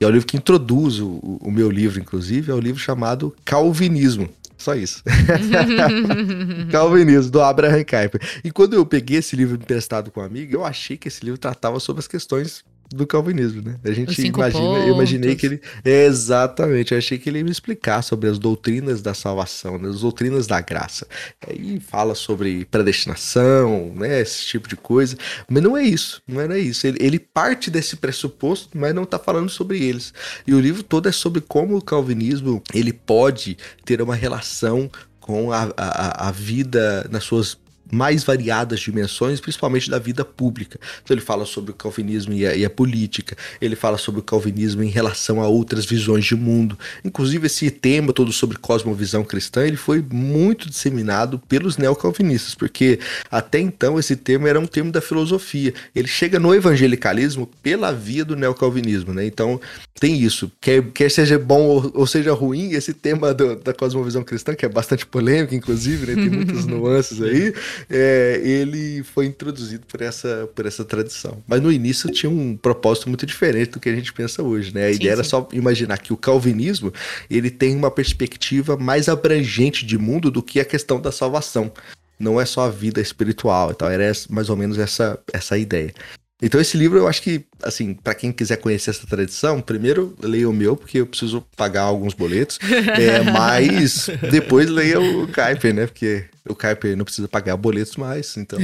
e 0.00 0.04
é 0.04 0.06
o 0.06 0.10
livro 0.10 0.26
que 0.26 0.36
introduz 0.36 1.00
o, 1.00 1.38
o 1.40 1.50
meu 1.50 1.70
livro, 1.70 1.98
inclusive, 2.00 2.52
é 2.52 2.54
o 2.54 2.60
livro 2.60 2.80
chamado 2.80 3.34
Calvinismo. 3.44 4.28
Só 4.56 4.74
isso. 4.74 5.02
Calvinismo, 6.70 7.30
do 7.30 7.40
Abraham 7.40 7.84
Kuyper. 7.84 8.20
E 8.44 8.50
quando 8.50 8.74
eu 8.74 8.84
peguei 8.86 9.18
esse 9.18 9.36
livro 9.36 9.56
emprestado 9.56 10.10
com 10.10 10.20
um 10.20 10.24
amigo, 10.24 10.52
eu 10.52 10.64
achei 10.64 10.96
que 10.96 11.08
esse 11.08 11.24
livro 11.24 11.38
tratava 11.38 11.78
sobre 11.80 12.00
as 12.00 12.08
questões 12.08 12.64
do 12.90 13.06
calvinismo, 13.06 13.62
né? 13.62 13.76
A 13.84 13.92
gente 13.92 14.20
imagina, 14.26 14.78
eu 14.86 14.94
imaginei 14.94 15.36
que 15.36 15.46
ele 15.46 15.60
exatamente, 15.84 16.92
eu 16.92 16.98
achei 16.98 17.18
que 17.18 17.28
ele 17.28 17.38
ia 17.38 17.44
me 17.44 17.50
explicar 17.50 18.02
sobre 18.02 18.28
as 18.28 18.38
doutrinas 18.38 19.02
da 19.02 19.12
salvação, 19.14 19.78
né? 19.78 19.88
as 19.88 20.00
doutrinas 20.00 20.46
da 20.46 20.60
graça. 20.60 21.06
Aí 21.46 21.78
fala 21.80 22.14
sobre 22.14 22.64
predestinação, 22.66 23.92
né, 23.94 24.20
esse 24.20 24.46
tipo 24.46 24.68
de 24.68 24.76
coisa, 24.76 25.16
mas 25.48 25.62
não 25.62 25.76
é 25.76 25.82
isso, 25.82 26.22
não 26.26 26.40
era 26.40 26.58
isso. 26.58 26.86
Ele, 26.86 26.98
ele 27.00 27.18
parte 27.18 27.70
desse 27.70 27.96
pressuposto, 27.96 28.76
mas 28.78 28.94
não 28.94 29.02
está 29.02 29.18
falando 29.18 29.50
sobre 29.50 29.82
eles. 29.82 30.12
E 30.46 30.54
o 30.54 30.60
livro 30.60 30.82
todo 30.82 31.08
é 31.08 31.12
sobre 31.12 31.40
como 31.40 31.76
o 31.76 31.82
calvinismo 31.82 32.62
ele 32.72 32.92
pode 32.92 33.58
ter 33.84 34.00
uma 34.00 34.14
relação 34.14 34.90
com 35.20 35.52
a, 35.52 35.70
a, 35.76 36.28
a 36.28 36.30
vida 36.30 37.06
nas 37.10 37.24
suas 37.24 37.58
mais 37.90 38.22
variadas 38.22 38.80
dimensões, 38.80 39.40
principalmente 39.40 39.90
da 39.90 39.98
vida 39.98 40.24
pública. 40.24 40.78
Então 41.02 41.14
ele 41.14 41.24
fala 41.24 41.44
sobre 41.44 41.70
o 41.70 41.74
calvinismo 41.74 42.32
e 42.34 42.46
a, 42.46 42.54
e 42.54 42.64
a, 42.64 42.70
política, 42.70 43.36
ele 43.60 43.74
fala 43.74 43.96
sobre 43.96 44.20
o 44.20 44.22
calvinismo 44.22 44.82
em 44.82 44.88
relação 44.88 45.40
a 45.40 45.48
outras 45.48 45.86
visões 45.86 46.24
de 46.24 46.36
mundo. 46.36 46.78
Inclusive 47.04 47.46
esse 47.46 47.70
tema 47.70 48.12
todo 48.12 48.32
sobre 48.32 48.58
cosmovisão 48.58 49.24
cristã, 49.24 49.66
ele 49.66 49.76
foi 49.76 50.04
muito 50.10 50.68
disseminado 50.68 51.38
pelos 51.48 51.76
neocalvinistas, 51.76 52.54
porque 52.54 52.98
até 53.30 53.58
então 53.58 53.98
esse 53.98 54.16
tema 54.16 54.48
era 54.48 54.60
um 54.60 54.66
tema 54.66 54.90
da 54.90 55.00
filosofia. 55.00 55.72
Ele 55.94 56.08
chega 56.08 56.38
no 56.38 56.54
evangelicalismo 56.54 57.48
pela 57.62 57.92
via 57.92 58.24
do 58.24 58.36
neocalvinismo, 58.36 59.14
né? 59.14 59.24
Então 59.26 59.60
tem 59.98 60.20
isso. 60.20 60.50
Quer, 60.60 60.82
quer 60.92 61.10
seja 61.10 61.38
bom 61.38 61.62
ou, 61.62 61.90
ou 61.94 62.06
seja 62.06 62.32
ruim, 62.32 62.72
esse 62.72 62.92
tema 62.92 63.34
do, 63.34 63.56
da 63.56 63.72
cosmovisão 63.72 64.22
cristã, 64.22 64.54
que 64.54 64.64
é 64.64 64.68
bastante 64.68 65.06
polêmico, 65.06 65.54
inclusive, 65.54 66.06
né? 66.06 66.14
Tem 66.14 66.30
muitas 66.30 66.64
nuances 66.66 67.20
aí 67.20 67.54
é, 67.88 68.40
ele 68.44 69.02
foi 69.02 69.26
introduzido 69.26 69.86
por 69.86 70.00
essa, 70.00 70.48
por 70.54 70.66
essa 70.66 70.84
tradição. 70.84 71.42
Mas 71.46 71.60
no 71.60 71.70
início 71.70 72.10
tinha 72.10 72.30
um 72.30 72.56
propósito 72.56 73.08
muito 73.08 73.26
diferente 73.26 73.72
do 73.72 73.80
que 73.80 73.88
a 73.88 73.94
gente 73.94 74.12
pensa 74.12 74.42
hoje, 74.42 74.74
né? 74.74 74.86
A 74.86 74.90
sim, 74.90 74.96
ideia 74.96 75.10
sim. 75.10 75.18
era 75.20 75.24
só 75.24 75.48
imaginar 75.52 75.98
que 75.98 76.12
o 76.12 76.16
calvinismo 76.16 76.92
ele 77.30 77.50
tem 77.50 77.74
uma 77.74 77.90
perspectiva 77.90 78.76
mais 78.76 79.08
abrangente 79.08 79.84
de 79.84 79.98
mundo 79.98 80.30
do 80.30 80.42
que 80.42 80.60
a 80.60 80.64
questão 80.64 81.00
da 81.00 81.12
salvação. 81.12 81.72
Não 82.18 82.40
é 82.40 82.44
só 82.44 82.62
a 82.62 82.70
vida 82.70 83.00
espiritual 83.00 83.70
e 83.70 83.74
tal. 83.74 83.90
Era 83.90 84.10
mais 84.28 84.50
ou 84.50 84.56
menos 84.56 84.78
essa, 84.78 85.18
essa 85.32 85.56
ideia. 85.56 85.94
Então 86.40 86.60
esse 86.60 86.76
livro 86.76 86.98
eu 86.98 87.08
acho 87.08 87.20
que, 87.20 87.44
assim, 87.62 87.94
para 87.94 88.14
quem 88.14 88.30
quiser 88.30 88.58
conhecer 88.58 88.90
essa 88.90 89.06
tradição, 89.06 89.60
primeiro 89.60 90.16
leia 90.22 90.48
o 90.48 90.52
meu, 90.52 90.76
porque 90.76 90.98
eu 90.98 91.06
preciso 91.06 91.44
pagar 91.56 91.82
alguns 91.82 92.14
boletos, 92.14 92.60
é, 92.96 93.22
mas 93.22 94.08
depois 94.30 94.70
leia 94.70 95.00
o 95.00 95.26
Kuiper, 95.26 95.74
né, 95.74 95.86
porque 95.86 96.26
o 96.48 96.54
Kuiper 96.54 96.96
não 96.96 97.04
precisa 97.04 97.26
pagar 97.26 97.56
boletos 97.56 97.96
mais, 97.96 98.36
então... 98.36 98.58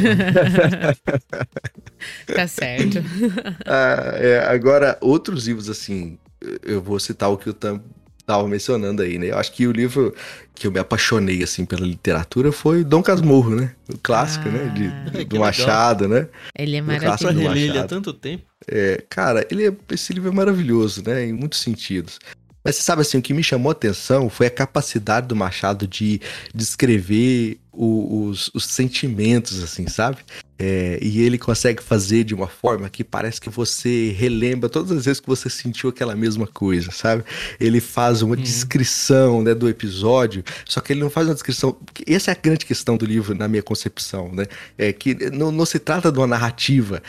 tá 2.33 2.47
certo. 2.47 2.99
ah, 3.67 4.15
é, 4.19 4.39
agora, 4.47 4.97
outros 5.01 5.49
livros, 5.49 5.69
assim, 5.69 6.17
eu 6.63 6.81
vou 6.81 7.01
citar 7.01 7.29
o 7.29 7.37
que 7.37 7.51
o 7.51 7.55
Tam 7.55 7.83
tava 8.27 8.47
mencionando 8.49 9.03
aí, 9.03 9.19
né? 9.19 9.31
Eu 9.31 9.39
acho 9.39 9.53
que 9.53 9.67
o 9.67 9.73
livro 9.73 10.15
que 10.55 10.67
eu 10.67 10.73
me 10.73 10.79
apaixonei, 10.79 11.43
assim, 11.43 11.65
pela 11.65 11.87
literatura 11.87 12.53
foi 12.53 12.85
Dom 12.85 13.03
Casmurro, 13.03 13.55
né? 13.55 13.75
O 13.93 13.99
clássico, 13.99 14.49
ah, 14.49 14.53
né? 14.53 14.73
De, 14.75 14.87
ah, 14.87 15.25
do 15.29 15.39
Machado, 15.39 16.07
legal. 16.07 16.23
né? 16.23 16.29
Ele 16.57 16.77
é 16.77 16.81
maravilhoso. 16.81 17.41
Eu 17.41 17.57
ele 17.57 17.79
há 17.79 17.85
tanto 17.85 18.13
tempo. 18.13 18.45
É, 18.67 19.05
cara, 19.09 19.47
ele 19.51 19.69
é, 19.69 19.73
esse 19.91 20.13
livro 20.13 20.31
é 20.31 20.33
maravilhoso, 20.33 21.03
né? 21.05 21.27
Em 21.27 21.33
muitos 21.33 21.61
sentidos. 21.61 22.19
Mas 22.65 22.77
você 22.77 22.83
sabe 22.83 23.03
assim, 23.03 23.19
o 23.19 23.23
que 23.23 23.35
me 23.35 23.43
chamou 23.43 23.69
a 23.69 23.73
atenção 23.73 24.31
foi 24.31 24.47
a 24.47 24.51
capacidade 24.51 25.27
do 25.27 25.37
Machado 25.37 25.87
de 25.87 26.21
descrever 26.55 27.61
os, 27.77 28.51
os 28.55 28.65
sentimentos, 28.65 29.63
assim, 29.63 29.87
sabe? 29.87 30.19
É, 30.57 30.99
e 31.03 31.21
ele 31.21 31.37
consegue 31.37 31.83
fazer 31.83 32.23
de 32.23 32.33
uma 32.33 32.47
forma 32.47 32.89
que 32.89 33.03
parece 33.03 33.41
que 33.41 33.51
você 33.51 34.15
relembra 34.17 34.69
todas 34.69 34.93
as 34.93 35.05
vezes 35.05 35.21
que 35.21 35.27
você 35.27 35.51
sentiu 35.51 35.91
aquela 35.91 36.15
mesma 36.15 36.47
coisa, 36.47 36.93
sabe? 36.93 37.25
Ele 37.59 37.81
faz 37.81 38.23
uma 38.23 38.37
uhum. 38.37 38.43
descrição 38.43 39.43
né, 39.43 39.53
do 39.53 39.69
episódio, 39.69 40.45
só 40.65 40.81
que 40.81 40.93
ele 40.93 41.01
não 41.01 41.11
faz 41.11 41.27
uma 41.27 41.35
descrição. 41.35 41.77
Essa 42.07 42.31
é 42.31 42.33
a 42.33 42.39
grande 42.41 42.65
questão 42.65 42.97
do 42.97 43.05
livro, 43.05 43.35
na 43.35 43.49
minha 43.49 43.63
concepção, 43.63 44.31
né? 44.33 44.47
É 44.79 44.93
que 44.93 45.15
não, 45.31 45.51
não 45.51 45.67
se 45.67 45.81
trata 45.81 46.13
de 46.13 46.19
uma 46.19 46.27
narrativa 46.27 47.03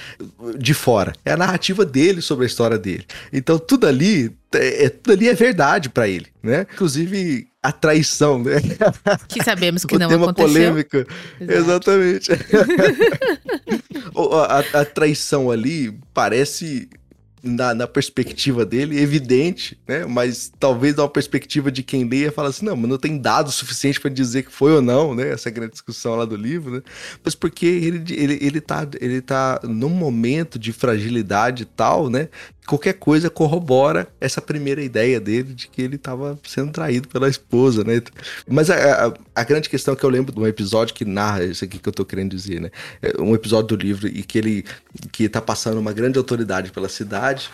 de 0.57 0.74
fora, 0.74 1.13
é 1.24 1.32
a 1.32 1.38
narrativa 1.38 1.86
dele 1.86 2.22
sobre 2.22 2.45
a 2.45 2.47
história 2.47 2.80
dele. 2.80 3.05
Então 3.32 3.59
tudo 3.59 3.86
ali 3.86 4.36
é, 4.55 4.86
é 4.86 4.89
tudo 4.89 5.13
ali 5.13 5.30
é 5.30 5.34
verdade 5.34 5.89
para 5.89 6.07
ele, 6.07 6.28
né? 6.46 6.66
Inclusive 6.74 7.48
a 7.62 7.72
traição, 7.72 8.41
né? 8.41 8.62
Que 9.28 9.43
sabemos 9.43 9.84
que 9.84 9.98
não 9.98 10.08
tema 10.08 10.26
aconteceu. 10.26 10.54
polêmica. 10.54 11.08
Exato. 11.41 11.91
Exatamente. 11.91 12.32
a, 14.74 14.82
a, 14.82 14.86
traição 14.86 15.50
ali 15.50 15.98
parece 16.14 16.88
na, 17.46 17.74
na, 17.74 17.88
perspectiva 17.88 18.66
dele, 18.66 19.00
evidente, 19.00 19.78
né? 19.88 20.06
Mas 20.06 20.52
talvez 20.60 20.98
uma 20.98 21.08
perspectiva 21.08 21.72
de 21.72 21.84
quem 21.84 22.08
lê 22.08 22.32
fala 22.32 22.50
assim, 22.50 22.66
não, 22.66 22.76
mas 22.76 22.89
não 22.89 22.98
tem 22.98 23.18
dados 23.18 23.56
suficiente 23.56 24.02
para 24.02 24.10
dizer 24.10 24.43
que 24.43 24.52
foi 24.52 24.74
ou 24.74 24.82
não, 24.82 25.14
né? 25.14 25.30
Essa 25.30 25.50
grande 25.50 25.74
discussão 25.74 26.16
lá 26.16 26.26
do 26.26 26.36
livro, 26.36 26.76
né? 26.76 26.82
Mas 27.24 27.36
porque 27.36 27.66
ele, 27.66 28.04
ele, 28.14 28.39
ele, 28.41 28.62
tá, 28.62 28.88
ele 29.00 29.22
tá 29.22 29.60
num 29.64 29.89
momento 29.89 30.58
de 30.58 30.74
fragilidade 30.74 31.66
tal, 31.66 32.10
né? 32.10 32.30
Qualquer 32.68 32.93
coisa 32.93 33.30
corrobora 33.30 34.07
essa 34.20 34.41
primeira 34.41 34.82
ideia 34.82 35.20
dele 35.20 35.53
de 35.53 35.68
que 35.68 35.82
ele 35.82 35.95
estava 35.95 36.39
sendo 36.43 36.72
traído 36.72 37.07
pela 37.07 37.30
esposa, 37.30 37.84
né? 37.84 38.01
Mas 38.47 38.70
a, 38.70 39.07
a, 39.07 39.13
a, 39.36 39.43
grande 39.43 39.70
questão 39.70 39.93
é 39.93 39.97
que 39.97 40.03
eu 40.03 40.09
lembro 40.09 40.34
de 40.34 40.39
um 40.39 40.47
episódio 40.47 40.93
que 40.93 41.05
narra 41.05 41.43
isso 41.43 41.63
aqui 41.63 41.78
que 41.78 41.88
eu 41.88 41.93
tô 41.93 42.03
querendo 42.03 42.32
dizer, 42.32 42.59
né? 42.59 42.72
É 43.01 43.22
um 43.22 43.36
episódio 43.36 43.76
do 43.78 43.84
livro 43.84 44.07
e 44.07 44.24
que 44.24 44.38
ele 44.38 44.66
que 45.11 45.30
tá 45.30 45.41
passando 45.41 45.80
uma 45.80 45.93
grande 45.93 46.18
autoridade 46.18 46.72
pela 46.72 46.89
cidade 46.89 47.49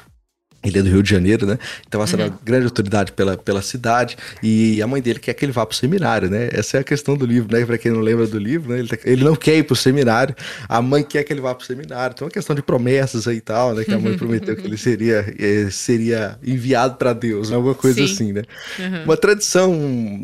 ele 0.63 0.79
é 0.79 0.81
do 0.83 0.89
Rio 0.89 1.01
de 1.01 1.09
Janeiro, 1.09 1.45
né? 1.45 1.57
Então, 1.87 1.99
passando 1.99 2.23
uhum. 2.23 2.33
grande 2.43 2.65
autoridade 2.65 3.11
pela, 3.13 3.35
pela 3.35 3.61
cidade. 3.61 4.15
E 4.43 4.81
a 4.81 4.87
mãe 4.87 5.01
dele 5.01 5.19
quer 5.19 5.33
que 5.33 5.43
ele 5.43 5.51
vá 5.51 5.65
pro 5.65 5.75
seminário, 5.75 6.29
né? 6.29 6.49
Essa 6.51 6.77
é 6.77 6.79
a 6.81 6.83
questão 6.83 7.17
do 7.17 7.25
livro, 7.25 7.51
né? 7.55 7.65
Pra 7.65 7.77
quem 7.77 7.91
não 7.91 7.99
lembra 7.99 8.27
do 8.27 8.37
livro, 8.37 8.71
né? 8.71 8.79
Ele, 8.79 8.87
tá, 8.87 8.97
ele 9.03 9.23
não 9.23 9.35
quer 9.35 9.57
ir 9.57 9.63
pro 9.63 9.75
seminário. 9.75 10.35
A 10.69 10.79
mãe 10.81 11.03
quer 11.03 11.23
que 11.23 11.33
ele 11.33 11.41
vá 11.41 11.55
pro 11.55 11.65
seminário. 11.65 12.13
Então, 12.13 12.25
é 12.25 12.27
uma 12.27 12.31
questão 12.31 12.55
de 12.55 12.61
promessas 12.61 13.27
aí 13.27 13.37
e 13.37 13.41
tal, 13.41 13.73
né? 13.73 13.83
Que 13.83 13.93
a 13.93 13.99
mãe 13.99 14.15
prometeu 14.17 14.55
que 14.55 14.67
ele 14.67 14.77
seria, 14.77 15.33
eh, 15.39 15.69
seria 15.71 16.37
enviado 16.43 16.95
para 16.95 17.13
Deus, 17.13 17.49
né? 17.49 17.55
alguma 17.55 17.75
coisa 17.75 17.97
Sim. 17.97 18.13
assim, 18.13 18.31
né? 18.31 18.43
Uhum. 18.77 19.03
Uma 19.05 19.17
tradição 19.17 19.75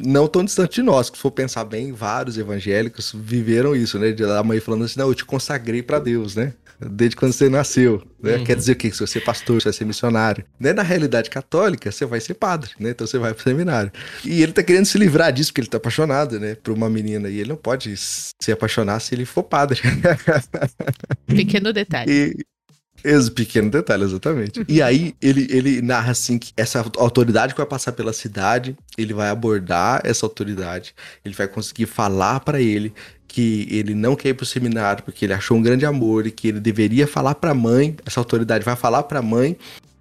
não 0.06 0.28
tão 0.28 0.46
distante 0.46 0.76
de 0.76 0.84
nós. 0.84 1.08
Se 1.08 1.18
for 1.18 1.32
pensar 1.32 1.64
bem, 1.64 1.92
vários 1.92 2.38
evangélicos 2.38 3.12
viveram 3.16 3.76
isso, 3.76 3.98
né? 3.98 4.16
A 4.38 4.44
mãe 4.44 4.60
falando 4.60 4.86
assim: 4.86 5.00
não, 5.00 5.08
eu 5.08 5.16
te 5.16 5.26
consagrei 5.26 5.82
para 5.82 5.98
Deus, 5.98 6.36
né? 6.36 6.54
Desde 6.80 7.16
quando 7.16 7.34
você 7.34 7.50
nasceu. 7.50 8.04
Né? 8.22 8.38
Uhum. 8.38 8.44
Quer 8.44 8.56
dizer 8.56 8.72
o 8.74 8.76
quê? 8.76 8.92
Se 8.92 9.00
você 9.00 9.20
é 9.20 9.22
pastor, 9.22 9.62
você 9.62 9.66
vai 9.66 9.74
ser 9.74 9.86
missionário. 9.86 10.44
Né? 10.60 10.74
Na 10.74 10.84
realidade 10.84 11.30
católica, 11.30 11.92
você 11.92 12.06
vai 12.06 12.20
ser 12.20 12.34
padre, 12.36 12.72
né? 12.80 12.92
Então 12.92 13.06
você 13.06 13.18
vai 13.18 13.34
pro 13.34 13.44
seminário. 13.44 13.92
E 14.24 14.42
ele 14.42 14.52
tá 14.52 14.64
querendo 14.64 14.86
se 14.86 14.98
livrar 14.98 15.32
disso, 15.32 15.52
porque 15.52 15.62
ele 15.62 15.70
tá 15.70 15.78
apaixonado, 15.78 16.40
né? 16.40 16.56
Por 16.56 16.74
uma 16.74 16.90
menina. 16.90 17.30
E 17.30 17.40
ele 17.40 17.50
não 17.50 17.56
pode 17.56 17.96
se 17.98 18.52
apaixonar 18.52 19.00
se 19.00 19.16
ele 19.16 19.26
for 19.26 19.44
padre. 19.44 19.82
Pequeno 21.28 21.74
detalhe. 21.74 22.12
E, 22.12 22.46
esse 23.08 23.32
pequeno 23.32 23.70
detalhe, 23.70 24.04
exatamente. 24.04 24.66
E 24.68 24.82
aí 24.82 25.16
ele, 25.22 25.48
ele 25.50 25.82
narra 25.82 26.12
assim 26.12 26.38
que 26.38 26.52
essa 26.58 26.86
autoridade 26.98 27.54
que 27.54 27.60
vai 27.60 27.68
passar 27.68 27.92
pela 27.94 28.14
cidade, 28.14 28.78
ele 28.98 29.14
vai 29.14 29.30
abordar 29.30 30.02
essa 30.04 30.26
autoridade, 30.26 30.94
ele 31.24 31.34
vai 31.34 31.48
conseguir 31.48 31.86
falar 31.86 32.40
para 32.42 32.62
ele 32.62 32.94
que 33.28 33.68
ele 33.70 33.94
não 33.94 34.16
quer 34.16 34.30
ir 34.30 34.34
pro 34.34 34.46
seminário 34.46 35.04
porque 35.04 35.26
ele 35.26 35.34
achou 35.34 35.58
um 35.58 35.62
grande 35.62 35.86
amor 35.86 36.26
e 36.26 36.32
que 36.32 36.48
ele 36.48 36.60
deveria 36.60 37.06
falar 37.08 37.36
para 37.36 37.52
a 37.52 37.56
mãe, 37.56 37.96
essa 38.06 38.20
autoridade 38.20 38.64
vai 38.64 38.76
falar 38.76 39.04
para 39.04 39.20
a 39.20 39.22
mãe 39.22 39.58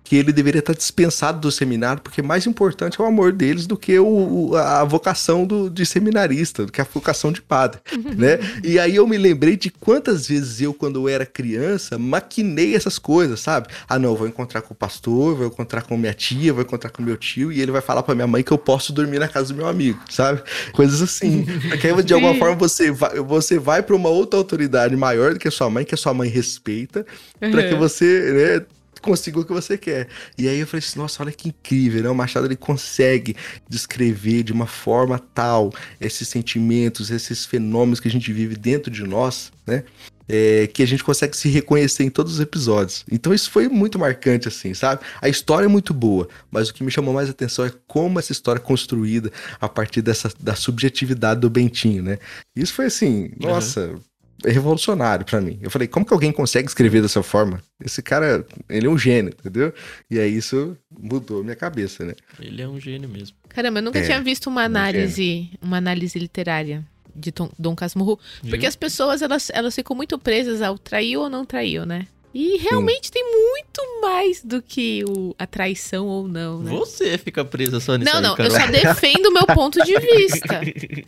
que 0.07 0.15
ele 0.15 0.33
deveria 0.33 0.61
estar 0.61 0.73
dispensado 0.73 1.41
do 1.41 1.51
seminário, 1.51 2.01
porque 2.01 2.23
mais 2.23 2.47
importante 2.47 3.01
é 3.01 3.03
o 3.03 3.07
amor 3.07 3.33
deles 3.33 3.67
do 3.67 3.77
que 3.77 3.99
o, 3.99 4.55
a 4.55 4.85
vocação 4.85 5.45
do, 5.45 5.69
de 5.69 5.85
seminarista, 5.85 6.65
do 6.65 6.71
que 6.71 6.81
a 6.81 6.85
vocação 6.85 7.33
de 7.33 7.43
padre, 7.43 7.81
né? 8.17 8.39
E 8.63 8.79
aí 8.79 8.95
eu 8.95 9.05
me 9.05 9.19
lembrei 9.19 9.57
de 9.57 9.69
quantas 9.69 10.29
vezes 10.29 10.61
eu, 10.61 10.73
quando 10.73 11.01
eu 11.01 11.09
era 11.09 11.27
criança, 11.27 11.99
maquinei 11.99 12.77
essas 12.77 13.01
coisas, 13.01 13.41
sabe? 13.41 13.67
Ah, 13.89 13.99
não, 13.99 14.15
vou 14.15 14.29
encontrar 14.29 14.63
com 14.63 14.75
o 14.75 14.77
pastor, 14.77 15.35
vou 15.35 15.47
encontrar 15.49 15.83
com 15.83 15.97
minha 15.97 16.15
tia, 16.15 16.53
vou 16.53 16.63
encontrar 16.63 16.91
com 16.91 17.03
meu 17.03 17.17
tio, 17.17 17.51
e 17.51 17.61
ele 17.61 17.73
vai 17.73 17.81
falar 17.81 18.05
para 18.05 18.15
minha 18.15 18.29
mãe 18.29 18.45
que 18.45 18.53
eu 18.53 18.59
posso 18.59 18.93
dormir 18.93 19.19
na 19.19 19.27
casa 19.27 19.53
do 19.53 19.57
meu 19.57 19.67
amigo, 19.67 19.99
sabe? 20.09 20.41
Coisas 20.73 21.03
assim. 21.03 21.45
Porque 21.69 21.89
aí, 21.89 22.03
de 22.05 22.15
alguma 22.15 22.37
forma, 22.37 22.55
você 22.55 22.93
vai, 22.93 23.17
você 23.17 23.59
vai 23.59 23.83
para 23.83 23.97
uma 23.97 24.09
outra 24.09 24.39
autoridade 24.39 24.95
maior 24.97 25.33
do 25.33 25.41
que 25.41 25.49
a 25.49 25.51
sua 25.51 25.69
mãe, 25.69 25.85
que 25.85 25.97
a 25.97 25.99
sua 25.99 26.15
mãe 26.15 26.29
respeita, 26.29 27.05
uhum. 27.43 27.51
para 27.51 27.69
que 27.69 27.75
você 27.75 28.61
né, 28.61 28.67
consiga 29.07 29.39
o 29.39 29.45
que 29.45 29.53
você 29.53 29.79
quer. 29.79 30.09
E 30.37 30.49
aí 30.49 30.59
eu 30.59 30.67
falei 30.67 30.85
assim, 30.85 30.99
nossa, 30.99 31.23
olha 31.23 31.31
que 31.31 31.49
incrível, 31.49 32.03
né? 32.03 32.11
O 32.11 32.15
Machado 32.15 32.47
ele 32.47 32.57
consegue 32.57 33.37
descrever 33.69 34.43
de 34.43 34.53
uma 34.53 34.67
forma 34.67 35.19
tal 35.19 35.73
esses 36.01 36.27
sentimentos, 36.27 37.11
esses 37.11 37.47
fenômenos 37.47 38.01
que 38.01 38.09
a 38.09 38.11
gente 38.11 38.33
vive 38.33 38.57
dentro 38.57 38.91
de 38.91 39.05
nós, 39.05 39.53
né? 39.65 39.85
É, 40.29 40.67
que 40.67 40.83
a 40.83 40.87
gente 40.87 41.05
consegue 41.05 41.37
se 41.37 41.49
reconhecer 41.49 42.03
em 42.03 42.11
todos 42.11 42.35
os 42.35 42.41
episódios. 42.41 43.05
Então 43.09 43.33
isso 43.33 43.49
foi 43.49 43.69
muito 43.69 43.97
marcante, 43.97 44.49
assim, 44.49 44.75
sabe? 44.75 45.03
A 45.23 45.29
história 45.29 45.67
é 45.67 45.69
muito 45.69 45.95
boa, 45.95 46.29
mas 46.51 46.69
o 46.69 46.75
que 46.75 46.83
me 46.83 46.91
chamou 46.91 47.15
mais 47.15 47.31
atenção 47.31 47.65
é 47.65 47.73
como 47.87 48.19
essa 48.19 48.33
história 48.33 48.59
é 48.59 48.63
construída 48.63 49.31
a 49.61 49.69
partir 49.69 50.03
dessa 50.03 50.29
da 50.41 50.57
subjetividade 50.57 51.41
do 51.41 51.49
Bentinho, 51.49 52.03
né? 52.03 52.19
Isso 52.57 52.75
foi 52.75 52.87
assim, 52.87 53.31
nossa, 53.39 53.83
uhum 53.83 54.01
revolucionário 54.45 55.25
para 55.25 55.41
mim. 55.41 55.59
Eu 55.63 55.71
falei, 55.71 55.89
como 55.89 56.05
que 56.05 56.13
alguém 56.13 56.33
consegue 56.33 56.69
escrever 56.69 57.03
dessa 57.03 57.23
forma? 57.23 57.63
Esse 57.83 58.03
cara, 58.03 58.47
ele 58.69 58.87
é 58.87 58.91
um 58.91 58.99
gênio, 58.99 59.33
entendeu? 59.39 59.73
E 60.11 60.19
aí 60.19 60.37
isso 60.37 60.77
mudou 60.91 61.43
minha 61.43 61.57
cabeça, 61.57 62.05
né? 62.05 62.15
Ele 62.41 62.61
é 62.61 62.69
um 62.69 62.79
gênio 62.79 63.09
mesmo. 63.09 63.37
Caramba, 63.49 63.79
eu 63.79 63.83
nunca 63.83 63.99
é, 63.99 64.03
tinha 64.03 64.21
visto 64.21 64.49
uma 64.49 64.65
análise, 64.65 65.51
um 65.63 65.67
uma 65.67 65.79
análise 65.79 66.19
literária 66.19 66.85
de 67.15 67.33
Tom, 67.33 67.51
Dom 67.59 67.75
Casmurro, 67.75 68.19
porque 68.49 68.67
as 68.67 68.77
pessoas 68.77 69.23
elas, 69.23 69.51
elas 69.53 69.75
ficam 69.75 69.97
muito 69.97 70.19
presas 70.19 70.61
ao 70.61 70.79
traiu 70.79 71.23
ou 71.23 71.31
não 71.31 71.45
traiu, 71.45 71.87
né? 71.87 72.07
E 72.39 72.59
realmente 72.59 73.07
Sim. 73.07 73.13
tem 73.15 73.25
muito 73.25 74.01
mais 74.03 74.43
do 74.45 74.61
que 74.61 75.03
o, 75.09 75.35
a 75.39 75.47
traição 75.47 76.07
ou 76.07 76.29
não, 76.29 76.63
né? 76.63 76.71
Você 76.71 77.17
fica 77.17 77.43
presa 77.47 77.81
só 77.81 77.97
nisso 77.97 78.13
Não, 78.13 78.19
aí, 78.19 78.23
não, 78.23 78.37
eu 78.37 78.51
só 78.51 78.67
defendo 78.67 79.29
o 79.29 79.33
meu 79.33 79.47
ponto 79.47 79.83
de 79.83 79.97
vista. 79.99 80.61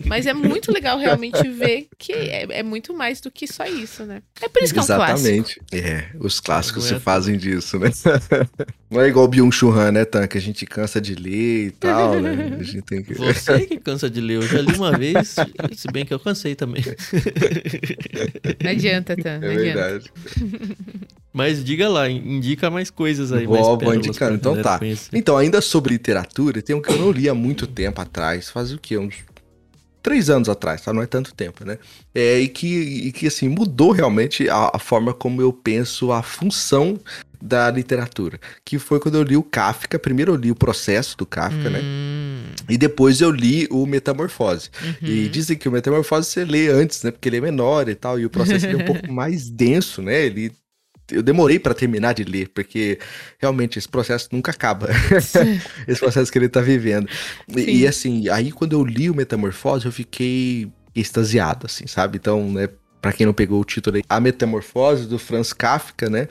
Mas 0.07 0.25
é 0.25 0.33
muito 0.33 0.73
legal 0.73 0.97
realmente 0.97 1.47
ver 1.47 1.87
que 1.99 2.15
é, 2.15 2.47
é, 2.49 2.63
muito 2.63 2.95
mais 2.95 3.21
do 3.21 3.31
que 3.31 3.47
só 3.47 3.67
isso, 3.67 4.05
né? 4.05 4.23
É 4.41 4.49
por 4.49 4.63
isso 4.63 4.73
que 4.73 4.79
é 4.79 4.83
um 4.83 4.87
Exatamente. 4.87 5.61
clássico. 5.61 5.87
É, 5.87 6.09
os 6.19 6.41
clássicos 6.41 6.85
se 6.85 6.99
fazem 6.99 7.37
disso, 7.37 7.79
né? 7.79 7.91
Não 8.91 9.03
é 9.03 9.09
igual 9.09 9.27
o 9.27 9.29
Byung-Chul 9.29 9.71
Han, 9.71 9.93
né, 9.93 10.07
Tan? 10.07 10.27
Que 10.27 10.39
a 10.39 10.41
gente 10.41 10.65
cansa 10.65 10.99
de 10.99 11.15
ler 11.15 11.67
e 11.67 11.71
tal, 11.73 12.19
né? 12.23 12.57
A 12.59 12.63
gente 12.63 12.81
tem 12.81 13.03
que... 13.03 13.13
Você 13.13 13.67
que 13.67 13.77
cansa 13.79 14.09
de 14.09 14.23
ler. 14.23 14.37
Eu 14.37 14.43
já 14.49 14.63
li 14.63 14.75
uma 14.75 14.97
vez, 14.97 15.37
se 15.77 15.93
bem 15.93 16.07
que 16.07 16.15
eu 16.15 16.19
cansei 16.19 16.55
também. 16.55 16.83
Não 18.65 18.71
adianta, 18.71 19.15
Tan. 19.15 19.41
É 19.43 19.57
verdade. 19.57 20.11
Mas 21.33 21.63
diga 21.63 21.89
lá, 21.89 22.09
indica 22.09 22.71
mais 22.71 22.91
coisas 22.91 23.33
aí. 23.33 23.47
Vou, 23.47 23.79
vou 23.79 23.95
indicando, 23.95 24.35
então 24.35 24.61
tá. 24.61 24.79
Conhecer. 24.79 25.11
Então, 25.13 25.37
ainda 25.37 25.61
sobre 25.61 25.93
literatura, 25.93 26.63
tem 26.63 26.75
um 26.75 26.81
que 26.81 26.91
eu 26.91 26.99
não 26.99 27.11
li 27.11 27.29
há 27.29 27.35
muito 27.35 27.67
tempo 27.67 28.01
atrás, 28.01 28.51
faz 28.51 28.73
o 28.73 28.79
quê? 28.79 28.97
Uns 28.97 29.17
três 30.03 30.31
anos 30.31 30.49
atrás, 30.49 30.83
tá? 30.83 30.93
Não 30.93 31.03
é 31.03 31.07
tanto 31.07 31.35
tempo, 31.35 31.65
né? 31.65 31.79
É, 32.15 32.39
e, 32.39 32.49
que, 32.49 32.67
e 32.67 33.13
que, 33.13 33.27
assim, 33.27 33.49
mudou 33.49 33.93
realmente 33.93 34.49
a, 34.49 34.71
a 34.75 34.79
forma 34.79 35.13
como 35.13 35.43
eu 35.43 35.53
penso 35.53 36.13
a 36.13 36.23
função 36.23 36.99
da 37.41 37.71
literatura, 37.71 38.41
que 38.65 38.79
foi 38.79 38.99
quando 38.99 39.17
eu 39.17 39.23
li 39.23 39.37
o 39.37 39.43
Kafka. 39.43 39.99
Primeiro 39.99 40.33
eu 40.33 40.37
li 40.37 40.51
o 40.51 40.57
processo 40.57 41.17
do 41.17 41.27
Kafka, 41.27 41.71
né? 41.71 41.81
hum. 41.81 42.43
né? 42.43 42.55
E 42.69 42.77
depois 42.77 43.21
eu 43.21 43.31
li 43.31 43.69
o 43.71 43.87
Metamorfose. 43.87 44.71
Uhum. 44.83 45.09
E 45.09 45.29
dizem 45.29 45.57
que 45.57 45.69
o 45.69 45.73
Metamorfose 45.73 46.29
você 46.29 46.45
lê 46.45 46.69
antes, 46.69 47.03
né? 47.03 47.11
Porque 47.11 47.29
ele 47.29 47.37
é 47.37 47.41
menor 47.41 47.89
e 47.89 47.95
tal, 47.95 48.19
e 48.19 48.27
o 48.27 48.31
processo 48.31 48.67
é 48.67 48.77
um 48.77 48.85
pouco 48.85 49.11
mais 49.13 49.49
denso, 49.49 50.03
né? 50.03 50.25
Ele 50.25 50.53
eu 51.11 51.23
demorei 51.23 51.59
para 51.59 51.75
terminar 51.75 52.15
de 52.15 52.25
ler, 52.25 52.49
porque 52.49 52.99
realmente 53.39 53.79
esse 53.79 53.89
processo 53.89 54.29
nunca 54.33 54.51
acaba. 54.51 54.89
esse 55.87 56.01
processo 56.01 56.31
que 56.31 56.39
ele 56.39 56.49
tá 56.49 56.61
vivendo. 56.61 57.09
E, 57.57 57.81
e, 57.81 57.87
assim, 57.87 58.29
aí 58.29 58.53
quando 58.53 58.73
eu 58.75 58.85
li 58.85 59.11
o 59.11 59.15
Metamorfose, 59.15 59.87
eu 59.87 59.93
fiquei 59.93 60.71
extasiado, 60.95 61.67
assim, 61.67 61.87
sabe? 61.87 62.19
Então, 62.19 62.51
né, 62.51 62.69
para 63.01 63.13
quem 63.13 63.27
não 63.27 63.33
pegou 63.33 63.61
o 63.61 63.65
título 63.65 63.97
aí, 63.97 64.03
A 64.09 64.21
Metamorfose 64.21 65.07
do 65.07 65.19
Franz 65.19 65.53
Kafka, 65.53 66.11
né? 66.11 66.29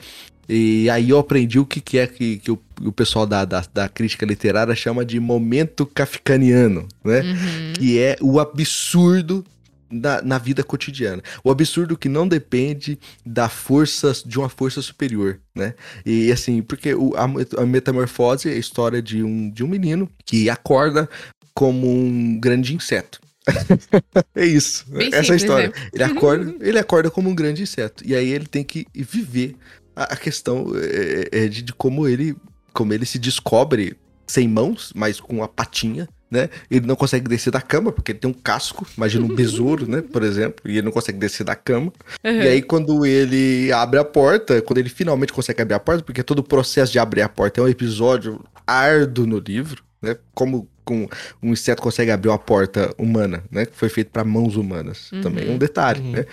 E 0.48 0.88
aí 0.88 1.10
eu 1.10 1.18
aprendi 1.18 1.58
o 1.58 1.66
que, 1.66 1.78
que 1.78 1.98
é 1.98 2.06
que, 2.06 2.38
que 2.38 2.50
o, 2.50 2.58
o 2.82 2.90
pessoal 2.90 3.26
da, 3.26 3.44
da, 3.44 3.62
da, 3.72 3.86
crítica 3.86 4.24
literária 4.24 4.74
chama 4.74 5.04
de 5.04 5.20
momento 5.20 5.84
kafkaniano, 5.84 6.88
né? 7.04 7.20
Uhum. 7.20 7.72
Que 7.74 7.98
é 7.98 8.16
o 8.22 8.40
absurdo 8.40 9.44
na, 9.90 10.22
na 10.22 10.38
vida 10.38 10.62
cotidiana. 10.62 11.22
O 11.42 11.50
absurdo 11.50 11.96
que 11.96 12.08
não 12.08 12.26
depende 12.26 12.98
da 13.24 13.48
força, 13.48 14.12
de 14.24 14.38
uma 14.38 14.48
força 14.48 14.82
superior, 14.82 15.40
né? 15.54 15.74
E 16.04 16.30
assim, 16.30 16.62
porque 16.62 16.94
o, 16.94 17.14
a, 17.16 17.24
a 17.60 17.66
metamorfose 17.66 18.48
é 18.48 18.52
a 18.52 18.58
história 18.58 19.02
de 19.02 19.22
um, 19.22 19.50
de 19.50 19.64
um 19.64 19.68
menino 19.68 20.08
que 20.24 20.48
acorda 20.50 21.08
como 21.54 21.90
um 21.90 22.38
grande 22.38 22.74
inseto. 22.74 23.20
é 24.34 24.44
isso. 24.44 24.84
Bem 24.88 25.08
essa 25.08 25.22
simples, 25.22 25.42
história. 25.42 25.68
Né? 25.68 25.88
Ele 25.92 26.04
acorda, 26.04 26.54
ele 26.60 26.78
acorda 26.78 27.10
como 27.10 27.30
um 27.30 27.34
grande 27.34 27.62
inseto. 27.62 28.04
E 28.06 28.14
aí 28.14 28.28
ele 28.30 28.46
tem 28.46 28.62
que 28.62 28.86
viver 28.94 29.56
a, 29.96 30.14
a 30.14 30.16
questão 30.16 30.72
é, 30.76 31.44
é 31.44 31.48
de, 31.48 31.62
de, 31.62 31.72
como 31.72 32.06
ele 32.06 32.36
como 32.72 32.92
ele 32.92 33.04
se 33.04 33.18
descobre 33.18 33.96
sem 34.26 34.46
mãos, 34.46 34.92
mas 34.94 35.18
com 35.18 35.42
a 35.42 35.48
patinha, 35.48 36.08
né? 36.30 36.48
Ele 36.70 36.86
não 36.86 36.96
consegue 36.96 37.28
descer 37.28 37.50
da 37.50 37.60
cama, 37.60 37.90
porque 37.90 38.12
ele 38.12 38.18
tem 38.18 38.30
um 38.30 38.34
casco, 38.34 38.86
imagina 38.96 39.24
um 39.24 39.34
besouro, 39.34 39.88
né? 39.88 40.02
Por 40.02 40.22
exemplo, 40.22 40.70
e 40.70 40.78
ele 40.78 40.82
não 40.82 40.92
consegue 40.92 41.18
descer 41.18 41.44
da 41.44 41.54
cama. 41.54 41.92
Uhum. 42.24 42.30
E 42.30 42.48
aí, 42.48 42.62
quando 42.62 43.06
ele 43.06 43.72
abre 43.72 43.98
a 43.98 44.04
porta, 44.04 44.60
quando 44.62 44.78
ele 44.78 44.88
finalmente 44.88 45.32
consegue 45.32 45.62
abrir 45.62 45.74
a 45.74 45.80
porta, 45.80 46.02
porque 46.02 46.22
todo 46.22 46.40
o 46.40 46.42
processo 46.42 46.92
de 46.92 46.98
abrir 46.98 47.22
a 47.22 47.28
porta 47.28 47.60
é 47.60 47.64
um 47.64 47.68
episódio 47.68 48.40
árduo 48.66 49.26
no 49.26 49.38
livro, 49.38 49.82
né? 50.02 50.16
Como 50.34 50.68
com 50.84 51.06
um 51.42 51.52
inseto 51.52 51.82
consegue 51.82 52.10
abrir 52.10 52.30
uma 52.30 52.38
porta 52.38 52.94
humana, 52.96 53.44
né? 53.50 53.66
Que 53.66 53.76
foi 53.76 53.90
feito 53.90 54.10
para 54.10 54.24
mãos 54.24 54.56
humanas. 54.56 55.12
Uhum. 55.12 55.20
Também 55.20 55.48
é 55.48 55.50
um 55.50 55.58
detalhe, 55.58 56.00
uhum. 56.00 56.12
né? 56.12 56.24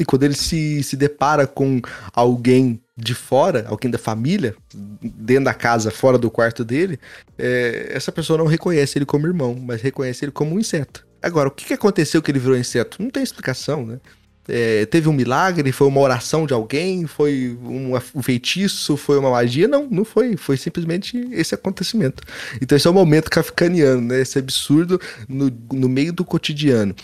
E 0.00 0.04
quando 0.06 0.22
ele 0.22 0.34
se, 0.34 0.82
se 0.82 0.96
depara 0.96 1.46
com 1.46 1.78
alguém 2.14 2.80
de 2.96 3.14
fora, 3.14 3.66
alguém 3.68 3.90
da 3.90 3.98
família, 3.98 4.56
dentro 4.74 5.44
da 5.44 5.52
casa, 5.52 5.90
fora 5.90 6.16
do 6.16 6.30
quarto 6.30 6.64
dele, 6.64 6.98
é, 7.38 7.92
essa 7.92 8.10
pessoa 8.10 8.38
não 8.38 8.46
reconhece 8.46 8.96
ele 8.96 9.04
como 9.04 9.26
irmão, 9.26 9.54
mas 9.54 9.82
reconhece 9.82 10.24
ele 10.24 10.32
como 10.32 10.54
um 10.54 10.58
inseto. 10.58 11.06
Agora, 11.22 11.48
o 11.48 11.50
que, 11.50 11.74
aconteceu 11.74 12.22
que 12.22 12.30
ele 12.30 12.38
virou 12.38 12.56
inseto? 12.56 13.02
Não 13.02 13.10
tem 13.10 13.22
explicação, 13.22 13.84
né? 13.84 14.00
É, 14.48 14.86
teve 14.86 15.06
um 15.06 15.12
milagre, 15.12 15.70
foi 15.70 15.86
uma 15.86 16.00
oração 16.00 16.46
de 16.46 16.54
alguém, 16.54 17.06
foi 17.06 17.58
um, 17.62 17.94
um, 18.14 18.22
feitiço, 18.22 18.96
foi 18.96 19.18
uma 19.18 19.30
magia? 19.30 19.68
Não, 19.68 19.86
não 19.86 20.04
foi. 20.04 20.34
Foi 20.38 20.56
simplesmente 20.56 21.28
esse 21.30 21.54
acontecimento. 21.54 22.22
Então 22.60 22.74
esse 22.74 22.86
é 22.86 22.90
o 22.90 22.94
momento 22.94 23.30
kafkaniano, 23.30 24.00
né? 24.00 24.22
Esse 24.22 24.38
absurdo 24.38 24.98
no, 25.28 25.52
no 25.70 25.90
meio 25.90 26.10
do 26.10 26.24
cotidiano. 26.24 26.94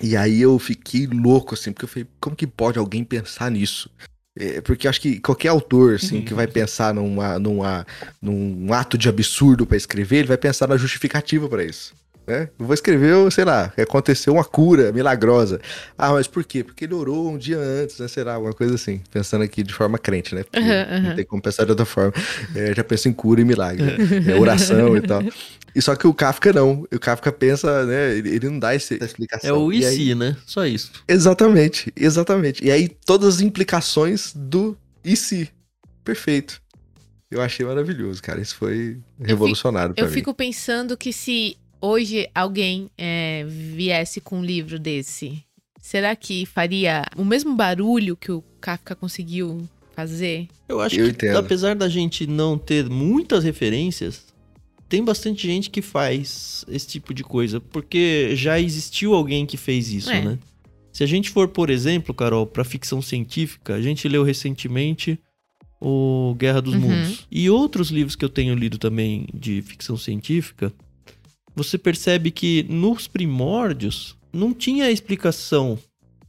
E 0.00 0.16
aí 0.16 0.40
eu 0.40 0.58
fiquei 0.58 1.06
louco, 1.06 1.54
assim, 1.54 1.72
porque 1.72 1.84
eu 1.84 1.88
falei, 1.88 2.06
como 2.20 2.36
que 2.36 2.46
pode 2.46 2.78
alguém 2.78 3.04
pensar 3.04 3.50
nisso? 3.50 3.90
É, 4.38 4.60
porque 4.60 4.86
acho 4.86 5.00
que 5.00 5.18
qualquer 5.18 5.48
autor, 5.48 5.96
assim, 5.96 6.22
que 6.22 6.32
vai 6.32 6.46
uhum. 6.46 6.52
pensar 6.52 6.94
numa, 6.94 7.38
numa, 7.38 7.86
num 8.22 8.72
ato 8.72 8.96
de 8.96 9.08
absurdo 9.08 9.66
para 9.66 9.76
escrever, 9.76 10.18
ele 10.18 10.28
vai 10.28 10.38
pensar 10.38 10.68
na 10.68 10.76
justificativa 10.76 11.48
para 11.48 11.64
isso. 11.64 11.92
Né? 12.28 12.50
Eu 12.58 12.66
vou 12.66 12.74
escrever, 12.74 13.32
sei 13.32 13.44
lá, 13.44 13.72
aconteceu 13.78 14.34
uma 14.34 14.44
cura 14.44 14.92
milagrosa. 14.92 15.58
Ah, 15.96 16.12
mas 16.12 16.26
por 16.26 16.44
quê? 16.44 16.62
Porque 16.62 16.84
ele 16.84 16.92
orou 16.92 17.30
um 17.30 17.38
dia 17.38 17.58
antes, 17.58 17.98
né? 17.98 18.06
Será? 18.06 18.34
Alguma 18.34 18.52
coisa 18.52 18.74
assim. 18.74 19.00
Pensando 19.10 19.42
aqui 19.42 19.62
de 19.62 19.72
forma 19.72 19.98
crente, 19.98 20.34
né? 20.34 20.44
Porque 20.44 20.58
uhum, 20.58 21.02
não 21.02 21.16
tem 21.16 21.24
como 21.24 21.40
pensar 21.40 21.64
de 21.64 21.70
outra 21.70 21.86
forma. 21.86 22.12
É, 22.54 22.74
já 22.74 22.84
penso 22.84 23.08
em 23.08 23.12
cura 23.14 23.40
e 23.40 23.44
milagre. 23.44 23.82
Né? 23.82 24.32
É, 24.32 24.38
oração 24.38 24.94
e 24.94 25.00
tal. 25.00 25.22
E 25.74 25.80
só 25.80 25.96
que 25.96 26.06
o 26.06 26.12
Kafka 26.12 26.52
não. 26.52 26.86
O 26.92 26.98
Kafka 26.98 27.32
pensa, 27.32 27.86
né? 27.86 28.14
Ele, 28.16 28.28
ele 28.28 28.50
não 28.50 28.58
dá 28.58 28.74
essa 28.74 28.94
explicação. 28.94 29.48
É 29.48 29.52
o 29.52 29.72
e, 29.72 29.78
e 29.78 29.82
si, 29.84 30.14
né? 30.14 30.36
Só 30.44 30.66
isso. 30.66 30.92
Exatamente, 31.08 31.90
exatamente. 31.96 32.62
E 32.62 32.70
aí 32.70 32.88
todas 32.88 33.36
as 33.36 33.40
implicações 33.40 34.32
do 34.34 34.76
e 35.02 35.16
se. 35.16 35.48
Perfeito. 36.04 36.60
Eu 37.30 37.42
achei 37.42 37.64
maravilhoso, 37.64 38.22
cara. 38.22 38.40
Isso 38.40 38.56
foi 38.56 38.98
revolucionário 39.20 39.94
para 39.94 40.04
mim. 40.04 40.10
Eu 40.10 40.12
fico 40.12 40.34
pensando 40.34 40.96
que 40.96 41.12
se 41.12 41.56
hoje 41.80 42.28
alguém 42.34 42.90
é, 42.96 43.44
viesse 43.46 44.20
com 44.20 44.38
um 44.38 44.44
livro 44.44 44.78
desse, 44.78 45.42
será 45.80 46.14
que 46.14 46.46
faria 46.46 47.04
o 47.16 47.24
mesmo 47.24 47.54
barulho 47.54 48.16
que 48.16 48.30
o 48.30 48.42
Kafka 48.60 48.94
conseguiu 48.94 49.68
fazer? 49.94 50.48
Eu 50.68 50.80
acho 50.80 50.96
Eu 50.96 51.06
que, 51.06 51.10
entendo. 51.10 51.38
apesar 51.38 51.74
da 51.74 51.88
gente 51.88 52.26
não 52.26 52.58
ter 52.58 52.88
muitas 52.88 53.44
referências, 53.44 54.26
tem 54.88 55.04
bastante 55.04 55.46
gente 55.46 55.70
que 55.70 55.82
faz 55.82 56.64
esse 56.68 56.86
tipo 56.86 57.12
de 57.12 57.22
coisa, 57.22 57.60
porque 57.60 58.34
já 58.34 58.58
existiu 58.58 59.14
alguém 59.14 59.44
que 59.44 59.56
fez 59.56 59.90
isso, 59.90 60.10
é. 60.10 60.22
né? 60.22 60.38
Se 60.92 61.04
a 61.04 61.06
gente 61.06 61.30
for, 61.30 61.48
por 61.48 61.70
exemplo, 61.70 62.12
Carol, 62.14 62.46
para 62.46 62.64
ficção 62.64 63.00
científica, 63.00 63.74
a 63.74 63.80
gente 63.80 64.08
leu 64.08 64.24
recentemente 64.24 65.18
o 65.80 66.34
Guerra 66.36 66.60
dos 66.60 66.74
uhum. 66.74 66.80
Mundos. 66.80 67.26
E 67.30 67.48
outros 67.48 67.90
livros 67.90 68.16
que 68.16 68.24
eu 68.24 68.28
tenho 68.28 68.54
lido 68.54 68.78
também 68.78 69.26
de 69.32 69.62
ficção 69.62 69.96
científica, 69.96 70.72
você 71.58 71.76
percebe 71.76 72.30
que 72.30 72.64
nos 72.68 73.06
primórdios 73.06 74.16
não 74.32 74.54
tinha 74.54 74.90
explicação. 74.90 75.78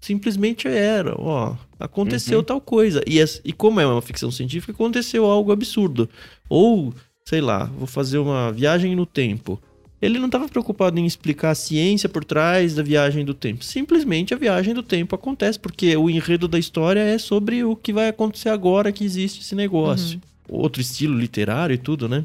Simplesmente 0.02 0.68
era, 0.68 1.14
ó, 1.18 1.56
aconteceu 1.80 2.40
uhum. 2.40 2.44
tal 2.44 2.62
coisa. 2.62 3.04
E, 3.06 3.20
e 3.44 3.54
como 3.54 3.80
é 3.80 3.86
uma 3.86 4.02
ficção 4.02 4.32
científica, 4.32 4.72
aconteceu 4.72 5.26
algo 5.26 5.52
absurdo. 5.52 6.10
Ou, 6.50 6.94
sei 7.26 7.42
lá, 7.42 7.66
vou 7.66 7.86
fazer 7.86 8.18
uma 8.18 8.52
viagem 8.52 8.96
no 8.96 9.06
tempo. 9.06 9.62
Ele 10.02 10.18
não 10.18 10.28
estava 10.28 10.48
preocupado 10.48 10.98
em 10.98 11.06
explicar 11.06 11.52
a 11.52 11.56
ciência 11.56 12.08
por 12.08 12.24
trás 12.24 12.74
da 12.74 12.82
viagem 12.82 13.26
do 13.26 13.34
tempo. 13.34 13.64
Simplesmente 13.66 14.34
a 14.34 14.38
viagem 14.38 14.74
do 14.74 14.82
tempo 14.82 15.14
acontece, 15.14 15.60
porque 15.60 15.96
o 15.98 16.10
enredo 16.10 16.48
da 16.48 16.58
história 16.58 17.02
é 17.02 17.18
sobre 17.18 17.64
o 17.66 17.76
que 17.76 17.92
vai 17.92 18.08
acontecer 18.08 18.50
agora 18.50 18.94
que 18.94 19.04
existe 19.04 19.42
esse 19.42 19.54
negócio. 19.54 20.16
Uhum. 20.50 20.62
Outro 20.62 20.82
estilo 20.82 21.20
literário 21.20 21.74
e 21.74 21.78
tudo, 21.78 22.08
né? 22.08 22.24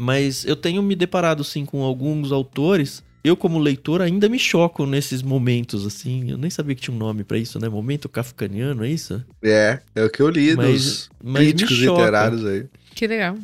Mas 0.00 0.44
eu 0.44 0.54
tenho 0.54 0.80
me 0.80 0.94
deparado, 0.94 1.42
sim, 1.42 1.64
com 1.64 1.82
alguns 1.82 2.30
autores. 2.30 3.02
Eu, 3.24 3.36
como 3.36 3.58
leitor, 3.58 4.00
ainda 4.00 4.28
me 4.28 4.38
choco 4.38 4.86
nesses 4.86 5.22
momentos, 5.22 5.84
assim. 5.84 6.30
Eu 6.30 6.38
nem 6.38 6.48
sabia 6.48 6.76
que 6.76 6.80
tinha 6.80 6.94
um 6.94 6.98
nome 6.98 7.24
para 7.24 7.36
isso, 7.36 7.58
né? 7.58 7.68
Momento 7.68 8.08
kafkaniano, 8.08 8.84
é 8.84 8.90
isso? 8.90 9.22
É, 9.42 9.80
é 9.96 10.04
o 10.04 10.08
que 10.08 10.22
eu 10.22 10.28
li 10.28 10.54
mas, 10.54 10.72
dos 10.72 11.10
mas 11.22 11.42
críticos 11.42 11.78
literários 11.78 12.46
aí. 12.46 12.66
Que 12.94 13.08
legal. 13.08 13.36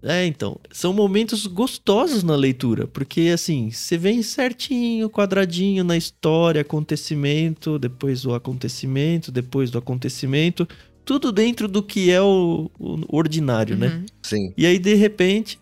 É, 0.00 0.24
então, 0.24 0.60
são 0.70 0.92
momentos 0.92 1.44
gostosos 1.48 2.22
na 2.22 2.36
leitura, 2.36 2.86
porque 2.86 3.30
assim, 3.34 3.72
você 3.72 3.98
vem 3.98 4.22
certinho, 4.22 5.10
quadradinho 5.10 5.82
na 5.82 5.96
história, 5.96 6.60
acontecimento, 6.60 7.80
depois 7.80 8.24
o 8.24 8.32
acontecimento, 8.32 9.32
depois 9.32 9.72
do 9.72 9.78
acontecimento, 9.78 10.68
tudo 11.04 11.32
dentro 11.32 11.66
do 11.66 11.82
que 11.82 12.12
é 12.12 12.22
o, 12.22 12.70
o 12.78 13.00
ordinário, 13.08 13.76
né? 13.76 13.88
uhum. 13.88 13.92
né? 13.94 14.06
Sim. 14.22 14.52
E 14.56 14.64
aí, 14.64 14.78
de 14.78 14.94
repente, 14.94 15.58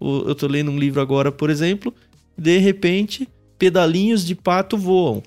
eu 0.00 0.34
tô 0.34 0.46
lendo 0.46 0.70
um 0.70 0.78
livro 0.78 1.00
agora, 1.00 1.30
por 1.30 1.50
exemplo, 1.50 1.94
de 2.36 2.58
repente, 2.58 3.28
pedalinhos 3.58 4.24
de 4.24 4.34
pato 4.34 4.76
voam. 4.76 5.22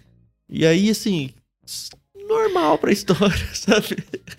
E 0.49 0.65
aí, 0.65 0.89
assim, 0.89 1.30
normal 2.28 2.78
pra 2.78 2.91
história, 2.93 3.47
sabe? 3.53 3.97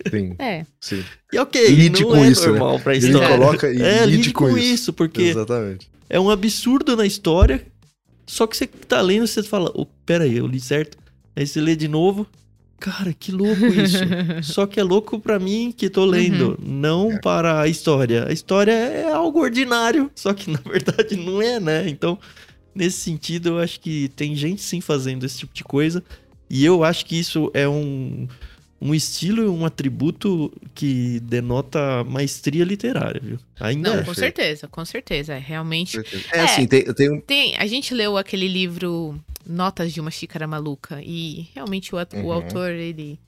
Sim. 0.09 0.35
É. 0.37 0.65
Sim. 0.79 1.03
E 1.31 1.37
ok, 1.37 1.67
lide 1.67 2.03
não 2.03 2.09
com 2.09 2.17
é 2.17 2.29
isso, 2.29 2.41
né? 2.41 2.47
normal 2.49 2.77
né? 2.77 2.83
pra 2.83 2.95
história. 2.95 3.27
Ele 3.27 3.37
coloca 3.37 3.71
e 3.71 3.81
é, 3.81 4.05
lide, 4.05 4.17
lide 4.17 4.33
com, 4.33 4.49
com 4.49 4.57
isso. 4.57 4.73
isso. 4.73 4.93
porque 4.93 5.21
Exatamente. 5.21 5.89
é 6.09 6.19
um 6.19 6.29
absurdo 6.29 6.95
na 6.95 7.05
história, 7.05 7.65
só 8.25 8.45
que 8.47 8.57
você 8.57 8.67
tá 8.67 9.01
lendo, 9.01 9.27
você 9.27 9.43
fala, 9.43 9.71
oh, 9.73 9.85
pera 10.05 10.23
aí, 10.23 10.37
eu 10.37 10.47
li 10.47 10.59
certo. 10.59 10.97
Aí 11.35 11.45
você 11.45 11.59
lê 11.59 11.75
de 11.75 11.87
novo, 11.87 12.25
Cara, 12.79 13.13
que 13.13 13.31
louco 13.31 13.65
isso. 13.65 13.97
Só 14.43 14.65
que 14.65 14.79
é 14.79 14.83
louco 14.83 15.19
para 15.19 15.39
mim 15.39 15.73
que 15.75 15.89
tô 15.89 16.05
lendo, 16.05 16.51
uhum. 16.51 16.57
não 16.59 17.11
é. 17.11 17.19
para 17.19 17.61
a 17.61 17.67
história. 17.67 18.27
A 18.27 18.33
história 18.33 18.71
é 18.71 19.11
algo 19.11 19.39
ordinário, 19.39 20.11
só 20.13 20.33
que 20.33 20.49
na 20.51 20.59
verdade 20.59 21.15
não 21.15 21.41
é, 21.41 21.59
né? 21.59 21.87
Então, 21.87 22.19
nesse 22.73 22.99
sentido, 22.99 23.49
eu 23.49 23.59
acho 23.59 23.79
que 23.79 24.09
tem 24.09 24.35
gente 24.35 24.61
sim 24.61 24.81
fazendo 24.81 25.25
esse 25.25 25.39
tipo 25.39 25.53
de 25.53 25.63
coisa. 25.63 26.03
E 26.49 26.63
eu 26.63 26.83
acho 26.83 27.05
que 27.05 27.17
isso 27.17 27.49
é 27.53 27.67
um, 27.67 28.27
um 28.85 28.93
estilo 28.93 29.41
e 29.41 29.47
um 29.47 29.65
atributo 29.65 30.53
que 30.75 31.19
denota 31.21 32.03
maestria 32.03 32.63
literária, 32.63 33.19
viu? 33.19 33.39
Ainda 33.59 33.89
Não, 33.89 33.99
é. 34.01 34.03
com 34.03 34.13
certeza, 34.13 34.67
com 34.67 34.85
certeza. 34.85 35.33
É 35.33 35.39
realmente. 35.39 35.97
É, 36.31 36.37
é 36.37 36.41
assim, 36.41 36.67
tem, 36.67 36.83
tem, 36.93 37.19
tem. 37.21 37.57
A 37.57 37.65
gente 37.65 37.95
leu 37.95 38.15
aquele 38.15 38.47
livro 38.47 39.19
Notas 39.45 39.91
de 39.91 39.99
uma 39.99 40.11
Xícara 40.11 40.45
Maluca. 40.45 41.01
E 41.03 41.49
realmente 41.55 41.95
o, 41.95 41.97
uhum. 41.97 42.25
o 42.25 42.31
autor, 42.31 42.71
ele 42.71 43.19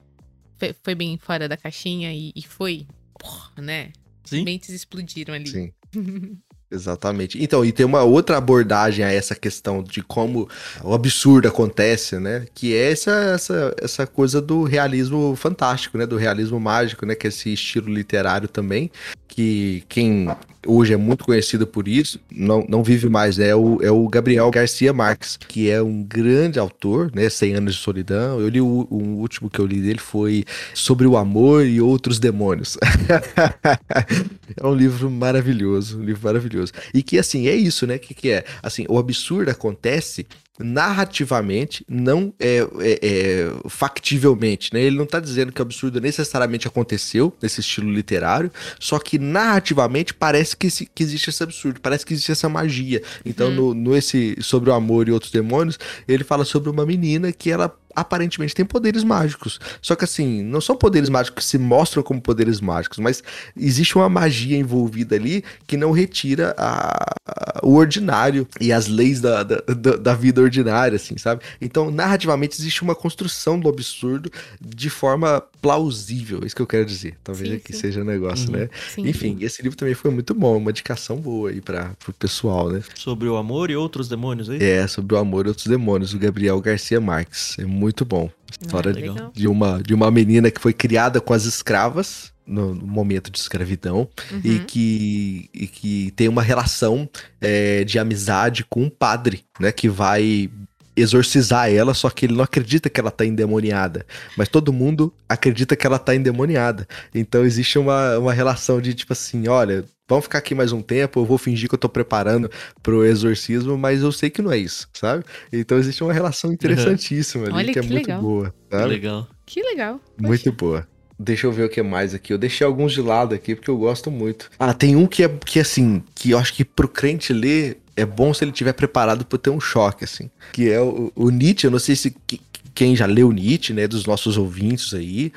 foi 0.83 0.93
bem 0.93 1.17
fora 1.17 1.49
da 1.49 1.57
caixinha 1.57 2.13
e, 2.13 2.31
e 2.35 2.43
foi. 2.43 2.85
Porra, 3.19 3.51
né? 3.59 3.91
Sim. 4.23 4.43
Mentes 4.43 4.69
explodiram 4.69 5.33
ali. 5.33 5.47
Sim. 5.47 5.73
Exatamente. 6.69 7.41
Então, 7.41 7.63
e 7.63 7.71
tem 7.71 7.85
uma 7.85 8.03
outra 8.03 8.37
abordagem 8.37 9.05
a 9.05 9.11
essa 9.11 9.33
questão 9.33 9.81
de 9.81 10.01
como 10.01 10.49
o 10.83 10.93
absurdo 10.93 11.47
acontece, 11.47 12.19
né? 12.19 12.45
Que 12.53 12.75
é 12.75 12.91
essa, 12.91 13.11
essa, 13.11 13.75
essa 13.81 14.05
coisa 14.05 14.41
do 14.41 14.63
realismo 14.63 15.33
fantástico, 15.37 15.97
né? 15.97 16.05
Do 16.05 16.17
realismo 16.17 16.59
mágico, 16.59 17.05
né? 17.05 17.15
Que 17.15 17.27
é 17.27 17.29
esse 17.29 17.53
estilo 17.53 17.93
literário 17.93 18.49
também, 18.49 18.91
que 19.37 19.83
quem 19.87 20.27
hoje 20.65 20.93
é 20.93 20.97
muito 20.97 21.23
conhecido 21.23 21.67
por 21.67 21.87
isso, 21.87 22.19
não, 22.31 22.65
não 22.67 22.83
vive 22.83 23.07
mais, 23.07 23.37
né? 23.37 23.49
É 23.49 23.55
o, 23.55 23.79
é 23.83 23.91
o 23.91 24.07
Gabriel 24.07 24.49
Garcia 24.49 24.91
Marques, 24.91 25.37
que 25.37 25.69
é 25.69 25.79
um 25.79 26.01
grande 26.01 26.57
autor, 26.57 27.11
né? 27.13 27.29
100 27.29 27.53
anos 27.53 27.75
de 27.75 27.81
solidão. 27.81 28.39
Eu 28.39 28.49
li 28.49 28.59
o, 28.59 28.87
o 28.89 29.19
último 29.19 29.47
que 29.47 29.59
eu 29.59 29.65
li 29.67 29.79
dele 29.79 29.99
foi 29.99 30.43
Sobre 30.73 31.05
o 31.05 31.15
Amor 31.15 31.67
e 31.67 31.79
Outros 31.79 32.17
Demônios. 32.17 32.77
é 34.59 34.65
um 34.65 34.73
livro 34.73 35.11
maravilhoso, 35.11 35.99
um 35.99 36.03
livro 36.03 36.23
maravilhoso. 36.23 36.73
E 36.91 37.03
que, 37.03 37.19
assim, 37.19 37.47
é 37.47 37.53
isso, 37.53 37.85
né? 37.85 37.99
Que, 37.99 38.15
que 38.15 38.31
é? 38.31 38.43
Assim, 38.63 38.87
o 38.89 38.97
absurdo 38.97 39.51
acontece 39.51 40.25
narrativamente, 40.59 41.85
não 41.87 42.33
é, 42.39 42.67
é, 42.79 42.99
é, 43.01 43.69
factivelmente, 43.69 44.73
né? 44.73 44.81
Ele 44.81 44.95
não 44.95 45.03
está 45.03 45.19
dizendo 45.19 45.51
que 45.51 45.61
o 45.61 45.63
absurdo 45.63 46.01
necessariamente 46.01 46.67
aconteceu 46.67 47.33
nesse 47.41 47.61
estilo 47.61 47.91
literário, 47.91 48.51
só 48.79 48.99
que 48.99 49.19
narrativamente 49.19 50.13
parece 50.13 50.55
que, 50.55 50.67
que 50.69 51.03
existe 51.03 51.29
esse 51.29 51.43
absurdo, 51.43 51.79
parece 51.81 52.05
que 52.05 52.13
existe 52.13 52.31
essa 52.31 52.49
magia. 52.49 53.01
Então, 53.25 53.49
hum. 53.49 53.55
no, 53.55 53.73
no 53.73 53.95
esse 53.95 54.35
sobre 54.41 54.69
o 54.69 54.73
amor 54.73 55.07
e 55.07 55.11
outros 55.11 55.31
demônios, 55.31 55.79
ele 56.07 56.23
fala 56.23 56.45
sobre 56.45 56.69
uma 56.69 56.85
menina 56.85 57.31
que 57.31 57.51
ela 57.51 57.75
aparentemente 57.97 58.53
tem 58.53 58.63
poderes 58.63 59.03
mágicos. 59.03 59.59
Só 59.81 59.95
que 59.95 60.03
assim, 60.03 60.43
não 60.43 60.61
são 60.61 60.77
poderes 60.77 61.09
mágicos 61.09 61.43
que 61.43 61.49
se 61.49 61.57
mostram 61.57 62.03
como 62.03 62.21
poderes 62.21 62.61
mágicos, 62.61 62.99
mas 62.99 63.23
existe 63.57 63.95
uma 63.95 64.07
magia 64.07 64.55
envolvida 64.55 65.15
ali 65.15 65.43
que 65.65 65.75
não 65.75 65.91
retira 65.91 66.53
a, 66.59 67.15
a, 67.25 67.59
o 67.63 67.73
ordinário 67.73 68.47
e 68.61 68.71
as 68.71 68.87
leis 68.87 69.19
da, 69.19 69.41
da, 69.41 69.57
da, 69.97 70.13
vida 70.13 70.39
ordinária, 70.39 70.95
assim, 70.95 71.17
sabe? 71.17 71.41
Então, 71.59 71.89
narrativamente, 71.89 72.59
existe 72.59 72.83
uma 72.83 72.93
construção 72.93 73.59
do 73.59 73.67
absurdo 73.67 74.31
de 74.61 74.91
forma 74.91 75.43
plausível, 75.61 76.39
é 76.43 76.45
isso 76.47 76.55
que 76.55 76.61
eu 76.61 76.67
quero 76.67 76.85
dizer. 76.85 77.15
Talvez 77.23 77.49
Sim, 77.49 77.55
aqui 77.55 77.73
sim. 77.73 77.79
seja 77.79 78.01
o 78.01 78.05
negócio, 78.05 78.49
Uhum. 78.51 78.57
né? 78.59 78.69
Sim. 78.93 79.07
Enfim, 79.07 79.37
esse 79.41 79.61
livro 79.61 79.77
também 79.77 79.93
foi 79.93 80.11
muito 80.11 80.33
bom, 80.33 80.57
uma 80.57 80.71
indicação 80.71 81.17
boa 81.17 81.49
aí 81.49 81.61
para 81.61 81.95
o 82.07 82.13
pessoal, 82.13 82.69
né? 82.69 82.81
Sobre 82.95 83.27
o 83.27 83.35
amor 83.37 83.69
e 83.69 83.75
outros 83.75 84.07
demônios 84.07 84.49
aí? 84.49 84.61
É, 84.63 84.87
sobre 84.87 85.15
o 85.15 85.17
amor 85.17 85.45
e 85.45 85.49
outros 85.49 85.67
demônios, 85.67 86.11
do 86.11 86.19
Gabriel 86.19 86.59
Garcia 86.61 86.99
Marques. 87.01 87.57
É 87.59 87.65
muito 87.65 88.05
bom. 88.05 88.29
História 88.61 88.91
Ah, 88.91 89.29
de, 89.33 89.47
uma, 89.47 89.81
de 89.83 89.93
uma 89.93 90.09
menina 90.09 90.49
que 90.49 90.59
foi 90.61 90.73
criada 90.73 91.19
com 91.19 91.33
as 91.33 91.43
escravas 91.45 92.31
no, 92.45 92.73
no 92.73 92.87
momento 92.87 93.29
de 93.29 93.37
escravidão 93.37 94.07
e, 94.43 94.51
Uhum. 94.51 94.65
que, 94.65 95.49
e 95.53 95.67
que 95.67 96.11
tem 96.15 96.29
uma 96.29 96.41
relação 96.41 97.09
é, 97.41 97.83
de 97.83 97.99
amizade 97.99 98.63
com 98.69 98.83
um 98.83 98.89
padre, 98.89 99.43
né? 99.59 99.71
Que 99.71 99.89
vai 99.89 100.49
exorcizar 100.97 101.71
ela, 101.71 101.93
só 101.93 102.09
que 102.09 102.25
ele 102.25 102.33
não 102.33 102.43
acredita 102.43 102.89
que 102.89 102.99
ela 102.99 103.11
tá 103.11 103.25
endemoniada. 103.25 104.05
Mas 104.35 104.49
todo 104.49 104.73
mundo 104.73 105.13
acredita 105.29 105.75
que 105.75 105.85
ela 105.87 105.99
tá 105.99 106.15
endemoniada. 106.15 106.87
Então 107.13 107.45
existe 107.45 107.77
uma, 107.79 108.17
uma 108.17 108.33
relação 108.33 108.81
de 108.81 108.93
tipo 108.93 109.13
assim, 109.13 109.47
olha, 109.47 109.85
vamos 110.09 110.25
ficar 110.25 110.39
aqui 110.39 110.55
mais 110.55 110.71
um 110.71 110.81
tempo, 110.81 111.19
eu 111.19 111.25
vou 111.25 111.37
fingir 111.37 111.69
que 111.69 111.75
eu 111.75 111.79
tô 111.79 111.87
preparando 111.87 112.49
pro 112.81 113.05
exorcismo, 113.05 113.77
mas 113.77 114.01
eu 114.01 114.11
sei 114.11 114.29
que 114.29 114.41
não 114.41 114.51
é 114.51 114.57
isso, 114.57 114.87
sabe? 114.93 115.23
Então 115.53 115.77
existe 115.77 116.03
uma 116.03 116.13
relação 116.13 116.51
interessantíssima 116.51 117.45
ali, 117.45 117.53
Olha 117.53 117.73
que 117.73 117.79
é 117.79 117.81
que 117.81 117.89
muito 117.89 118.07
legal. 118.07 118.21
boa, 118.21 118.53
Que 118.69 118.77
sabe? 118.77 118.89
legal. 118.89 119.27
Que 119.45 119.61
legal. 119.61 120.01
Muito 120.19 120.51
boa. 120.51 120.87
Deixa 121.19 121.47
eu 121.47 121.51
ver 121.51 121.63
o 121.63 121.69
que 121.69 121.81
mais 121.81 122.13
aqui. 122.13 122.31
Eu 122.31 122.37
deixei 122.37 122.65
alguns 122.65 122.91
de 122.93 123.01
lado 123.01 123.33
aqui 123.33 123.55
porque 123.55 123.71
eu 123.71 123.77
gosto 123.77 124.11
muito. 124.11 124.51
Ah, 124.59 124.71
tem 124.73 124.95
um 124.95 125.07
que 125.07 125.23
é 125.23 125.29
que 125.45 125.59
assim, 125.59 126.03
que 126.13 126.29
eu 126.31 126.37
acho 126.37 126.53
que 126.53 126.63
pro 126.63 126.87
crente 126.87 127.33
ler 127.33 127.79
é 127.97 128.05
bom 128.05 128.33
se 128.33 128.43
ele 128.45 128.51
tiver 128.51 128.73
preparado 128.73 129.25
para 129.25 129.37
ter 129.39 129.49
um 129.49 129.59
choque 129.59 130.03
assim, 130.05 130.29
que 130.53 130.69
é 130.71 130.79
o, 130.79 131.11
o 131.15 131.29
Nietzsche, 131.29 131.67
eu 131.67 131.71
não 131.71 131.79
sei 131.79 131.95
se 131.95 132.15
que- 132.25 132.39
quem 132.73 132.95
já 132.95 133.07
leu 133.07 133.31
Nietzsche, 133.31 133.73
né, 133.73 133.87
dos 133.87 134.05
nossos 134.05 134.37
ouvintes 134.37 134.93
aí, 134.93 135.33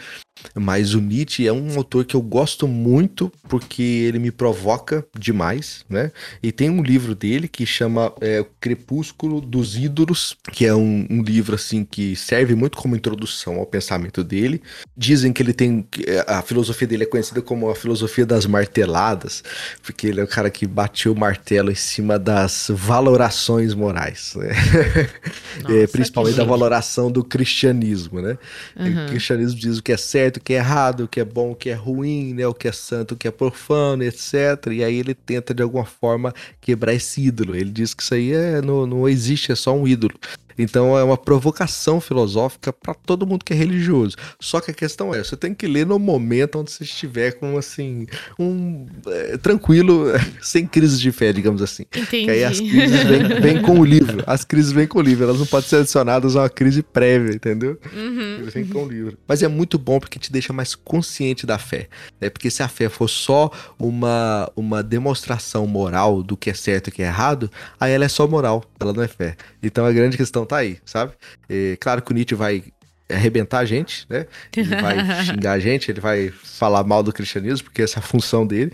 mas 0.55 0.95
o 0.95 1.01
Nietzsche 1.01 1.47
é 1.47 1.53
um 1.53 1.77
autor 1.77 2.05
que 2.05 2.15
eu 2.15 2.23
gosto 2.23 2.67
muito 2.67 3.33
porque 3.49 3.83
ele 3.83 4.19
me 4.19 4.31
provoca 4.31 5.05
demais, 5.19 5.85
né? 5.89 6.13
E 6.43 6.53
tem 6.53 6.71
um 6.71 6.83
livro 6.83 7.15
dele 7.15 7.49
que 7.49 7.67
chama 7.67 8.13
é, 8.21 8.45
Crepúsculo 8.61 9.41
dos 9.41 9.77
Ídolos, 9.77 10.37
que 10.53 10.67
é 10.67 10.75
um, 10.75 11.07
um 11.11 11.23
livro 11.23 11.55
assim 11.55 11.85
que 11.85 12.15
serve 12.17 12.55
muito 12.55 12.77
como 12.77 12.97
introdução 12.97 13.59
ao 13.59 13.67
pensamento 13.67 14.23
dele. 14.23 14.63
Dizem 14.97 15.33
que 15.33 15.43
ele 15.43 15.53
tem 15.53 15.83
que 15.91 16.05
a 16.27 16.43
filosofia 16.43 16.87
dele 16.87 17.05
é 17.05 17.07
conhecida 17.07 17.43
como 17.43 17.69
a 17.71 17.75
filosofia 17.75 18.27
das 18.27 18.47
marteladas, 18.47 19.43
porque 19.83 20.07
ele 20.07 20.21
é 20.21 20.25
o 20.25 20.29
cara 20.29 20.51
que 20.51 20.67
bateu 20.67 21.13
o 21.13 21.19
martelo 21.19 21.71
em 21.71 21.75
cima 21.75 22.19
das 22.19 22.69
valorações 22.71 23.75
morais, 23.75 24.35
né? 24.37 24.51
É, 25.69 25.83
Nossa, 25.83 25.89
principalmente 25.89 26.35
que 26.35 26.39
da 26.39 26.45
valoração 26.45 27.11
do 27.11 27.25
cristianismo, 27.25 28.21
né? 28.21 28.39
Uhum. 28.77 29.05
O 29.05 29.09
cristianismo 29.09 29.59
diz 29.59 29.79
o 29.79 29.83
que 29.83 29.93
é 29.93 29.97
certo, 29.97 30.30
o 30.39 30.43
que 30.43 30.55
é 30.55 30.57
errado, 30.57 31.05
o 31.05 31.09
que 31.09 31.21
é 31.21 31.25
bom, 31.25 31.53
o 31.53 31.55
que 31.55 31.71
é 31.71 31.75
ruim, 31.75 32.35
né? 32.35 32.47
O 32.47 32.55
que 32.55 32.69
é 32.69 32.73
santo, 32.73 33.13
o 33.13 33.17
que 33.17 33.29
é 33.29 33.31
profano, 33.31 34.03
etc. 34.03 34.67
E 34.73 34.85
aí 34.85 34.97
ele 34.97 35.15
tenta 35.15 35.53
de 35.55 35.63
alguma 35.63 35.85
forma 35.85 36.35
quebrar 36.61 36.95
esse 36.95 37.23
ídolo. 37.23 37.57
Ele 37.57 37.71
diz 37.71 37.95
que 37.95 38.03
isso 38.03 38.15
aí 38.15 38.33
é, 38.33 38.61
não, 38.63 38.87
não 38.87 39.09
existe, 39.09 39.53
é 39.53 39.55
só 39.55 39.75
um 39.75 39.87
ídolo. 39.87 40.15
Então 40.61 40.99
é 40.99 41.03
uma 41.03 41.17
provocação 41.17 42.01
filosófica 42.01 42.73
para 42.73 42.95
todo 42.95 43.27
mundo 43.27 43.45
que 43.45 43.53
é 43.53 43.57
religioso. 43.57 44.17
Só 44.39 44.61
que 44.61 44.71
a 44.71 44.75
questão 44.75 45.15
é, 45.15 45.23
você 45.23 45.37
tem 45.37 45.55
que 45.55 45.67
ler 45.67 45.87
no 45.87 45.99
momento 45.99 46.59
onde 46.59 46.71
você 46.71 46.85
estiver 46.85 47.33
com 47.33 47.57
assim 47.57 48.07
um 48.39 48.87
é, 49.07 49.37
tranquilo, 49.37 50.07
sem 50.41 50.67
crise 50.67 50.99
de 50.99 51.13
fé, 51.13 51.33
digamos 51.33 51.63
assim. 51.63 51.85
Entendi. 51.95 52.25
Que 52.25 52.31
aí 52.31 52.45
as 52.45 52.59
crises 52.59 53.03
vêm 53.05 53.41
vêm 53.41 53.63
com 53.63 53.79
o 53.79 53.85
livro. 53.85 54.23
As 54.27 54.45
crises 54.45 54.73
vêm 54.73 54.87
com 54.87 54.99
o 54.99 55.03
livro. 55.03 55.25
Elas 55.25 55.39
não 55.39 55.47
podem 55.47 55.69
ser 55.69 55.77
adicionadas 55.77 56.37
a 56.37 56.43
uma 56.43 56.51
crise 56.51 56.83
prévia, 56.83 57.35
entendeu? 57.35 57.79
Uhum. 57.93 58.45
Vem 58.53 58.67
com 58.67 58.85
o 58.85 58.89
livro. 58.89 59.19
Mas 59.27 59.43
é 59.43 59.49
muito 59.49 59.79
bom 59.79 59.99
porque 59.99 60.19
te 60.19 60.33
deixa 60.33 60.53
mais 60.53 60.75
consciente 60.75 61.47
da 61.47 61.59
fé. 61.59 61.89
Né? 62.21 62.31
Porque 62.31 62.51
se 62.51 62.63
a 62.63 62.69
fé 62.69 62.89
for 62.89 63.09
só 63.09 63.51
uma, 63.79 64.51
uma 64.57 64.83
demonstração 64.83 65.67
moral 65.67 66.23
do 66.23 66.37
que 66.37 66.51
é 66.51 66.55
certo 66.55 66.89
e 66.89 66.91
que 66.91 67.03
é 67.03 67.07
errado, 67.07 67.51
aí 67.79 67.93
ela 67.93 68.05
é 68.05 68.09
só 68.09 68.27
moral, 68.27 68.65
ela 68.79 68.93
não 68.93 69.03
é 69.03 69.09
fé. 69.09 69.37
Então 69.63 69.85
a 69.85 69.93
grande 69.93 70.17
questão 70.17 70.45
tá 70.51 70.59
aí, 70.59 70.79
sabe? 70.85 71.13
É, 71.49 71.77
claro 71.81 72.03
que 72.03 72.11
o 72.13 72.15
Nietzsche 72.15 72.35
vai 72.35 72.63
arrebentar 73.09 73.59
a 73.61 73.65
gente, 73.65 74.07
né? 74.09 74.27
Ele 74.57 74.77
vai 74.77 74.97
xingar 75.25 75.53
a 75.53 75.59
gente, 75.59 75.91
ele 75.91 76.01
vai 76.01 76.31
falar 76.31 76.85
mal 76.85 77.03
do 77.03 77.13
cristianismo, 77.13 77.65
porque 77.65 77.83
essa 77.83 77.99
é 77.99 78.01
a 78.01 78.03
função 78.03 78.47
dele. 78.47 78.73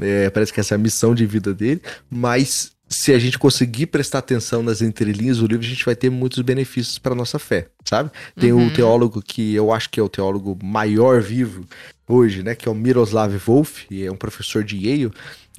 É, 0.00 0.28
parece 0.30 0.52
que 0.52 0.60
essa 0.60 0.74
é 0.74 0.76
a 0.76 0.78
missão 0.78 1.14
de 1.14 1.24
vida 1.26 1.54
dele. 1.54 1.80
Mas 2.10 2.72
se 2.88 3.12
a 3.12 3.18
gente 3.18 3.38
conseguir 3.38 3.86
prestar 3.86 4.18
atenção 4.18 4.62
nas 4.62 4.80
entrelinhas 4.82 5.38
do 5.38 5.46
livro, 5.46 5.64
a 5.64 5.68
gente 5.68 5.84
vai 5.84 5.94
ter 5.96 6.10
muitos 6.10 6.40
benefícios 6.42 6.98
para 6.98 7.14
nossa 7.14 7.38
fé, 7.38 7.68
sabe? 7.84 8.10
Tem 8.38 8.52
Uhum. 8.52 8.66
um 8.66 8.70
teólogo 8.72 9.20
que 9.22 9.54
eu 9.54 9.72
acho 9.72 9.90
que 9.90 9.98
é 10.00 10.02
o 10.02 10.08
teólogo 10.08 10.56
maior 10.62 11.20
vivo 11.20 11.64
hoje, 12.08 12.42
né? 12.42 12.54
Que 12.54 12.68
é 12.68 12.70
o 12.70 12.74
Miroslav 12.74 13.36
Volf, 13.36 13.84
e 13.90 14.04
é 14.04 14.10
um 14.10 14.16
professor 14.16 14.62
de 14.64 14.76
Yale. 14.76 15.10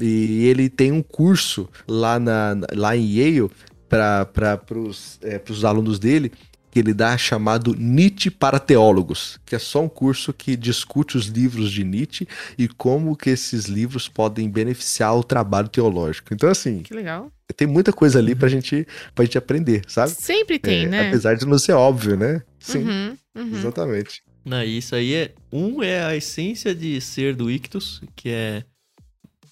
E 0.02 0.46
ele 0.46 0.70
tem 0.70 0.92
um 0.92 1.02
curso 1.02 1.68
lá, 1.88 2.20
na, 2.20 2.56
lá 2.74 2.96
em 2.96 3.06
Yale 3.18 3.50
para 3.90 4.60
os 4.76 5.18
é, 5.22 5.38
pros 5.40 5.64
alunos 5.66 6.00
dele 6.00 6.32
que 6.70 6.80
ele 6.80 6.94
dá 6.94 7.18
chamado 7.18 7.74
Nietzsche 7.76 8.30
para 8.30 8.60
teólogos, 8.60 9.40
que 9.46 9.56
é 9.56 9.60
só 9.60 9.82
um 9.84 9.90
curso 9.90 10.32
que 10.34 10.56
discute 10.56 11.18
os 11.18 11.26
livros 11.26 11.72
de 11.72 11.84
Nietzsche 11.84 12.28
e 12.58 12.68
como 12.68 13.16
que 13.16 13.30
esses 13.32 13.66
livros 13.66 14.08
podem 14.08 14.50
beneficiar 14.50 15.16
o 15.18 15.24
trabalho 15.24 15.70
teológico. 15.70 16.34
Então, 16.34 16.50
assim, 16.50 16.84
Que 16.84 16.94
legal. 16.94 17.32
tem 17.56 17.66
muita 17.68 17.92
coisa 17.94 18.20
ali 18.20 18.36
pra 18.36 18.48
gente, 18.50 18.86
pra 19.16 19.26
gente 19.26 19.38
aprender, 19.38 19.82
sabe? 19.88 20.12
Sempre 20.12 20.60
tem, 20.60 20.84
É, 20.86 20.88
né? 20.90 21.08
Apesar 21.08 21.36
de 21.36 21.46
não 21.48 21.58
ser 21.58 21.72
óbvio, 21.72 22.16
né? 22.18 22.44
Sim, 22.60 22.84
Uhum, 22.84 23.18
uhum. 23.36 23.58
exatamente. 23.58 24.22
Não, 24.46 24.62
isso 24.64 24.94
aí 24.94 25.14
é. 25.16 25.34
Um 25.52 25.82
é 25.82 26.04
a 26.04 26.16
essência 26.16 26.76
de 26.76 27.00
ser 27.02 27.36
do 27.36 27.50
Ictus, 27.50 28.02
que 28.16 28.30
é 28.30 28.64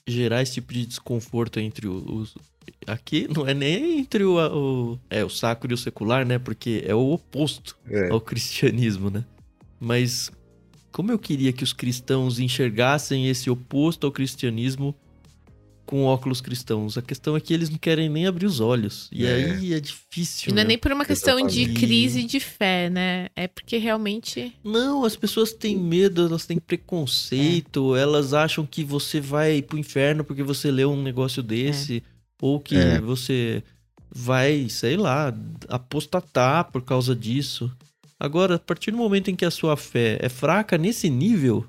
gerar 0.07 0.41
esse 0.41 0.53
tipo 0.53 0.71
de 0.73 0.85
desconforto 0.85 1.59
entre 1.59 1.87
os. 1.87 2.35
Aqui 2.87 3.27
não 3.33 3.47
é 3.47 3.53
nem 3.53 3.99
entre 3.99 4.23
o, 4.23 4.35
o- 4.37 4.99
é, 5.09 5.23
o 5.23 5.29
sacro 5.29 5.71
e 5.71 5.73
o 5.73 5.77
secular, 5.77 6.25
né? 6.25 6.37
Porque 6.39 6.83
é 6.85 6.93
o 6.95 7.11
oposto 7.13 7.75
É. 7.89 8.09
ao 8.09 8.21
cristianismo, 8.21 9.09
né? 9.09 9.23
Mas 9.79 10.31
como 10.91 11.11
eu 11.11 11.19
queria 11.19 11.51
que 11.51 11.63
os 11.63 11.73
cristãos 11.73 12.39
enxergassem 12.39 13.27
esse 13.27 13.49
oposto 13.49 14.05
ao 14.07 14.11
cristianismo 14.11 14.95
com 15.85 16.03
óculos 16.05 16.41
cristãos. 16.41 16.97
A 16.97 17.01
questão 17.03 17.35
é 17.37 17.39
que 17.39 17.53
eles 17.53 17.69
não 17.69 17.77
querem 17.77 18.09
nem 18.09 18.25
abrir 18.25 18.47
os 18.47 18.59
olhos. 18.59 19.07
E 19.11 19.23
É. 19.23 19.33
aí 19.35 19.71
é 19.73 19.79
difícil. 19.79 20.49
E 20.49 20.51
não 20.51 20.61
é 20.61 20.63
né? 20.63 20.69
nem 20.69 20.77
por 20.79 20.91
uma 20.91 21.05
questão 21.05 21.45
de 21.45 21.73
crise 21.73 22.23
de 22.23 22.39
fé, 22.39 22.89
né? 22.89 23.27
É 23.35 23.47
porque 23.47 23.77
realmente. 23.77 24.51
Não, 24.63 25.03
as 25.05 25.15
pessoas 25.15 25.53
têm 25.53 25.77
medo, 25.77 26.25
elas 26.25 26.47
têm 26.47 26.57
preconceito, 26.57 27.95
elas 27.95 28.33
acham 28.33 28.65
que 28.65 28.83
você 28.83 29.19
vai 29.21 29.61
pro 29.61 29.77
inferno 29.77 30.23
porque 30.23 30.41
você 30.41 30.71
leu 30.71 30.91
um 30.91 31.01
negócio 31.01 31.43
desse, 31.43 32.01
ou 32.41 32.59
que 32.59 32.75
É. 32.75 32.99
você 32.99 33.63
vai, 34.09 34.67
sei 34.69 34.95
lá, 34.97 35.33
apostatar 35.67 36.71
por 36.71 36.81
causa 36.81 37.15
disso. 37.15 37.71
Agora, 38.19 38.55
a 38.55 38.59
partir 38.59 38.91
do 38.91 38.97
momento 38.97 39.29
em 39.29 39.35
que 39.35 39.45
a 39.45 39.51
sua 39.51 39.75
fé 39.75 40.17
é 40.21 40.29
fraca 40.29 40.77
nesse 40.77 41.09
nível, 41.09 41.65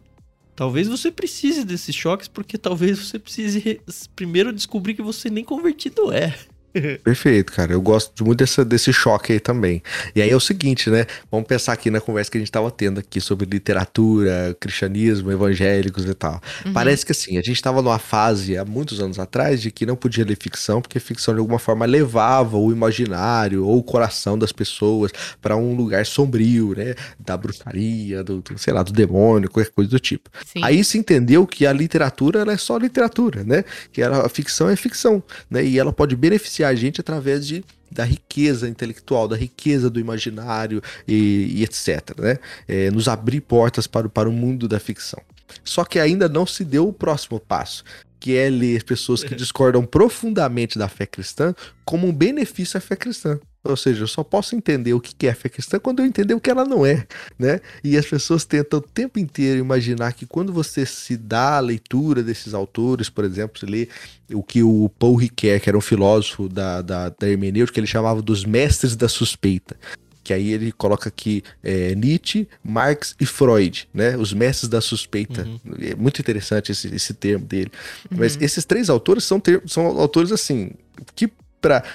talvez 0.55 0.87
você 0.87 1.11
precise 1.11 1.65
desses 1.65 1.95
choques, 1.95 2.29
porque 2.29 2.57
talvez 2.57 2.99
você 2.99 3.19
precise 3.19 3.59
re- 3.59 3.81
primeiro 4.15 4.53
descobrir 4.53 4.95
que 4.95 5.03
você 5.03 5.29
nem 5.29 5.43
convertido 5.45 6.13
é. 6.13 6.35
Perfeito, 7.03 7.53
cara. 7.53 7.73
Eu 7.73 7.81
gosto 7.81 8.25
muito 8.25 8.39
dessa, 8.39 8.65
desse 8.65 8.93
choque 8.93 9.33
aí 9.33 9.41
também. 9.41 9.83
E 10.15 10.23
aí 10.23 10.31
é 10.31 10.37
o 10.37 10.41
seguinte, 10.41 10.91
né? 10.91 11.07
Vamos 11.31 11.47
pensar 11.47 11.73
aqui 11.73 11.91
na 11.91 12.01
conversa 12.01 12.31
que 12.31 12.39
a 12.39 12.41
gente 12.41 12.53
tava 12.53 12.71
tendo 12.71 13.01
aqui 13.01 13.21
sobre 13.21 13.47
literatura, 13.47 14.57
cristianismo, 14.61 15.31
evangélicos 15.33 16.05
e 16.05 16.15
tal. 16.15 16.41
Uhum. 16.65 16.73
Parece 16.73 17.05
que 17.05 17.13
assim, 17.13 17.39
a 17.39 17.43
gente 17.43 17.61
tava 17.63 17.83
numa 17.83 17.99
fase 17.99 18.57
há 18.57 18.65
muitos 18.65 19.01
anos 19.01 19.19
atrás 19.19 19.61
de 19.61 19.71
que 19.71 19.87
não 19.87 19.97
podia 19.97 20.25
ler 20.25 20.37
ficção, 20.41 20.81
porque 20.81 20.99
ficção 21.01 21.35
de 21.35 21.41
alguma 21.41 21.59
forma 21.59 21.87
levava 21.87 22.57
o 22.57 22.71
imaginário 22.71 23.65
ou 23.65 23.79
o 23.79 23.83
coração 23.83 24.39
das 24.39 24.53
pessoas 24.53 25.13
para 25.41 25.57
um 25.57 25.75
lugar 25.75 26.05
sombrio, 26.07 26.75
né? 26.77 26.95
Da 27.19 27.37
bruxaria, 27.37 28.23
do, 28.23 28.41
do, 28.43 28.59
sei 28.59 28.73
lá, 28.73 28.83
do 28.83 28.93
demônio, 28.93 29.51
qualquer 29.51 29.71
coisa 29.73 29.91
do 29.91 29.99
tipo. 29.99 30.31
Sim. 30.45 30.61
Aí 30.63 30.83
se 30.85 30.99
entendeu 30.99 31.47
que 31.47 31.67
a 31.67 31.73
literatura 31.73 32.41
ela 32.41 32.53
é 32.53 32.57
só 32.57 32.77
literatura, 32.77 33.45
né? 33.45 33.65
Que 33.93 34.03
ela, 34.03 34.27
a 34.27 34.29
ficção 34.29 34.69
é 34.69 34.77
ficção, 34.77 35.23
né? 35.51 35.65
E 35.65 35.79
ela 35.79 35.93
pode 35.93 36.15
beneficiar 36.15 36.66
a 36.69 36.75
gente 36.75 37.01
através 37.01 37.47
de, 37.47 37.65
da 37.91 38.05
riqueza 38.05 38.69
intelectual, 38.69 39.29
da 39.29 39.37
riqueza 39.37 39.89
do 39.89 40.01
imaginário 40.01 40.83
e, 41.07 41.59
e 41.59 41.65
etc, 41.65 42.19
né? 42.19 42.39
É, 42.67 42.91
nos 42.91 43.09
abrir 43.09 43.41
portas 43.41 43.87
para, 43.87 44.09
para 44.09 44.29
o 44.29 44.33
mundo 44.33 44.69
da 44.69 44.79
ficção. 44.79 45.23
Só 45.65 45.85
que 45.85 45.99
ainda 45.99 46.29
não 46.29 46.47
se 46.47 46.65
deu 46.65 46.89
o 46.89 46.93
próximo 46.93 47.39
passo, 47.39 47.85
que 48.19 48.37
é 48.37 48.51
ler 48.51 48.83
pessoas 48.85 49.23
que 49.23 49.35
discordam 49.35 49.85
profundamente 49.85 50.79
da 50.79 50.89
fé 50.89 51.07
cristã 51.07 51.55
como 51.85 52.07
um 52.07 52.13
benefício 52.13 52.77
à 52.77 52.81
fé 52.81 52.97
cristã. 52.97 53.39
Ou 53.69 53.77
seja, 53.77 54.03
eu 54.03 54.07
só 54.07 54.23
posso 54.23 54.55
entender 54.55 54.95
o 54.95 55.01
que 55.01 55.27
é 55.27 55.31
a 55.31 55.35
fé 55.35 55.49
cristã 55.49 55.79
quando 55.79 56.01
eu 56.01 56.07
entender 56.07 56.35
o 56.35 56.41
que 56.41 56.51
ela 56.51 56.65
não 56.65 56.85
é, 56.85 57.07
né? 57.39 57.61
E 57.83 57.97
as 57.97 58.07
pessoas 58.07 58.45
tentam 58.45 58.79
o 58.79 58.83
tempo 58.83 59.19
inteiro 59.19 59.59
imaginar 59.59 60.13
que 60.13 60.27
quando 60.27 60.53
você 60.53 60.85
se 60.87 61.17
dá 61.17 61.57
a 61.57 61.61
leitura 61.61 62.23
desses 62.23 62.55
autores, 62.55 63.09
por 63.09 63.25
exemplo, 63.25 63.59
você 63.59 63.67
lê 63.67 63.89
o 64.33 64.43
que 64.43 64.63
o 64.63 64.91
Paul 64.99 65.17
Ricoeur, 65.17 65.61
que 65.61 65.69
era 65.69 65.79
um 65.79 65.81
filósofo 65.81 66.49
da, 66.49 66.83
da, 66.83 67.09
da 67.09 67.29
hermenêutica, 67.29 67.79
ele 67.81 67.87
chamava 67.87 68.21
dos 68.23 68.45
mestres 68.45 68.97
da 68.97 69.09
suspeita. 69.09 69.77
que 70.25 70.33
aí 70.33 70.53
ele 70.53 70.73
coloca 70.73 71.09
aqui 71.09 71.45
é, 71.63 71.95
Nietzsche, 71.95 72.49
Marx 72.65 73.15
e 73.21 73.25
Freud, 73.25 73.89
né? 73.95 74.17
Os 74.17 74.33
mestres 74.33 74.69
da 74.69 74.81
suspeita. 74.81 75.45
Uhum. 75.45 75.61
É 75.81 75.95
muito 75.95 76.21
interessante 76.21 76.73
esse, 76.73 76.93
esse 76.93 77.15
termo 77.15 77.47
dele. 77.47 77.71
Mas 78.11 78.37
esses 78.41 78.65
três 78.65 78.91
autores 78.91 79.23
são, 79.23 79.39
ter, 79.39 79.63
são 79.67 79.87
autores 79.87 80.33
assim 80.33 80.73
que 81.15 81.31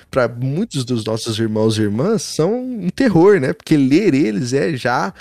para 0.09 0.27
muitos 0.27 0.83
dos 0.85 1.03
nossos 1.05 1.37
irmãos 1.39 1.77
e 1.77 1.81
irmãs 1.81 2.21
são 2.21 2.59
um 2.61 2.89
terror, 2.89 3.39
né? 3.39 3.53
Porque 3.53 3.75
ler 3.77 4.13
eles 4.13 4.53
é 4.53 4.75
já 4.75 5.13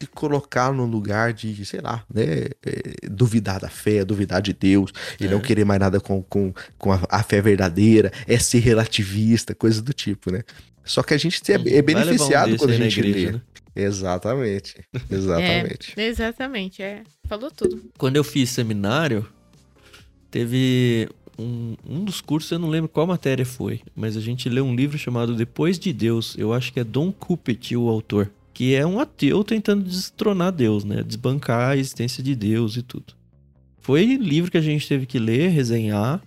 se 0.00 0.06
colocar 0.08 0.72
no 0.72 0.84
lugar 0.86 1.32
de, 1.32 1.64
sei 1.64 1.80
lá, 1.80 2.04
né, 2.12 2.22
é, 2.64 3.08
duvidar 3.10 3.58
da 3.58 3.68
fé, 3.68 4.04
duvidar 4.04 4.40
de 4.40 4.52
Deus, 4.52 4.92
e 5.20 5.26
É. 5.26 5.28
não 5.28 5.40
querer 5.40 5.64
mais 5.64 5.80
nada 5.80 5.98
com, 6.00 6.22
com, 6.22 6.54
com 6.78 6.92
a, 6.92 7.00
a 7.10 7.22
fé 7.24 7.40
verdadeira, 7.40 8.12
é 8.26 8.38
ser 8.38 8.60
relativista, 8.60 9.56
coisa 9.56 9.82
do 9.82 9.92
tipo, 9.92 10.30
né? 10.30 10.42
Só 10.84 11.02
que 11.02 11.14
a 11.14 11.18
gente 11.18 11.42
é, 11.50 11.54
é 11.54 11.58
Vai 11.58 11.64
levar 11.64 11.80
um 11.80 12.04
beneficiado 12.04 12.46
desse 12.52 12.58
quando 12.58 12.70
a 12.70 12.76
gente 12.76 13.00
igreja, 13.00 13.26
lê. 13.26 13.32
né? 13.32 13.40
Exatamente, 13.74 14.74
exatamente. 15.10 15.94
Exatamente, 15.96 16.80
é. 16.82 17.02
Falou 17.28 17.50
tudo. 17.50 17.82
Quando 17.98 18.14
eu 18.16 18.22
fiz 18.24 18.50
seminário, 18.50 19.26
teve 20.30 21.08
um, 21.38 21.76
um 21.88 22.04
dos 22.04 22.20
cursos, 22.20 22.50
eu 22.50 22.58
não 22.58 22.68
lembro 22.68 22.88
qual 22.88 23.06
matéria 23.06 23.46
foi, 23.46 23.80
mas 23.94 24.16
a 24.16 24.20
gente 24.20 24.48
leu 24.48 24.64
um 24.64 24.74
livro 24.74 24.98
chamado 24.98 25.34
Depois 25.34 25.78
de 25.78 25.92
Deus. 25.92 26.34
Eu 26.36 26.52
acho 26.52 26.72
que 26.72 26.80
é 26.80 26.84
Don 26.84 27.12
Cuppet, 27.12 27.76
o 27.76 27.88
autor. 27.88 28.30
Que 28.52 28.74
é 28.74 28.84
um 28.84 28.98
ateu 28.98 29.44
tentando 29.44 29.84
destronar 29.84 30.50
Deus, 30.50 30.84
né? 30.84 31.02
Desbancar 31.02 31.70
a 31.70 31.76
existência 31.76 32.22
de 32.22 32.34
Deus 32.34 32.76
e 32.76 32.82
tudo. 32.82 33.14
Foi 33.80 34.04
livro 34.16 34.50
que 34.50 34.58
a 34.58 34.62
gente 34.62 34.86
teve 34.88 35.06
que 35.06 35.18
ler, 35.18 35.48
resenhar. 35.50 36.20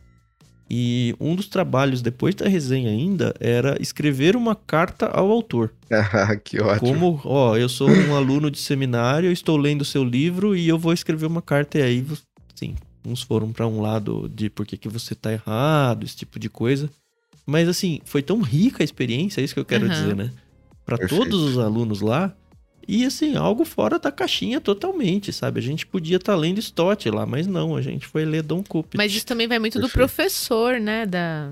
E 0.74 1.14
um 1.20 1.36
dos 1.36 1.50
trabalhos 1.50 2.02
depois 2.02 2.34
da 2.34 2.48
resenha 2.48 2.90
ainda 2.90 3.36
era 3.42 3.76
escrever 3.82 4.38
uma 4.38 4.56
carta 4.56 5.08
ao 5.08 5.30
autor. 5.30 5.74
Ah, 5.94 6.38
que 6.38 6.62
ótimo. 6.62 6.94
Como, 6.94 7.22
ó, 7.26 7.58
eu 7.58 7.68
sou 7.68 7.90
um 7.90 8.16
aluno 8.16 8.50
de 8.50 8.60
seminário, 8.60 9.28
eu 9.28 9.34
estou 9.34 9.58
lendo 9.58 9.84
seu 9.84 10.06
livro 10.06 10.56
e 10.56 10.70
eu 10.70 10.80
vou 10.80 10.94
escrever 10.94 11.26
uma 11.26 11.42
carta 11.42 11.80
e 11.80 11.82
aí, 11.82 12.06
sim, 12.56 12.76
uns 13.06 13.22
foram 13.22 13.52
pra 13.52 13.68
um 13.68 13.82
lado 13.82 14.30
de 14.34 14.50
por 14.50 14.66
que, 14.66 14.78
que 14.78 14.90
você 14.90 15.16
tá 15.16 15.32
errado, 15.32 16.04
esse 16.04 16.16
tipo 16.16 16.40
de 16.40 16.50
coisa. 16.50 16.90
Mas 17.46 17.68
assim, 17.68 18.00
foi 18.06 18.22
tão 18.22 18.42
rica 18.42 18.84
a 18.84 18.86
experiência, 18.86 19.42
é 19.42 19.44
isso 19.44 19.54
que 19.54 19.60
eu 19.60 19.66
quero 19.66 19.86
Aham. 19.86 19.94
dizer, 19.94 20.16
né? 20.16 20.32
Pra 20.86 20.98
Perfeito. 20.98 21.24
todos 21.24 21.42
os 21.42 21.58
alunos 21.58 22.02
lá. 22.02 22.36
E 22.88 23.06
assim, 23.06 23.36
algo 23.36 23.64
fora 23.64 24.00
da 24.00 24.12
caixinha 24.12 24.60
totalmente, 24.60 25.32
sabe? 25.32 25.60
A 25.60 25.64
gente 25.64 25.86
podia 25.86 26.18
estar 26.18 26.36
lendo 26.36 26.60
Stott 26.60 27.10
lá, 27.10 27.26
mas 27.26 27.46
não, 27.48 27.76
a 27.76 27.82
gente 27.82 28.08
foi 28.08 28.26
ler 28.26 28.42
Dom 28.42 28.64
Cuppet. 28.64 28.98
Mas 28.98 29.14
isso 29.14 29.26
também 29.26 29.48
vai 29.48 29.60
muito 29.60 29.80
do 29.80 29.88
Perfeito. 29.88 29.94
professor, 29.94 30.80
né? 30.80 31.06
Da... 31.06 31.52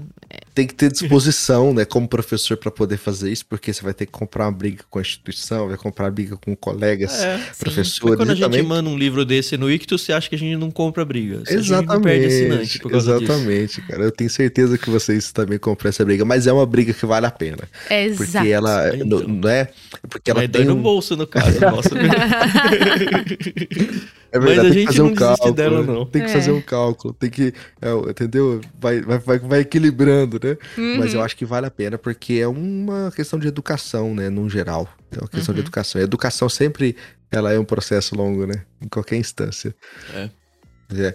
Tem 0.60 0.68
que 0.68 0.76
ter 0.76 0.92
disposição, 0.92 1.74
né, 1.74 1.86
como 1.86 2.06
professor 2.06 2.58
para 2.58 2.70
poder 2.70 2.98
fazer 2.98 3.32
isso, 3.32 3.46
porque 3.46 3.72
você 3.72 3.82
vai 3.82 3.94
ter 3.94 4.06
que 4.06 4.12
comprar 4.12 4.44
uma 4.46 4.52
briga 4.52 4.84
com 4.90 5.00
a 5.00 5.02
instituição, 5.02 5.70
vai 5.70 5.78
comprar 5.78 6.12
briga 6.12 6.36
com 6.36 6.54
colegas, 6.54 7.14
É. 7.24 7.38
Sim. 7.38 7.44
professores. 7.60 8.00
Mas 8.04 8.16
quando 8.18 8.32
a 8.32 8.36
gente 8.36 8.44
também- 8.44 8.62
manda 8.64 8.90
um 8.90 8.98
livro 8.98 9.24
desse 9.24 9.56
no 9.56 9.72
Ictus, 9.72 10.02
você 10.02 10.12
acha 10.12 10.28
que 10.28 10.36
a 10.36 10.38
gente 10.38 10.58
não 10.58 10.70
compra 10.70 11.06
briga. 11.06 11.44
Exatamente, 11.48 12.04
perde 12.04 12.26
assinante 12.26 12.80
por 12.80 12.92
causa 12.92 13.18
disso. 13.18 13.32
exatamente, 13.32 13.82
cara. 13.84 14.04
Eu 14.04 14.12
tenho 14.12 14.30
certeza 14.30 14.78
que 14.78 14.90
vocês 14.90 15.32
também 15.32 15.58
compram 15.58 15.88
essa 15.88 16.04
briga, 16.04 16.26
mas 16.26 16.46
é 16.46 16.52
uma 16.52 16.66
briga 16.66 16.94
que 16.94 17.06
vale 17.06 17.26
a 17.26 17.32
pena, 17.32 17.60
É 17.90 18.10
porque 18.10 18.38
ela 18.50 18.94
Então. 18.98 19.08
não, 19.22 19.28
não 19.30 19.50
é, 19.50 19.70
porque 20.10 20.30
ela 20.30 20.42
Vai 20.42 20.50
tem 20.50 20.66
dor 20.66 20.74
no 20.74 20.80
um, 20.80 20.84
bolso, 20.84 21.16
no 21.16 21.26
caso, 21.26 21.58
nossa. 21.62 21.92
é 24.32 24.40
mas 24.40 24.60
a 24.60 24.62
tem 24.62 24.72
que 24.72 24.74
gente 24.80 24.86
fazer 24.88 25.00
não 25.00 25.08
um 25.10 25.16
cálculo, 25.16 25.54
dela, 25.54 25.80
né? 25.82 25.88
não. 25.94 26.06
Tem 26.06 26.22
que 26.24 26.30
É. 26.30 26.34
fazer 26.34 26.52
um 26.52 26.62
cálculo, 26.62 27.14
tem 27.14 27.30
que, 27.30 27.54
é, 27.82 27.92
entendeu? 28.10 28.62
Vai, 28.80 29.02
vai, 29.02 29.18
vai, 29.20 29.40
vai 29.40 29.60
equilibrando, 29.62 30.40
né? 30.44 30.58
Mas 30.98 31.14
Uhum. 31.14 31.20
eu 31.20 31.24
acho 31.24 31.36
que 31.36 31.46
vale 31.46 31.66
a 31.68 31.72
pena 31.72 31.98
porque 31.98 32.34
é 32.34 32.48
uma 32.48 33.12
questão 33.16 33.40
de 33.40 33.48
educação, 33.48 34.14
né, 34.14 34.30
no 34.30 34.50
geral. 34.50 34.88
É 35.12 35.20
uma 35.20 35.28
questão 35.28 35.54
de 35.54 35.60
Uhum. 35.62 35.66
educação. 35.66 36.00
A 36.00 36.04
educação 36.04 36.48
sempre 36.50 36.96
ela 37.32 37.52
é 37.54 37.60
um 37.60 37.66
processo 37.66 38.16
longo, 38.16 38.46
né? 38.46 38.64
Em 38.82 38.88
qualquer 38.88 39.16
instância. 39.18 39.76
É. 40.14 40.30
É. 40.92 41.14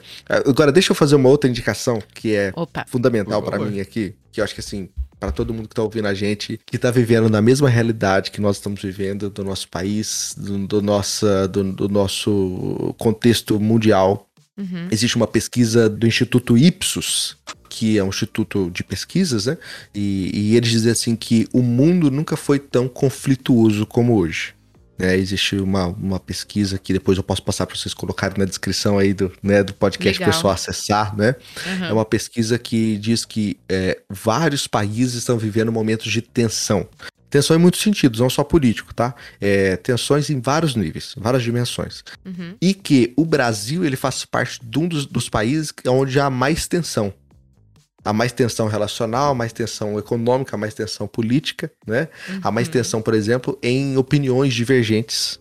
Agora, 0.48 0.70
deixa 0.70 0.92
eu 0.92 0.94
fazer 0.94 1.16
uma 1.16 1.28
outra 1.28 1.50
indicação 1.50 2.00
que 2.14 2.32
é 2.34 2.52
Opa. 2.54 2.84
fundamental 2.88 3.42
favor. 3.44 3.68
mim 3.68 3.80
aqui, 3.80 4.14
que 4.30 4.40
eu 4.40 4.44
acho 4.44 4.54
que 4.54 4.60
assim, 4.60 4.88
pra 5.24 5.32
todo 5.32 5.54
mundo 5.54 5.68
que 5.68 5.74
tá 5.74 5.82
ouvindo 5.82 6.06
a 6.06 6.14
gente, 6.14 6.60
que 6.66 6.78
tá 6.78 6.90
vivendo 6.90 7.28
na 7.28 7.40
mesma 7.40 7.68
realidade 7.68 8.30
que 8.30 8.40
nós 8.40 8.56
estamos 8.56 8.82
vivendo 8.82 9.30
do 9.30 9.44
nosso 9.44 9.68
país, 9.68 10.34
do, 10.36 10.66
do, 10.66 10.82
nossa, 10.82 11.48
do, 11.48 11.72
do 11.72 11.88
nosso 11.88 12.94
contexto 12.98 13.58
mundial, 13.58 14.28
Uhum. 14.56 14.86
existe 14.88 15.16
uma 15.16 15.26
pesquisa 15.26 15.88
do 15.88 16.06
Instituto 16.06 16.56
Ipsos, 16.56 17.36
que 17.68 17.98
é 17.98 18.04
um 18.04 18.08
instituto 18.08 18.70
de 18.70 18.84
pesquisas, 18.84 19.46
né? 19.46 19.58
E, 19.92 20.30
e 20.32 20.56
eles 20.56 20.70
dizem 20.70 20.92
assim 20.92 21.16
que 21.16 21.48
o 21.52 21.60
mundo 21.60 22.08
nunca 22.08 22.36
foi 22.36 22.60
tão 22.60 22.86
conflituoso 22.86 23.84
como 23.84 24.14
hoje. 24.14 24.53
É, 24.98 25.16
existe 25.16 25.56
uma, 25.56 25.86
uma 25.86 26.20
pesquisa 26.20 26.78
que 26.78 26.92
depois 26.92 27.18
eu 27.18 27.24
posso 27.24 27.42
passar 27.42 27.66
para 27.66 27.76
vocês 27.76 27.92
colocarem 27.92 28.38
na 28.38 28.44
descrição 28.44 28.98
aí 28.98 29.12
do, 29.12 29.32
né, 29.42 29.62
do 29.62 29.74
podcast 29.74 30.18
para 30.18 30.28
o 30.28 30.32
pessoal 30.32 30.54
acessar, 30.54 31.16
né? 31.16 31.34
Uhum. 31.66 31.84
É 31.86 31.92
uma 31.92 32.04
pesquisa 32.04 32.58
que 32.58 32.96
diz 32.98 33.24
que 33.24 33.56
é, 33.68 34.00
vários 34.08 34.66
países 34.66 35.14
estão 35.14 35.36
vivendo 35.36 35.72
momentos 35.72 36.10
de 36.10 36.22
tensão. 36.22 36.88
Tensão 37.28 37.56
em 37.56 37.58
muitos 37.58 37.80
sentidos, 37.80 38.20
não 38.20 38.30
só 38.30 38.44
político, 38.44 38.94
tá? 38.94 39.12
É, 39.40 39.76
tensões 39.76 40.30
em 40.30 40.40
vários 40.40 40.76
níveis, 40.76 41.14
várias 41.16 41.42
dimensões 41.42 42.04
Uhum. 42.24 42.54
e 42.62 42.72
que 42.72 43.12
o 43.16 43.24
Brasil 43.24 43.84
ele 43.84 43.96
faz 43.96 44.24
parte 44.24 44.60
de 44.62 44.78
um 44.78 44.86
dos, 44.86 45.04
dos 45.06 45.28
países 45.28 45.72
onde 45.88 46.20
há 46.20 46.30
mais 46.30 46.68
tensão. 46.68 47.12
Há 48.04 48.12
mais 48.12 48.32
tensão 48.32 48.68
relacional, 48.68 49.30
há 49.32 49.34
mais 49.34 49.52
tensão 49.52 49.98
econômica, 49.98 50.56
há 50.56 50.58
mais 50.58 50.74
tensão 50.74 51.06
política, 51.06 51.70
né? 51.86 52.08
Há 52.42 52.50
mais 52.50 52.66
Uhum. 52.66 52.72
tensão, 52.72 53.00
por 53.02 53.14
exemplo, 53.14 53.58
em 53.62 53.96
opiniões 53.96 54.52
divergentes, 54.54 55.40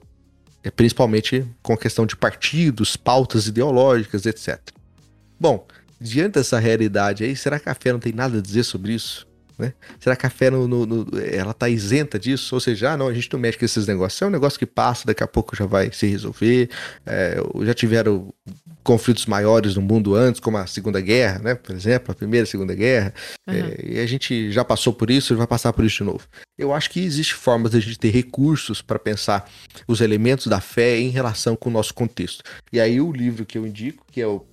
é, 0.64 0.72
principalmente 0.72 1.46
com 1.62 1.74
a 1.74 1.78
questão 1.78 2.06
de 2.06 2.16
partidos, 2.16 2.96
pautas 2.96 3.48
ideológicas, 3.48 4.26
etc. 4.26 4.60
Bom, 5.40 5.68
diante 6.00 6.34
dessa 6.36 6.58
realidade 6.58 7.24
aí, 7.26 7.36
será 7.36 7.60
que 7.60 7.68
a 7.70 7.76
fé 7.76 7.92
não 7.92 8.00
tem 8.00 8.14
nada 8.14 8.38
a 8.38 8.42
dizer 8.42 8.64
sobre 8.64 8.94
isso? 8.94 9.28
Né? 9.60 9.74
Será 10.00 10.16
que 10.16 10.26
a 10.26 10.30
fé 10.32 10.50
no, 10.50 10.68
no- 10.68 10.86
no- 10.86 11.08
ela 11.20 11.54
tá 11.54 11.70
isenta 11.70 12.18
disso? 12.18 12.56
Ou 12.56 12.60
seja, 12.62 12.94
ah, 12.94 12.98
não, 12.98 13.08
a 13.08 13.14
gente 13.14 13.32
não 13.32 13.40
mexe 13.40 13.58
com 13.58 13.66
esses 13.66 13.86
negócios. 13.86 14.20
É 14.22 14.26
um 14.26 14.30
negócio 14.32 14.58
que 14.58 14.66
passa, 14.66 15.06
daqui 15.06 15.22
a 15.24 15.28
pouco 15.28 15.56
já 15.56 15.66
vai 15.66 15.92
se 15.92 16.08
resolver. 16.08 16.70
É, 17.06 17.38
já 17.64 17.74
tiveram 17.74 18.34
conflitos 18.84 19.26
maiores 19.26 19.76
no 19.76 19.82
mundo 19.82 20.16
antes, 20.16 20.40
como 20.40 20.58
a 20.58 20.68
Segunda 20.68 21.00
Guerra, 21.02 21.40
né? 21.40 21.56
Por 21.56 21.74
exemplo, 21.76 22.12
a 22.12 22.16
Primeira 22.16 22.46
e 22.46 22.48
a 22.48 22.52
Segunda 22.52 22.76
Guerra. 22.76 23.14
Uhum. 23.48 23.54
É, 23.54 23.86
e 23.94 24.00
a 24.00 24.06
gente 24.06 24.52
já 24.52 24.64
passou 24.64 24.94
por 24.94 25.10
isso 25.10 25.34
e 25.34 25.36
vai 25.36 25.48
passar 25.48 25.74
por 25.74 25.86
isso 25.86 25.98
de 25.98 26.04
novo. 26.04 26.28
Eu 26.58 26.74
acho 26.74 26.90
que 26.90 27.00
existe 27.00 27.34
formas 27.34 27.72
de 27.72 27.78
a 27.78 27.80
gente 27.80 27.98
ter 27.98 28.12
recursos 28.12 28.82
para 28.82 29.00
pensar 29.00 29.50
os 29.88 30.02
elementos 30.02 30.48
da 30.48 30.60
fé 30.60 31.00
em 31.00 31.10
relação 31.10 31.56
com 31.56 31.70
o 31.70 31.74
nosso 31.74 31.94
contexto. 31.94 32.44
E 32.72 32.80
aí 32.80 33.00
o 33.00 33.12
livro 33.12 33.46
que 33.46 33.58
eu 33.58 33.66
indico, 33.66 34.06
que 34.12 34.22
é 34.22 34.28
o, 34.28 34.46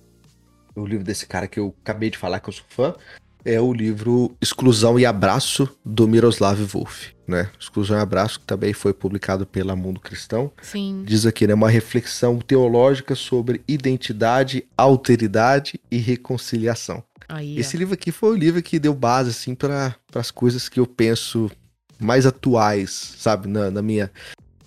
o 0.75 0.85
livro 0.85 1.03
desse 1.03 1.25
cara 1.25 1.47
que 1.47 1.59
eu 1.59 1.75
acabei 1.83 2.09
de 2.09 2.17
falar 2.17 2.39
que 2.39 2.49
eu 2.49 2.53
sou 2.53 2.65
fã, 2.69 2.95
é 3.43 3.59
o 3.59 3.73
livro 3.73 4.35
Exclusão 4.39 4.99
e 4.99 5.05
Abraço 5.05 5.67
do 5.83 6.07
Miroslav 6.07 6.61
Volf, 6.63 7.09
né? 7.31 7.49
Exclusão 7.59 7.97
e 7.97 8.01
Abraço 8.01 8.39
que 8.39 8.45
também 8.45 8.73
foi 8.73 8.93
publicado 8.93 9.45
pela 9.45 9.75
Mundo 9.75 9.99
Cristão. 9.99 10.51
Sim. 10.61 11.03
Diz 11.05 11.25
aqui, 11.25 11.47
né, 11.47 11.53
uma 11.53 11.69
reflexão 11.69 12.37
teológica 12.37 13.15
sobre 13.15 13.61
identidade, 13.67 14.65
alteridade 14.77 15.79
e 15.89 15.97
reconciliação. 15.97 17.03
Aí, 17.27 17.57
Esse 17.57 17.77
livro 17.77 17.93
aqui 17.93 18.11
foi 18.11 18.31
o 18.31 18.35
livro 18.35 18.61
que 18.61 18.77
deu 18.77 18.93
base, 18.93 19.29
assim, 19.29 19.55
para 19.55 19.95
as 20.13 20.29
coisas 20.29 20.67
que 20.67 20.79
eu 20.79 20.85
penso 20.85 21.49
mais 21.97 22.25
atuais, 22.25 23.15
sabe, 23.17 23.47
na, 23.47 23.71
na 23.71 23.81
minha 23.81 24.11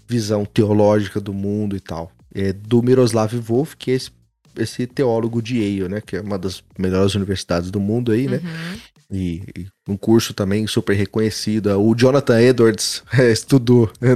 visão 0.09 0.45
teológica 0.45 1.21
do 1.21 1.33
mundo 1.35 1.77
e 1.77 1.81
tal. 1.81 2.11
É 2.35 2.53
do 2.53 2.83
Miroslav 2.83 3.33
Volf, 3.39 3.75
que 3.77 3.91
é 3.91 3.95
esse, 3.95 4.11
esse 4.57 4.87
teólogo 4.87 5.43
de 5.43 5.59
Yale, 5.59 5.89
né, 5.89 6.01
que 6.01 6.17
é 6.17 6.21
uma 6.21 6.39
das 6.39 6.62
melhores 6.79 7.15
universidades 7.15 7.71
do 7.71 7.79
mundo 7.81 8.12
aí, 8.12 8.27
ó. 8.27 8.31
né, 8.31 8.37
Uhum. 8.43 8.79
E, 9.15 9.43
e 9.57 9.67
um 9.89 9.97
curso 9.97 10.35
também 10.35 10.67
super 10.67 10.95
reconhecido. 10.95 11.69
O 11.81 11.95
Jonathan 11.95 12.41
Edwards 12.41 13.03
é, 13.17 13.31
estudou 13.31 13.91
né, 14.01 14.15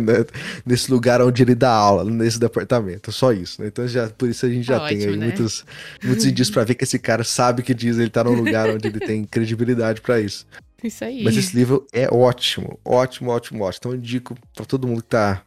nesse 0.65 0.91
lugar 0.91 1.23
onde 1.23 1.43
ele 1.43 1.55
dá 1.55 1.71
aula, 1.71 2.05
nesse 2.05 2.39
departamento. 2.39 3.13
Só 3.13 3.33
isso, 3.33 3.63
né? 3.63 3.69
Então 3.69 3.87
já 3.87 4.09
por 4.09 4.29
isso 4.29 4.45
a 4.45 4.49
gente 4.49 4.67
já 4.67 4.81
Tá 4.81 4.89
tem 4.89 4.99
ótimo, 4.99 5.13
aí 5.13 5.19
né? 5.19 5.27
muitos, 5.27 5.65
muitos 6.03 6.25
indícios 6.25 6.51
pra 6.51 6.65
ver 6.65 6.75
que 6.75 6.85
esse 6.85 6.99
cara 6.99 7.25
sabe 7.25 7.63
que 7.63 7.75
diz, 7.75 7.99
ele 7.99 8.11
tá 8.11 8.25
num 8.25 8.35
lugar 8.35 8.69
onde 8.71 8.89
ele 8.89 9.01
tem 9.01 9.25
credibilidade 9.31 10.01
pra 10.01 10.21
isso. 10.21 10.47
Isso 10.83 11.05
aí. 11.05 11.25
Mas 11.25 11.37
esse 11.37 11.57
livro 11.57 11.87
é 11.93 12.09
ótimo, 12.13 12.79
ótimo, 12.85 13.31
ótimo, 13.31 13.65
ótimo. 13.65 13.79
Então 13.79 13.93
eu 13.93 13.99
indico 13.99 14.37
pra 14.55 14.65
todo 14.65 14.87
mundo 14.87 15.03
que 15.03 15.09
tá, 15.09 15.43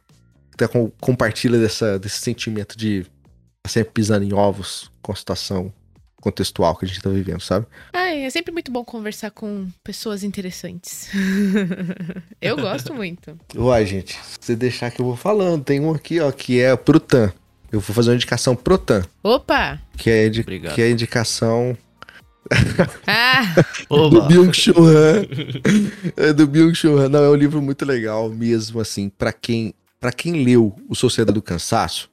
que 0.50 0.56
tá 0.56 0.68
com, 0.68 0.90
compartilha 1.00 1.58
dessa, 1.58 1.98
desse 1.98 2.18
sentimento 2.18 2.76
de 2.76 3.06
tá 3.62 3.70
sempre 3.70 3.92
pisando 3.92 4.24
em 4.24 4.32
ovos 4.34 4.90
com 5.00 5.12
a 5.12 5.16
situação 5.16 5.72
contextual 6.22 6.74
que 6.76 6.84
a 6.86 6.88
gente 6.88 7.02
tá 7.02 7.10
vivendo, 7.10 7.40
sabe? 7.42 7.66
Ai, 7.92 8.24
é 8.24 8.30
sempre 8.30 8.52
muito 8.52 8.70
bom 8.72 8.82
conversar 8.84 9.30
com 9.32 9.68
pessoas 9.84 10.22
interessantes. 10.22 11.10
eu 12.40 12.56
gosto 12.56 12.94
muito. 12.94 13.36
Uai, 13.54 13.84
gente, 13.84 14.14
se 14.14 14.38
você 14.40 14.56
deixar 14.56 14.90
que 14.90 15.00
eu 15.00 15.04
vou 15.06 15.16
falando, 15.16 15.62
tem 15.64 15.80
um 15.80 15.92
aqui, 15.92 16.20
ó, 16.20 16.30
que 16.32 16.60
é 16.60 16.74
pro 16.76 16.98
TAN. 17.00 17.32
Eu 17.70 17.80
vou 17.80 17.94
fazer 17.94 18.10
uma 18.10 18.16
indicação 18.16 18.54
pro 18.54 18.78
TAN, 18.78 19.02
Opa! 19.22 19.80
que 19.96 20.08
é, 20.10 20.26
indi- 20.26 20.40
Obrigado. 20.42 20.74
que 20.74 20.82
é 20.82 20.84
a 20.86 20.90
indicação 20.90 21.76
Ah, 23.06 23.54
do! 23.88 24.22
Byung-Chul 24.28 24.74
Han. 24.86 25.22
É 26.16 26.32
do 26.32 26.46
Byung-Chul 26.46 26.98
Han. 26.98 27.08
Não, 27.08 27.24
é 27.24 27.28
um 27.30 27.34
livro 27.34 27.62
muito 27.62 27.84
legal 27.84 28.28
mesmo, 28.28 28.80
assim, 28.80 29.08
pra 29.08 29.32
quem, 29.32 29.72
pra 29.98 30.12
quem 30.12 30.44
leu 30.44 30.74
O 30.88 30.94
Sociedade 30.94 31.34
do 31.34 31.40
Cansaço, 31.42 32.10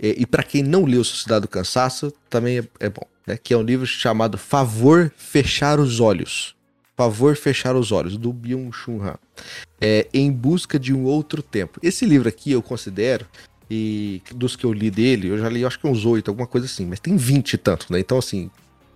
é, 0.00 0.14
e 0.16 0.26
pra 0.26 0.42
quem 0.42 0.62
não 0.62 0.84
leu 0.84 1.02
Sociedade 1.04 1.42
do 1.42 1.48
Cansaço, 1.48 2.12
também 2.30 2.58
é, 2.58 2.64
é 2.80 2.88
bom, 2.88 3.06
né? 3.26 3.36
Que 3.36 3.54
é 3.54 3.56
um 3.56 3.62
livro 3.62 3.86
chamado 3.86 4.38
Favor 4.38 5.12
Fechar 5.16 5.80
os 5.80 6.00
Olhos. 6.00 6.54
Favor 6.96 7.36
Fechar 7.36 7.76
os 7.76 7.92
Olhos, 7.92 8.16
do 8.16 8.32
Byung-Chul 8.32 9.02
Han. 9.02 9.16
É, 9.80 10.08
em 10.12 10.32
busca 10.32 10.78
de 10.78 10.92
um 10.92 11.04
outro 11.04 11.42
tempo. 11.42 11.78
Esse 11.82 12.04
livro 12.04 12.28
aqui 12.28 12.52
eu 12.52 12.62
considero, 12.62 13.26
e 13.70 14.22
dos 14.34 14.56
que 14.56 14.64
eu 14.64 14.72
li 14.72 14.90
dele, 14.90 15.28
eu 15.28 15.38
já 15.38 15.48
li 15.48 15.64
acho 15.64 15.78
que 15.78 15.86
uns 15.86 16.04
oito, 16.04 16.30
alguma 16.30 16.46
coisa 16.46 16.66
assim, 16.66 16.86
mas 16.86 17.00
tem 17.00 17.16
20 17.16 17.52
e 17.52 17.58
tanto, 17.58 17.92
né? 17.92 18.00
Então, 18.00 18.18
assim, 18.18 18.50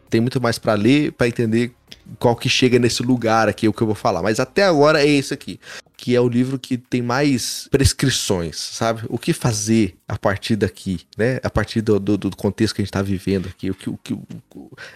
tem 0.08 0.20
muito 0.20 0.40
mais 0.40 0.58
pra 0.58 0.74
ler, 0.74 1.12
pra 1.12 1.28
entender 1.28 1.72
qual 2.18 2.36
que 2.36 2.48
chega 2.48 2.78
nesse 2.78 3.02
lugar 3.02 3.48
aqui, 3.48 3.68
o 3.68 3.72
que 3.72 3.82
eu 3.82 3.86
vou 3.86 3.94
falar. 3.94 4.22
Mas 4.22 4.40
até 4.40 4.64
agora 4.64 5.02
é 5.02 5.08
esse 5.08 5.32
aqui, 5.32 5.60
que 6.02 6.16
é 6.16 6.20
o 6.20 6.28
livro 6.28 6.58
que 6.58 6.76
tem 6.76 7.00
mais 7.00 7.68
prescrições, 7.70 8.56
sabe? 8.56 9.02
O 9.08 9.16
que 9.16 9.32
fazer 9.32 9.94
a 10.08 10.18
partir 10.18 10.56
daqui, 10.56 11.02
né? 11.16 11.38
A 11.44 11.48
partir 11.48 11.80
do, 11.80 12.00
do, 12.00 12.18
do 12.18 12.36
contexto 12.36 12.74
que 12.74 12.82
a 12.82 12.84
gente 12.84 12.90
tá 12.90 13.00
vivendo 13.00 13.48
aqui, 13.48 13.70
o 13.70 13.74
que, 13.74 13.88
o 13.88 13.96
que, 14.02 14.18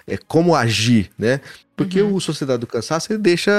é 0.04 0.16
como 0.16 0.52
agir, 0.52 1.08
né? 1.16 1.40
Porque 1.76 2.02
Uhum. 2.02 2.14
o 2.16 2.20
Sociedade 2.20 2.58
do 2.58 2.66
Cansaço 2.66 3.12
ele 3.12 3.20
deixa 3.20 3.52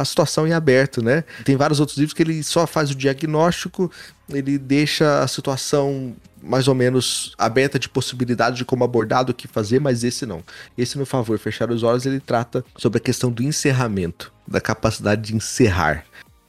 a 0.00 0.04
situação 0.04 0.46
em 0.46 0.52
aberto, 0.52 1.02
né? 1.02 1.24
Tem 1.44 1.56
vários 1.56 1.80
outros 1.80 1.98
livros 1.98 2.14
que 2.14 2.22
ele 2.22 2.40
só 2.44 2.68
faz 2.68 2.92
o 2.92 2.94
diagnóstico, 2.94 3.90
ele 4.30 4.56
deixa 4.56 5.24
a 5.24 5.26
situação 5.26 6.14
mais 6.40 6.68
ou 6.68 6.74
menos 6.74 7.34
aberta 7.36 7.80
de 7.80 7.88
possibilidades 7.88 8.58
de 8.58 8.64
como 8.64 8.84
abordar, 8.84 9.24
do 9.24 9.34
que 9.34 9.48
fazer, 9.48 9.80
mas 9.80 10.04
esse 10.04 10.24
não. 10.24 10.42
Esse, 10.78 10.98
no 10.98 11.06
favor, 11.06 11.36
fechar 11.36 11.68
os 11.70 11.82
olhos, 11.82 12.06
ele 12.06 12.20
trata 12.20 12.64
sobre 12.76 12.98
a 12.98 13.00
questão 13.00 13.30
do 13.30 13.42
encerramento, 13.42 14.32
da 14.46 14.60
capacidade 14.60 15.22
de 15.22 15.36
encerrar. 15.36 16.04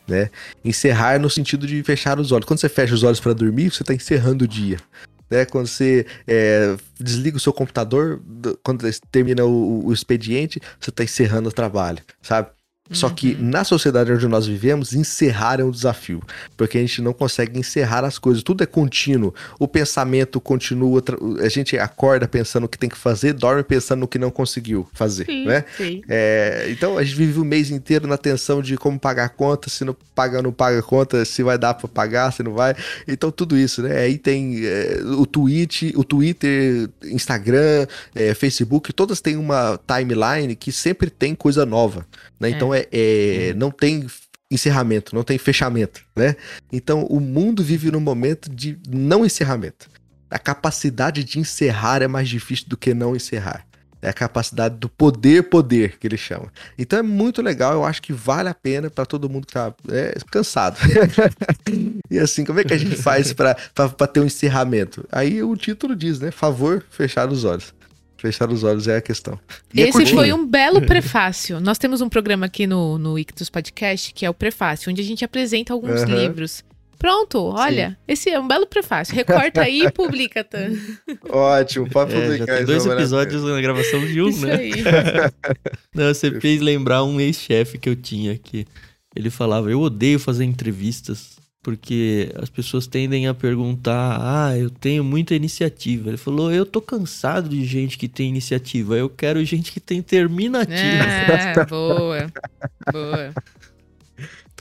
Né? 0.07 0.29
Encerrar 0.65 1.19
no 1.19 1.29
sentido 1.29 1.65
de 1.65 1.81
fechar 1.83 2.19
os 2.19 2.31
olhos. 2.31 2.45
Quando 2.45 2.59
você 2.59 2.69
fecha 2.69 2.93
os 2.93 3.03
olhos 3.03 3.19
para 3.19 3.33
dormir, 3.33 3.71
você 3.71 3.83
está 3.83 3.93
encerrando 3.93 4.43
o 4.43 4.47
dia. 4.47 4.77
Né? 5.29 5.45
Quando 5.45 5.67
você 5.67 6.05
é, 6.27 6.75
desliga 6.99 7.37
o 7.37 7.39
seu 7.39 7.53
computador, 7.53 8.21
do- 8.25 8.59
quando 8.63 8.85
termina 9.09 9.45
o, 9.45 9.85
o 9.87 9.93
expediente, 9.93 10.59
você 10.79 10.89
está 10.89 11.03
encerrando 11.03 11.49
o 11.49 11.51
trabalho, 11.53 11.99
sabe? 12.21 12.49
Só 12.93 13.09
que 13.09 13.35
na 13.35 13.63
sociedade 13.63 14.11
onde 14.11 14.27
nós 14.27 14.45
vivemos, 14.45 14.93
encerrar 14.93 15.59
é 15.59 15.63
um 15.63 15.71
desafio, 15.71 16.21
porque 16.55 16.77
a 16.77 16.81
gente 16.81 17.01
não 17.01 17.13
consegue 17.13 17.59
encerrar 17.59 18.05
as 18.05 18.17
coisas, 18.17 18.43
tudo 18.43 18.63
é 18.63 18.65
contínuo, 18.65 19.33
o 19.59 19.67
pensamento 19.67 20.39
continua, 20.39 21.03
a 21.41 21.49
gente 21.49 21.77
acorda 21.77 22.27
pensando 22.27 22.65
o 22.65 22.69
que 22.69 22.77
tem 22.77 22.89
que 22.89 22.97
fazer, 22.97 23.33
dorme 23.33 23.63
pensando 23.63 24.01
no 24.01 24.07
que 24.07 24.17
não 24.17 24.31
conseguiu 24.31 24.87
fazer, 24.93 25.25
sim, 25.25 25.45
né? 25.45 25.65
sim. 25.77 26.01
É, 26.07 26.67
então 26.69 26.97
a 26.97 27.03
gente 27.03 27.15
vive 27.15 27.39
o 27.39 27.45
mês 27.45 27.71
inteiro 27.71 28.07
na 28.07 28.17
tensão 28.17 28.61
de 28.61 28.77
como 28.77 28.99
pagar 28.99 29.25
a 29.25 29.29
conta, 29.29 29.69
se 29.69 29.83
não 29.83 29.95
paga, 30.13 30.41
não 30.41 30.51
paga 30.51 30.79
a 30.79 30.83
conta, 30.83 31.25
se 31.25 31.43
vai 31.43 31.57
dar 31.57 31.73
pra 31.73 31.87
pagar, 31.87 32.31
se 32.31 32.43
não 32.43 32.53
vai. 32.53 32.75
Então 33.07 33.31
tudo 33.31 33.57
isso, 33.57 33.81
né? 33.81 33.99
Aí 33.99 34.17
tem 34.17 34.65
é, 34.65 34.99
o 35.17 35.25
Twitch, 35.25 35.93
o 35.95 36.03
Twitter, 36.03 36.89
Instagram, 37.03 37.87
é, 38.13 38.33
Facebook, 38.33 38.93
todas 38.93 39.21
têm 39.21 39.37
uma 39.37 39.79
timeline 39.87 40.55
que 40.55 40.71
sempre 40.71 41.09
tem 41.09 41.35
coisa 41.35 41.65
nova, 41.65 42.05
né? 42.39 42.49
Então 42.49 42.73
é, 42.73 42.82
é, 42.91 43.53
não 43.55 43.71
tem 43.71 44.07
encerramento, 44.51 45.15
não 45.15 45.23
tem 45.23 45.37
fechamento, 45.37 46.01
né? 46.15 46.35
Então 46.71 47.05
o 47.05 47.19
mundo 47.19 47.63
vive 47.63 47.91
num 47.91 47.99
momento 47.99 48.49
de 48.49 48.77
não 48.87 49.25
encerramento. 49.25 49.89
A 50.29 50.39
capacidade 50.39 51.23
de 51.23 51.39
encerrar 51.39 52.01
é 52.01 52.07
mais 52.07 52.29
difícil 52.29 52.65
do 52.67 52.77
que 52.77 52.93
não 52.93 53.15
encerrar. 53.15 53.65
É 54.01 54.09
a 54.09 54.13
capacidade 54.13 54.75
do 54.75 54.89
poder 54.89 55.43
poder 55.43 55.97
que 55.97 56.05
ele 56.05 56.17
chama. 56.17 56.51
Então 56.77 56.99
é 56.99 57.01
muito 57.01 57.41
legal, 57.41 57.73
eu 57.73 57.85
acho 57.85 58.01
que 58.01 58.11
vale 58.11 58.49
a 58.49 58.53
pena 58.53 58.89
para 58.89 59.05
todo 59.05 59.29
mundo 59.29 59.47
que 59.47 59.53
tá 59.53 59.73
é, 59.89 60.17
cansado. 60.29 60.77
e 62.11 62.19
assim, 62.19 62.43
como 62.43 62.59
é 62.59 62.65
que 62.65 62.73
a 62.73 62.77
gente 62.77 62.97
faz 62.97 63.31
para 63.31 63.55
ter 64.11 64.19
um 64.19 64.25
encerramento? 64.25 65.07
Aí 65.09 65.41
o 65.41 65.55
título 65.55 65.95
diz, 65.95 66.19
né? 66.19 66.31
Favor, 66.31 66.83
fechar 66.89 67.31
os 67.31 67.45
olhos. 67.45 67.73
Fechar 68.23 68.49
os 68.49 68.63
olhos 68.63 68.87
é 68.87 68.95
a 68.95 69.01
questão. 69.01 69.37
E 69.73 69.81
é 69.81 69.89
Esse 69.89 69.91
curtinho. 69.97 70.15
foi 70.17 70.31
um 70.31 70.47
belo 70.47 70.79
prefácio. 70.87 71.59
Nós 71.59 71.77
temos 71.77 71.99
um 71.99 72.07
programa 72.07 72.45
aqui 72.45 72.65
no, 72.65 72.97
no 72.97 73.19
Ictus 73.19 73.49
Podcast, 73.49 74.13
que 74.13 74.25
é 74.25 74.29
o 74.29 74.33
prefácio, 74.33 74.89
onde 74.89 75.01
a 75.01 75.03
gente 75.03 75.25
apresenta 75.25 75.73
alguns 75.73 76.03
Aham. 76.03 76.15
livros. 76.15 76.63
Pronto, 76.97 77.37
olha, 77.43 77.97
esse 78.07 78.29
é 78.29 78.39
um 78.39 78.47
belo 78.47 78.65
prefácio. 78.65 79.13
Recorta 79.13 79.59
aí 79.63 79.81
e 79.83 79.91
publica, 79.91 80.41
Tan. 80.41 80.71
Ótimo, 81.29 81.89
pode 81.89 82.13
É, 82.13 82.15
já 82.15 82.21
publicar 82.23 82.55
tem 82.55 82.65
dois 82.65 82.87
a 82.87 82.93
episódios 82.93 83.43
na 83.43 83.59
gravação 83.59 83.99
de 84.07 84.21
um, 84.21 84.29
Isso 84.29 84.45
né? 84.45 84.53
aí. 84.55 84.71
Não, 85.93 86.13
você 86.13 86.39
fez 86.39 86.61
lembrar 86.61 87.03
um 87.03 87.19
ex-chefe 87.19 87.77
que 87.77 87.89
eu 87.89 87.95
tinha 87.97 88.37
que 88.37 88.65
ele 89.13 89.29
falava: 89.29 89.69
Eu 89.69 89.81
odeio 89.81 90.17
fazer 90.17 90.45
entrevistas 90.45 91.31
porque 91.63 92.29
as 92.35 92.49
pessoas 92.49 92.85
tendem 92.85 93.25
a 93.25 93.33
perguntar: 93.33 94.17
Ah, 94.21 94.57
eu 94.57 94.69
tenho 94.69 95.03
muita 95.03 95.33
iniciativa. 95.33 96.09
Ele 96.09 96.17
falou: 96.17 96.51
Eu 96.51 96.65
tô 96.65 96.81
cansado 96.81 97.47
de 97.49 97.65
gente 97.65 97.97
que 97.97 98.07
tem 98.09 98.29
iniciativa, 98.29 98.97
eu 98.97 99.09
quero 99.09 99.43
gente 99.45 99.71
que 99.71 99.79
tem 99.79 100.01
terminativa. 100.01 100.75
Ah, 101.57 101.65
boa. 101.65 102.27
Boa. 102.91 103.33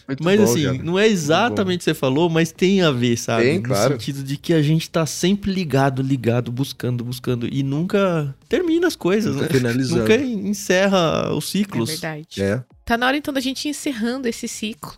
Muito 0.08 0.24
Mas 0.24 0.38
bom, 0.40 0.44
assim, 0.44 0.64
cara. 0.64 0.78
não 0.82 0.98
é 0.98 1.06
exatamente 1.06 1.76
o 1.76 1.78
que 1.78 1.84
você 1.84 1.94
falou, 1.94 2.28
mas 2.28 2.50
tem 2.50 2.82
a 2.82 2.90
ver, 2.90 3.16
sabe? 3.16 3.44
Tem, 3.44 3.58
no 3.58 3.62
claro. 3.64 3.92
sentido 3.92 4.22
de 4.24 4.36
que 4.36 4.52
a 4.52 4.60
gente 4.60 4.90
tá 4.90 5.06
sempre 5.06 5.52
ligado, 5.52 6.02
ligado, 6.02 6.50
buscando, 6.50 7.04
buscando 7.04 7.46
e 7.50 7.62
nunca 7.62 8.34
termina 8.48 8.88
as 8.88 8.96
coisas, 8.96 9.34
Nunca 9.36 9.46
né? 9.46 9.52
finalizando. 9.52 10.00
Nunca 10.00 10.16
encerra 10.16 11.32
os 11.32 11.44
É 11.46 11.50
ciclos. 11.52 11.90
verdade. 11.90 12.42
É. 12.42 12.62
Tá 12.84 12.96
na 12.98 13.06
hora 13.06 13.16
então 13.16 13.32
da 13.32 13.40
gente 13.40 13.66
ir 13.66 13.70
encerrando 13.70 14.26
esse 14.28 14.48
ciclo. 14.48 14.92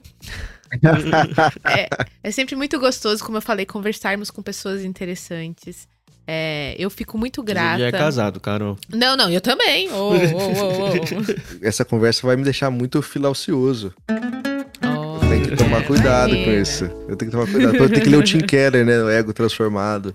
é, 1.64 1.88
é 2.22 2.30
sempre 2.30 2.56
muito 2.56 2.78
gostoso, 2.78 3.24
como 3.24 3.38
eu 3.38 3.42
falei, 3.42 3.66
conversarmos 3.66 4.30
com 4.30 4.42
pessoas 4.42 4.84
interessantes. 4.84 5.88
É, 6.26 6.74
eu 6.78 6.88
fico 6.88 7.18
muito 7.18 7.42
Você 7.42 7.46
grata. 7.46 7.78
já 7.80 7.86
é 7.88 7.92
casado, 7.92 8.40
Carol. 8.40 8.78
Não, 8.88 9.16
não, 9.16 9.30
eu 9.30 9.40
também. 9.40 9.90
Ô, 9.92 10.10
ô, 10.10 10.12
ô. 10.12 10.88
Essa 11.60 11.84
conversa 11.84 12.26
vai 12.26 12.36
me 12.36 12.42
deixar 12.42 12.70
muito 12.70 13.02
filaucioso. 13.02 13.92
Tem 15.28 15.42
que 15.42 15.56
tomar 15.56 15.84
cuidado 15.84 16.30
com 16.30 16.50
isso. 16.50 16.84
Eu 17.08 17.16
tenho 17.16 17.30
que 17.30 17.36
tomar 17.36 17.50
cuidado. 17.50 17.76
Eu 17.76 17.90
tenho 17.90 18.02
que 18.02 18.08
ler 18.08 18.16
o 18.16 18.22
Tim 18.22 18.40
Keller, 18.40 18.86
né? 18.86 19.02
O 19.02 19.10
ego 19.10 19.32
transformado. 19.34 20.14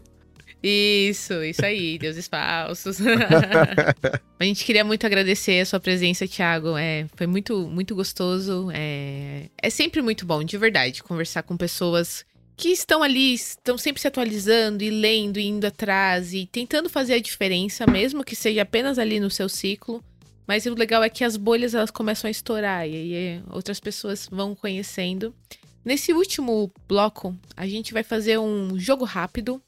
Isso, 0.61 1.41
isso 1.43 1.65
aí, 1.65 1.97
deuses 1.97 2.27
falsos. 2.27 2.97
a 4.39 4.43
gente 4.43 4.65
queria 4.65 4.83
muito 4.83 5.05
agradecer 5.05 5.61
a 5.61 5.65
sua 5.65 5.79
presença, 5.79 6.27
Thiago. 6.27 6.77
É, 6.77 7.07
foi 7.15 7.27
muito, 7.27 7.67
muito 7.67 7.95
gostoso. 7.95 8.69
É, 8.73 9.49
é 9.57 9.69
sempre 9.69 10.01
muito 10.01 10.25
bom, 10.25 10.43
de 10.43 10.57
verdade, 10.57 11.01
conversar 11.01 11.43
com 11.43 11.55
pessoas 11.55 12.25
que 12.57 12.69
estão 12.69 13.01
ali, 13.01 13.33
estão 13.35 13.77
sempre 13.77 14.01
se 14.01 14.07
atualizando 14.07 14.83
e 14.83 14.89
lendo, 14.89 15.39
e 15.39 15.45
indo 15.45 15.65
atrás 15.65 16.33
e 16.33 16.45
tentando 16.45 16.89
fazer 16.89 17.13
a 17.13 17.21
diferença, 17.21 17.87
mesmo 17.87 18.21
que 18.21 18.35
seja 18.35 18.63
apenas 18.63 18.99
ali 18.99 19.17
no 19.17 19.31
seu 19.31 19.47
ciclo. 19.47 20.03
Mas 20.45 20.65
o 20.65 20.73
legal 20.73 21.01
é 21.01 21.09
que 21.09 21.23
as 21.23 21.37
bolhas 21.37 21.73
elas 21.73 21.91
começam 21.91 22.27
a 22.27 22.31
estourar 22.31 22.85
e 22.85 22.95
aí 22.95 23.13
é, 23.13 23.41
outras 23.49 23.79
pessoas 23.79 24.27
vão 24.29 24.53
conhecendo. 24.55 25.33
Nesse 25.85 26.11
último 26.11 26.69
bloco, 26.85 27.33
a 27.55 27.65
gente 27.65 27.93
vai 27.93 28.03
fazer 28.03 28.37
um 28.39 28.77
jogo 28.77 29.05
rápido 29.05 29.61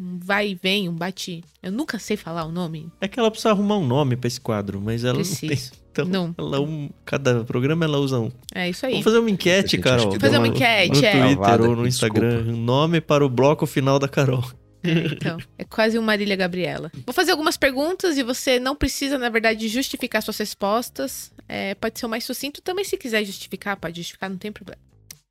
um 0.00 0.18
vai 0.18 0.50
e 0.50 0.54
vem, 0.54 0.88
um 0.88 0.94
bate. 0.94 1.44
Eu 1.62 1.70
nunca 1.70 1.98
sei 1.98 2.16
falar 2.16 2.44
o 2.44 2.50
nome. 2.50 2.90
É 3.00 3.06
que 3.08 3.18
ela 3.20 3.30
precisa 3.30 3.50
arrumar 3.50 3.76
um 3.76 3.86
nome 3.86 4.16
pra 4.16 4.28
esse 4.28 4.40
quadro, 4.40 4.80
mas 4.80 5.04
ela 5.04 5.18
não 5.18 5.24
tem. 5.24 5.48
Preciso. 5.48 5.72
Então, 5.92 6.04
Não. 6.06 6.34
ela 6.38 6.60
um, 6.60 6.88
cada 7.04 7.42
programa 7.44 7.84
ela 7.84 7.98
usa 7.98 8.18
um. 8.20 8.30
É 8.54 8.70
isso 8.70 8.86
aí. 8.86 8.92
Vamos 8.92 9.04
fazer 9.04 9.18
uma 9.18 9.28
enquete, 9.30 9.76
Carol. 9.76 10.10
que 10.10 10.20
Fazer 10.20 10.36
uma 10.38 10.46
uma- 10.46 10.54
enquete, 10.54 11.00
no 11.00 11.04
é. 11.04 11.34
Twitter 11.34 11.60
ou 11.62 11.76
no 11.76 11.86
Instagram. 11.86 12.44
Um 12.46 12.56
Nome 12.56 13.00
para 13.00 13.26
o 13.26 13.28
bloco 13.28 13.66
final 13.66 13.98
da 13.98 14.08
Carol. 14.08 14.44
É, 14.82 14.90
então, 15.12 15.36
é 15.58 15.64
quase 15.64 15.98
uma 15.98 16.06
Marília 16.06 16.36
Gabriela. 16.36 16.90
Vou 17.04 17.12
fazer 17.12 17.32
algumas 17.32 17.56
perguntas 17.56 18.16
e 18.16 18.22
você 18.22 18.58
não 18.60 18.74
precisa, 18.76 19.18
na 19.18 19.28
verdade, 19.28 19.68
justificar 19.68 20.22
suas 20.22 20.38
respostas. 20.38 21.32
É, 21.48 21.74
pode 21.74 21.98
ser 21.98 22.06
o 22.06 22.08
mais 22.08 22.24
sucinto. 22.24 22.62
Também, 22.62 22.84
se 22.84 22.96
quiser 22.96 23.22
justificar, 23.24 23.76
pode 23.76 23.96
justificar, 23.96 24.30
não 24.30 24.38
tem 24.38 24.52
problema. 24.52 24.80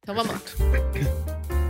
Então 0.03 0.13
vamos 0.13 0.33
lá. 0.33 0.41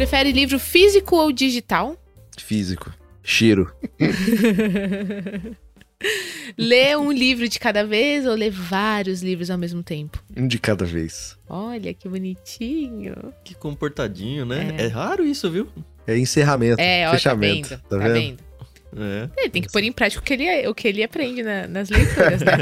Prefere 0.00 0.32
livro 0.32 0.58
físico 0.58 1.14
ou 1.14 1.30
digital? 1.30 1.94
Físico. 2.38 2.90
Cheiro. 3.22 3.70
Ler 6.56 6.96
um 6.96 7.12
livro 7.12 7.46
de 7.46 7.58
cada 7.58 7.84
vez 7.84 8.24
ou 8.24 8.34
ler 8.34 8.50
vários 8.50 9.22
livros 9.22 9.50
ao 9.50 9.58
mesmo 9.58 9.82
tempo? 9.82 10.18
Um 10.34 10.48
de 10.48 10.58
cada 10.58 10.86
vez. 10.86 11.36
Olha 11.46 11.92
que 11.92 12.08
bonitinho. 12.08 13.14
Que 13.44 13.54
comportadinho, 13.54 14.46
né? 14.46 14.74
É. 14.78 14.84
É, 14.84 14.86
raro 14.86 15.22
isso, 15.22 15.50
viu? 15.50 15.68
É 16.06 16.16
encerramento. 16.16 16.80
É, 16.80 17.06
ó, 17.06 17.10
tá 17.10 17.16
fechamento. 17.18 17.68
vendo? 17.68 17.80
Tá, 17.82 17.98
Tá 17.98 18.08
vendo? 18.08 18.14
vendo? 18.14 18.42
É. 19.04 19.28
Ele 19.36 19.50
tem 19.50 19.60
que 19.60 19.70
pôr 19.70 19.82
em 19.84 19.92
prática 19.92 20.22
o 20.22 20.24
que 20.24 20.32
ele, 20.32 20.66
o 20.66 20.74
que 20.74 20.88
ele 20.88 21.02
aprende 21.02 21.42
na- 21.42 21.68
nas 21.68 21.90
leituras, 21.90 22.40
né? 22.40 22.56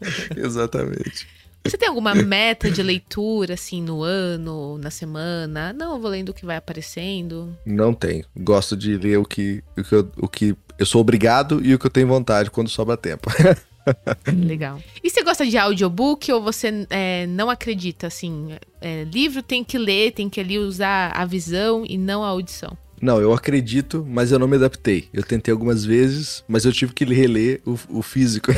Exatamente. 0.34 1.26
Você 1.66 1.78
tem 1.78 1.88
alguma 1.88 2.14
meta 2.14 2.70
de 2.70 2.82
leitura, 2.82 3.54
assim, 3.54 3.80
no 3.80 4.02
ano, 4.02 4.76
na 4.78 4.90
semana? 4.90 5.72
Não, 5.72 5.94
eu 5.94 6.00
vou 6.00 6.10
lendo 6.10 6.28
o 6.28 6.34
que 6.34 6.44
vai 6.44 6.56
aparecendo. 6.56 7.56
Não 7.64 7.94
tenho. 7.94 8.24
Gosto 8.36 8.76
de 8.76 8.98
ler 8.98 9.18
o 9.18 9.24
que, 9.24 9.64
o 9.76 9.82
que, 9.82 9.94
eu, 9.94 10.12
o 10.18 10.28
que 10.28 10.56
eu 10.78 10.84
sou 10.84 11.00
obrigado 11.00 11.64
e 11.64 11.74
o 11.74 11.78
que 11.78 11.86
eu 11.86 11.90
tenho 11.90 12.06
vontade 12.06 12.50
quando 12.50 12.68
sobra 12.68 12.96
tempo. 12.96 13.30
Legal. 14.28 14.78
E 15.02 15.10
você 15.10 15.22
gosta 15.22 15.46
de 15.46 15.56
audiobook 15.56 16.30
ou 16.32 16.42
você 16.42 16.86
é, 16.90 17.26
não 17.26 17.48
acredita, 17.48 18.06
assim? 18.06 18.56
É, 18.80 19.04
livro 19.04 19.42
tem 19.42 19.64
que 19.64 19.78
ler, 19.78 20.12
tem 20.12 20.28
que 20.28 20.40
ali 20.40 20.58
usar 20.58 21.12
a 21.14 21.24
visão 21.24 21.84
e 21.86 21.96
não 21.96 22.22
a 22.22 22.28
audição. 22.28 22.76
Não, 23.00 23.20
eu 23.20 23.32
acredito, 23.32 24.04
mas 24.08 24.32
eu 24.32 24.38
não 24.38 24.48
me 24.48 24.56
adaptei. 24.56 25.08
Eu 25.12 25.22
tentei 25.22 25.52
algumas 25.52 25.84
vezes, 25.84 26.44
mas 26.48 26.64
eu 26.64 26.72
tive 26.72 26.92
que 26.92 27.04
reler 27.04 27.60
o, 27.66 27.78
o 27.98 28.02
físico. 28.02 28.50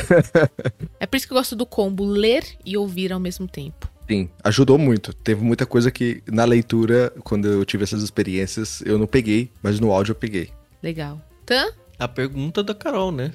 é 0.99 1.05
por 1.05 1.17
isso 1.17 1.27
que 1.27 1.33
eu 1.33 1.37
gosto 1.37 1.55
do 1.55 1.65
combo 1.65 2.05
ler 2.05 2.43
e 2.65 2.77
ouvir 2.77 3.11
ao 3.11 3.19
mesmo 3.19 3.47
tempo. 3.47 3.89
Sim, 4.09 4.29
ajudou 4.43 4.77
muito. 4.77 5.13
Teve 5.13 5.43
muita 5.43 5.65
coisa 5.65 5.91
que 5.91 6.23
na 6.27 6.45
leitura, 6.45 7.11
quando 7.23 7.47
eu 7.47 7.65
tive 7.65 7.83
essas 7.83 8.01
experiências, 8.01 8.81
eu 8.85 8.97
não 8.97 9.05
peguei, 9.05 9.51
mas 9.61 9.79
no 9.79 9.91
áudio 9.91 10.11
eu 10.11 10.15
peguei. 10.15 10.49
Legal. 10.81 11.21
Tan? 11.45 11.67
A 11.99 12.07
pergunta 12.07 12.63
da 12.63 12.73
Carol, 12.73 13.11
né? 13.11 13.33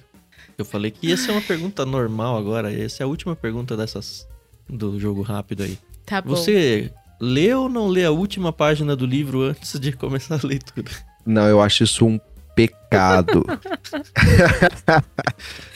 Eu 0.57 0.65
falei 0.65 0.91
que 0.91 1.09
ia 1.09 1.17
ser 1.17 1.33
uma 1.33 1.43
pergunta 1.43 1.85
normal 1.85 2.39
agora. 2.39 2.73
Essa 2.73 3.03
é 3.03 3.05
a 3.05 3.07
última 3.07 3.37
pergunta 3.37 3.77
dessas 3.77 4.27
do 4.69 4.99
jogo 4.99 5.21
rápido 5.23 5.63
aí. 5.63 5.79
Tá 6.07 6.21
bom. 6.21 6.31
Você 6.31 6.91
lê 7.23 7.55
ou 7.55 7.69
não 7.69 7.87
lê 7.87 8.05
a 8.05 8.11
última 8.11 8.53
página 8.53 8.97
do 8.97 9.07
livro 9.07 9.43
antes 9.43 9.79
de 9.79 9.93
começar 9.93 10.41
a 10.43 10.47
leitura? 10.47 10.91
Não, 11.25 11.47
eu 11.47 11.63
acho 11.63 11.85
isso 11.85 12.05
um 12.05 12.19
pecado. 12.57 13.47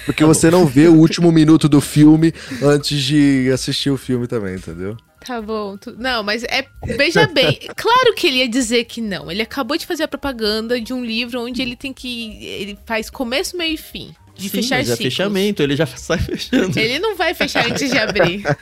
Porque 0.04 0.24
tá 0.24 0.26
você 0.26 0.50
não 0.50 0.66
vê 0.66 0.88
o 0.88 0.96
último 0.96 1.30
minuto 1.30 1.68
do 1.68 1.80
filme 1.80 2.34
antes 2.60 3.00
de 3.00 3.48
assistir 3.54 3.90
o 3.90 3.96
filme 3.96 4.26
também, 4.26 4.56
entendeu? 4.56 4.96
Tá 5.24 5.40
bom. 5.40 5.76
Tu... 5.76 5.94
Não, 5.96 6.24
mas 6.24 6.42
é. 6.42 6.66
Veja 6.96 7.28
bem, 7.28 7.60
claro 7.76 8.14
que 8.14 8.26
ele 8.26 8.38
ia 8.38 8.48
dizer 8.48 8.84
que 8.84 9.00
não. 9.00 9.30
Ele 9.30 9.42
acabou 9.42 9.76
de 9.76 9.86
fazer 9.86 10.02
a 10.02 10.08
propaganda 10.08 10.80
de 10.80 10.92
um 10.92 11.04
livro 11.04 11.40
onde 11.40 11.62
ele 11.62 11.76
tem 11.76 11.92
que. 11.92 12.44
Ele 12.44 12.76
faz 12.84 13.08
começo, 13.08 13.56
meio 13.56 13.74
e 13.74 13.78
fim 13.78 14.12
de 14.36 14.48
Sim, 14.48 14.58
fechar 14.58 14.78
mas 14.78 14.90
é 14.90 14.96
fechamento, 14.96 15.62
ele 15.62 15.74
já 15.74 15.86
sai 15.96 16.18
fechando. 16.18 16.78
Ele 16.78 16.98
não 16.98 17.16
vai 17.16 17.34
fechar 17.34 17.66
antes 17.66 17.90
de 17.90 17.98
abrir. 17.98 18.42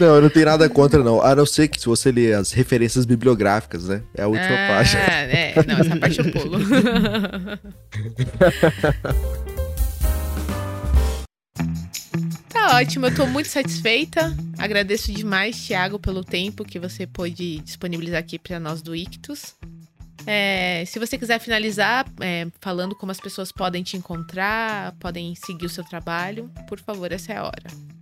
Não, 0.00 0.16
eu 0.16 0.22
não 0.22 0.30
tenho 0.30 0.46
nada 0.46 0.68
contra, 0.68 1.00
não. 1.02 1.22
A 1.22 1.34
não 1.34 1.46
ser 1.46 1.68
que 1.68 1.78
se 1.78 1.86
você 1.86 2.10
ler 2.10 2.34
as 2.34 2.50
referências 2.50 3.04
bibliográficas, 3.04 3.84
né? 3.84 4.02
É 4.14 4.22
a 4.22 4.26
última 4.26 4.48
ah, 4.48 4.68
página. 4.68 5.00
É, 5.00 5.54
não, 5.66 5.78
essa 5.78 5.96
parte 5.96 6.18
eu 6.18 6.32
pulo. 6.32 6.58
tá 12.48 12.78
ótimo, 12.78 13.06
eu 13.06 13.14
tô 13.14 13.26
muito 13.26 13.48
satisfeita. 13.48 14.34
Agradeço 14.58 15.12
demais, 15.12 15.66
Thiago, 15.66 15.98
pelo 15.98 16.24
tempo 16.24 16.64
que 16.64 16.78
você 16.78 17.06
pôde 17.06 17.60
disponibilizar 17.60 18.20
aqui 18.20 18.38
para 18.38 18.58
nós 18.58 18.80
do 18.82 18.96
Ictus. 18.96 19.54
É, 20.26 20.84
se 20.86 20.98
você 20.98 21.16
quiser 21.16 21.38
finalizar 21.38 22.04
é, 22.20 22.48
falando 22.60 22.94
como 22.96 23.12
as 23.12 23.20
pessoas 23.20 23.52
podem 23.52 23.82
te 23.82 23.96
encontrar, 23.96 24.92
podem 24.98 25.34
seguir 25.34 25.66
o 25.66 25.68
seu 25.68 25.84
trabalho, 25.84 26.50
por 26.68 26.80
favor, 26.80 27.12
essa 27.12 27.32
é 27.32 27.36
a 27.36 27.44
hora. 27.44 27.96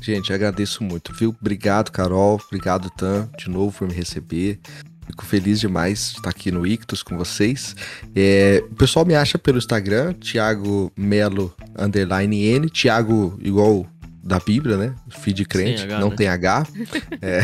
Gente, 0.00 0.32
agradeço 0.32 0.82
muito, 0.82 1.12
viu? 1.14 1.34
Obrigado, 1.40 1.92
Carol. 1.92 2.40
Obrigado, 2.48 2.90
Tan, 2.90 3.30
de 3.38 3.48
novo 3.48 3.78
por 3.78 3.86
me 3.86 3.94
receber. 3.94 4.58
Fico 5.06 5.24
feliz 5.24 5.60
demais 5.60 6.10
de 6.10 6.16
estar 6.16 6.30
aqui 6.30 6.50
no 6.50 6.66
Ictus 6.66 7.04
com 7.04 7.16
vocês. 7.16 7.76
É, 8.14 8.64
o 8.68 8.74
pessoal 8.74 9.06
me 9.06 9.14
acha 9.14 9.38
pelo 9.38 9.58
Instagram, 9.58 10.12
Thiago 10.14 10.92
Melo 10.96 11.54
underline 11.78 12.44
N, 12.44 12.68
Thiago 12.68 13.38
igual 13.40 13.86
da 14.22 14.40
Bíblia, 14.40 14.76
né? 14.76 14.94
De 15.24 15.44
crente, 15.44 15.84
H, 15.84 16.00
não 16.00 16.10
né? 16.10 16.16
tem 16.16 16.26
H. 16.28 16.66
é. 17.22 17.40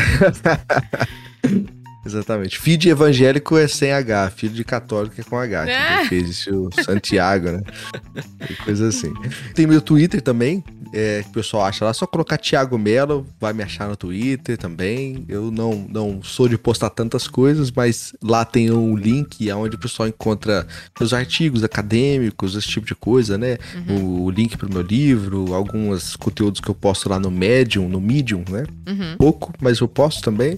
Exatamente. 2.05 2.59
Filho 2.59 2.77
de 2.77 2.89
evangélico 2.89 3.57
é 3.57 3.67
sem 3.67 3.91
H, 3.91 4.29
filho 4.31 4.53
de 4.53 4.63
católico 4.63 5.19
é 5.19 5.23
com 5.23 5.37
H. 5.37 5.67
Ah. 5.69 6.05
fez 6.05 6.29
isso 6.29 6.67
o 6.67 6.83
Santiago, 6.83 7.51
né? 7.51 7.61
Coisa 8.63 8.87
assim. 8.87 9.13
Tem 9.53 9.67
meu 9.67 9.81
Twitter 9.81 10.21
também, 10.21 10.63
é, 10.93 11.21
que 11.23 11.29
o 11.29 11.33
pessoal 11.33 11.65
acha 11.65 11.85
lá, 11.85 11.93
só 11.93 12.07
colocar 12.07 12.37
Thiago 12.37 12.77
Mello, 12.77 13.25
vai 13.39 13.53
me 13.53 13.63
achar 13.63 13.87
no 13.87 13.95
Twitter 13.95 14.57
também. 14.57 15.25
Eu 15.27 15.51
não, 15.51 15.85
não 15.89 16.23
sou 16.23 16.47
de 16.47 16.57
postar 16.57 16.89
tantas 16.89 17.27
coisas, 17.27 17.71
mas 17.71 18.13
lá 18.23 18.43
tem 18.43 18.71
um 18.71 18.95
link 18.95 19.51
onde 19.51 19.75
o 19.75 19.79
pessoal 19.79 20.07
encontra 20.07 20.67
meus 20.99 21.13
artigos 21.13 21.63
acadêmicos, 21.63 22.55
esse 22.55 22.67
tipo 22.67 22.87
de 22.87 22.95
coisa, 22.95 23.37
né? 23.37 23.57
Uhum. 23.87 23.95
O, 23.95 24.23
o, 24.25 24.29
link 24.31 24.57
pro 24.57 24.71
meu 24.71 24.81
livro, 24.81 25.53
alguns 25.53 26.15
conteúdos 26.15 26.59
que 26.61 26.69
eu 26.69 26.75
posto 26.75 27.09
lá 27.09 27.19
no 27.19 27.29
Medium, 27.29 27.87
no 27.87 28.01
Medium, 28.01 28.43
né? 28.49 28.63
Uhum. 28.87 29.15
Pouco, 29.17 29.53
mas 29.61 29.79
eu 29.79 29.87
posto 29.87 30.21
também. 30.21 30.57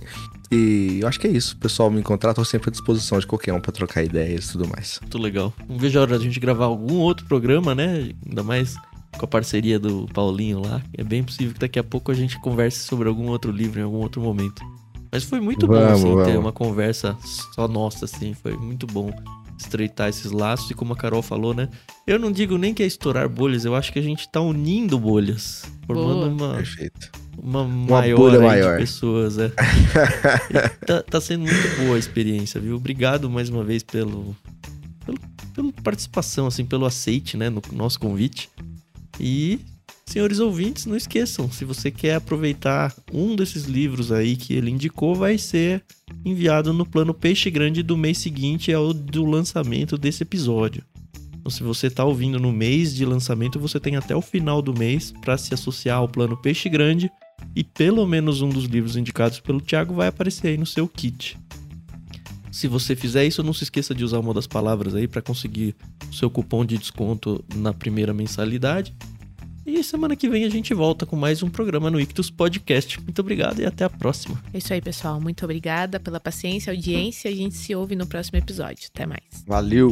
E 0.51 0.99
eu 1.01 1.07
acho 1.07 1.19
que 1.19 1.27
é 1.27 1.29
isso. 1.29 1.55
O 1.55 1.57
pessoal 1.57 1.89
me 1.89 1.99
encontrar, 1.99 2.33
tô 2.33 2.43
sempre 2.43 2.69
à 2.69 2.71
disposição 2.71 3.17
de 3.17 3.25
qualquer 3.25 3.53
um 3.53 3.61
para 3.61 3.71
trocar 3.71 4.03
ideias 4.03 4.45
e 4.45 4.51
tudo 4.51 4.67
mais. 4.67 4.99
Muito 5.01 5.17
legal. 5.17 5.53
Não 5.67 5.77
vejo 5.77 5.97
a 5.97 6.01
hora 6.01 6.17
de 6.17 6.25
a 6.25 6.27
gente 6.27 6.39
gravar 6.39 6.65
algum 6.65 6.97
outro 6.97 7.25
programa, 7.25 7.73
né? 7.73 8.11
Ainda 8.27 8.43
mais 8.43 8.75
com 9.17 9.25
a 9.25 9.27
parceria 9.27 9.79
do 9.79 10.07
Paulinho 10.13 10.61
lá. 10.61 10.81
É 10.97 11.03
bem 11.03 11.23
possível 11.23 11.53
que 11.53 11.59
daqui 11.59 11.79
a 11.79 11.83
pouco 11.83 12.11
a 12.11 12.13
gente 12.13 12.37
converse 12.41 12.79
sobre 12.79 13.07
algum 13.07 13.29
outro 13.29 13.49
livro 13.49 13.79
em 13.79 13.83
algum 13.83 13.99
outro 13.99 14.21
momento. 14.21 14.61
Mas 15.09 15.23
foi 15.23 15.39
muito 15.39 15.67
vamos, 15.67 15.83
bom, 15.83 15.93
assim, 15.93 16.09
vamos. 16.09 16.27
ter 16.27 16.37
uma 16.37 16.51
conversa 16.51 17.17
só 17.55 17.67
nossa, 17.67 18.03
assim. 18.03 18.33
Foi 18.33 18.55
muito 18.57 18.85
bom 18.87 19.09
estreitar 19.57 20.09
esses 20.09 20.31
laços. 20.31 20.69
E 20.69 20.73
como 20.73 20.91
a 20.91 20.97
Carol 20.97 21.21
falou, 21.21 21.53
né? 21.53 21.69
Eu 22.05 22.19
não 22.19 22.31
digo 22.31 22.57
nem 22.57 22.73
que 22.73 22.83
é 22.83 22.85
estourar 22.85 23.29
bolhas, 23.29 23.63
eu 23.63 23.73
acho 23.73 23.93
que 23.93 23.99
a 23.99 24.03
gente 24.03 24.29
tá 24.29 24.41
unindo 24.41 24.99
bolhas. 24.99 25.63
Formando 25.85 26.29
Boa. 26.35 26.49
uma. 26.49 26.55
Perfeito 26.55 27.20
uma, 27.37 27.61
uma 27.61 28.01
maior, 28.01 28.41
maior. 28.41 28.77
de 28.77 28.83
pessoas. 28.83 29.37
É. 29.37 29.49
tá, 30.85 31.03
tá, 31.03 31.21
sendo 31.21 31.41
muito 31.41 31.77
boa 31.77 31.95
a 31.95 31.99
experiência, 31.99 32.59
viu? 32.59 32.75
Obrigado 32.75 33.29
mais 33.29 33.49
uma 33.49 33.63
vez 33.63 33.83
pelo, 33.83 34.35
pelo, 35.05 35.19
pela 35.53 35.73
participação, 35.83 36.47
assim, 36.47 36.65
pelo 36.65 36.85
aceite, 36.85 37.37
né, 37.37 37.49
no 37.49 37.61
nosso 37.71 37.99
convite. 37.99 38.49
E, 39.19 39.59
senhores 40.05 40.39
ouvintes, 40.39 40.85
não 40.85 40.95
esqueçam, 40.95 41.51
se 41.51 41.65
você 41.65 41.91
quer 41.91 42.15
aproveitar 42.15 42.93
um 43.13 43.35
desses 43.35 43.65
livros 43.65 44.11
aí 44.11 44.35
que 44.35 44.53
ele 44.53 44.71
indicou, 44.71 45.15
vai 45.15 45.37
ser 45.37 45.83
enviado 46.25 46.73
no 46.73 46.85
plano 46.85 47.13
Peixe 47.13 47.49
Grande 47.49 47.83
do 47.83 47.97
mês 47.97 48.17
seguinte 48.17 48.71
ao 48.73 48.93
do 48.93 49.25
lançamento 49.25 49.97
desse 49.97 50.23
episódio. 50.23 50.83
Então, 51.41 51.49
se 51.51 51.63
você 51.63 51.87
está 51.87 52.05
ouvindo 52.05 52.39
no 52.39 52.51
mês 52.51 52.95
de 52.95 53.03
lançamento, 53.03 53.59
você 53.59 53.79
tem 53.79 53.95
até 53.95 54.15
o 54.15 54.21
final 54.21 54.61
do 54.61 54.77
mês 54.77 55.11
para 55.21 55.37
se 55.39 55.53
associar 55.53 55.97
ao 55.97 56.07
plano 56.07 56.37
Peixe 56.37 56.69
Grande 56.69 57.11
e 57.55 57.63
pelo 57.63 58.05
menos 58.05 58.43
um 58.43 58.49
dos 58.49 58.65
livros 58.65 58.95
indicados 58.95 59.39
pelo 59.39 59.59
Thiago 59.59 59.95
vai 59.95 60.07
aparecer 60.07 60.49
aí 60.49 60.57
no 60.57 60.67
seu 60.67 60.87
kit. 60.87 61.37
Se 62.51 62.67
você 62.67 62.95
fizer 62.95 63.25
isso, 63.25 63.41
não 63.41 63.53
se 63.53 63.63
esqueça 63.63 63.95
de 63.95 64.03
usar 64.03 64.19
uma 64.19 64.35
das 64.35 64.45
palavras 64.45 64.93
aí 64.93 65.07
para 65.07 65.21
conseguir 65.21 65.75
o 66.11 66.13
seu 66.13 66.29
cupom 66.29 66.63
de 66.63 66.77
desconto 66.77 67.43
na 67.55 67.73
primeira 67.73 68.13
mensalidade. 68.13 68.93
E 69.65 69.83
semana 69.83 70.15
que 70.15 70.29
vem 70.29 70.43
a 70.43 70.49
gente 70.49 70.73
volta 70.73 71.05
com 71.05 71.15
mais 71.15 71.41
um 71.41 71.49
programa 71.49 71.89
no 71.89 71.99
Ictus 71.99 72.29
Podcast. 72.29 72.99
Muito 73.01 73.19
obrigado 73.19 73.61
e 73.61 73.65
até 73.65 73.85
a 73.85 73.89
próxima. 73.89 74.39
É 74.53 74.57
isso 74.57 74.73
aí, 74.73 74.81
pessoal. 74.81 75.19
Muito 75.19 75.43
obrigada 75.43 75.99
pela 75.99 76.19
paciência, 76.19 76.71
audiência. 76.71 77.31
A 77.31 77.33
gente 77.33 77.55
se 77.55 77.73
ouve 77.73 77.95
no 77.95 78.05
próximo 78.05 78.37
episódio. 78.37 78.89
Até 78.93 79.05
mais. 79.05 79.43
Valeu! 79.47 79.91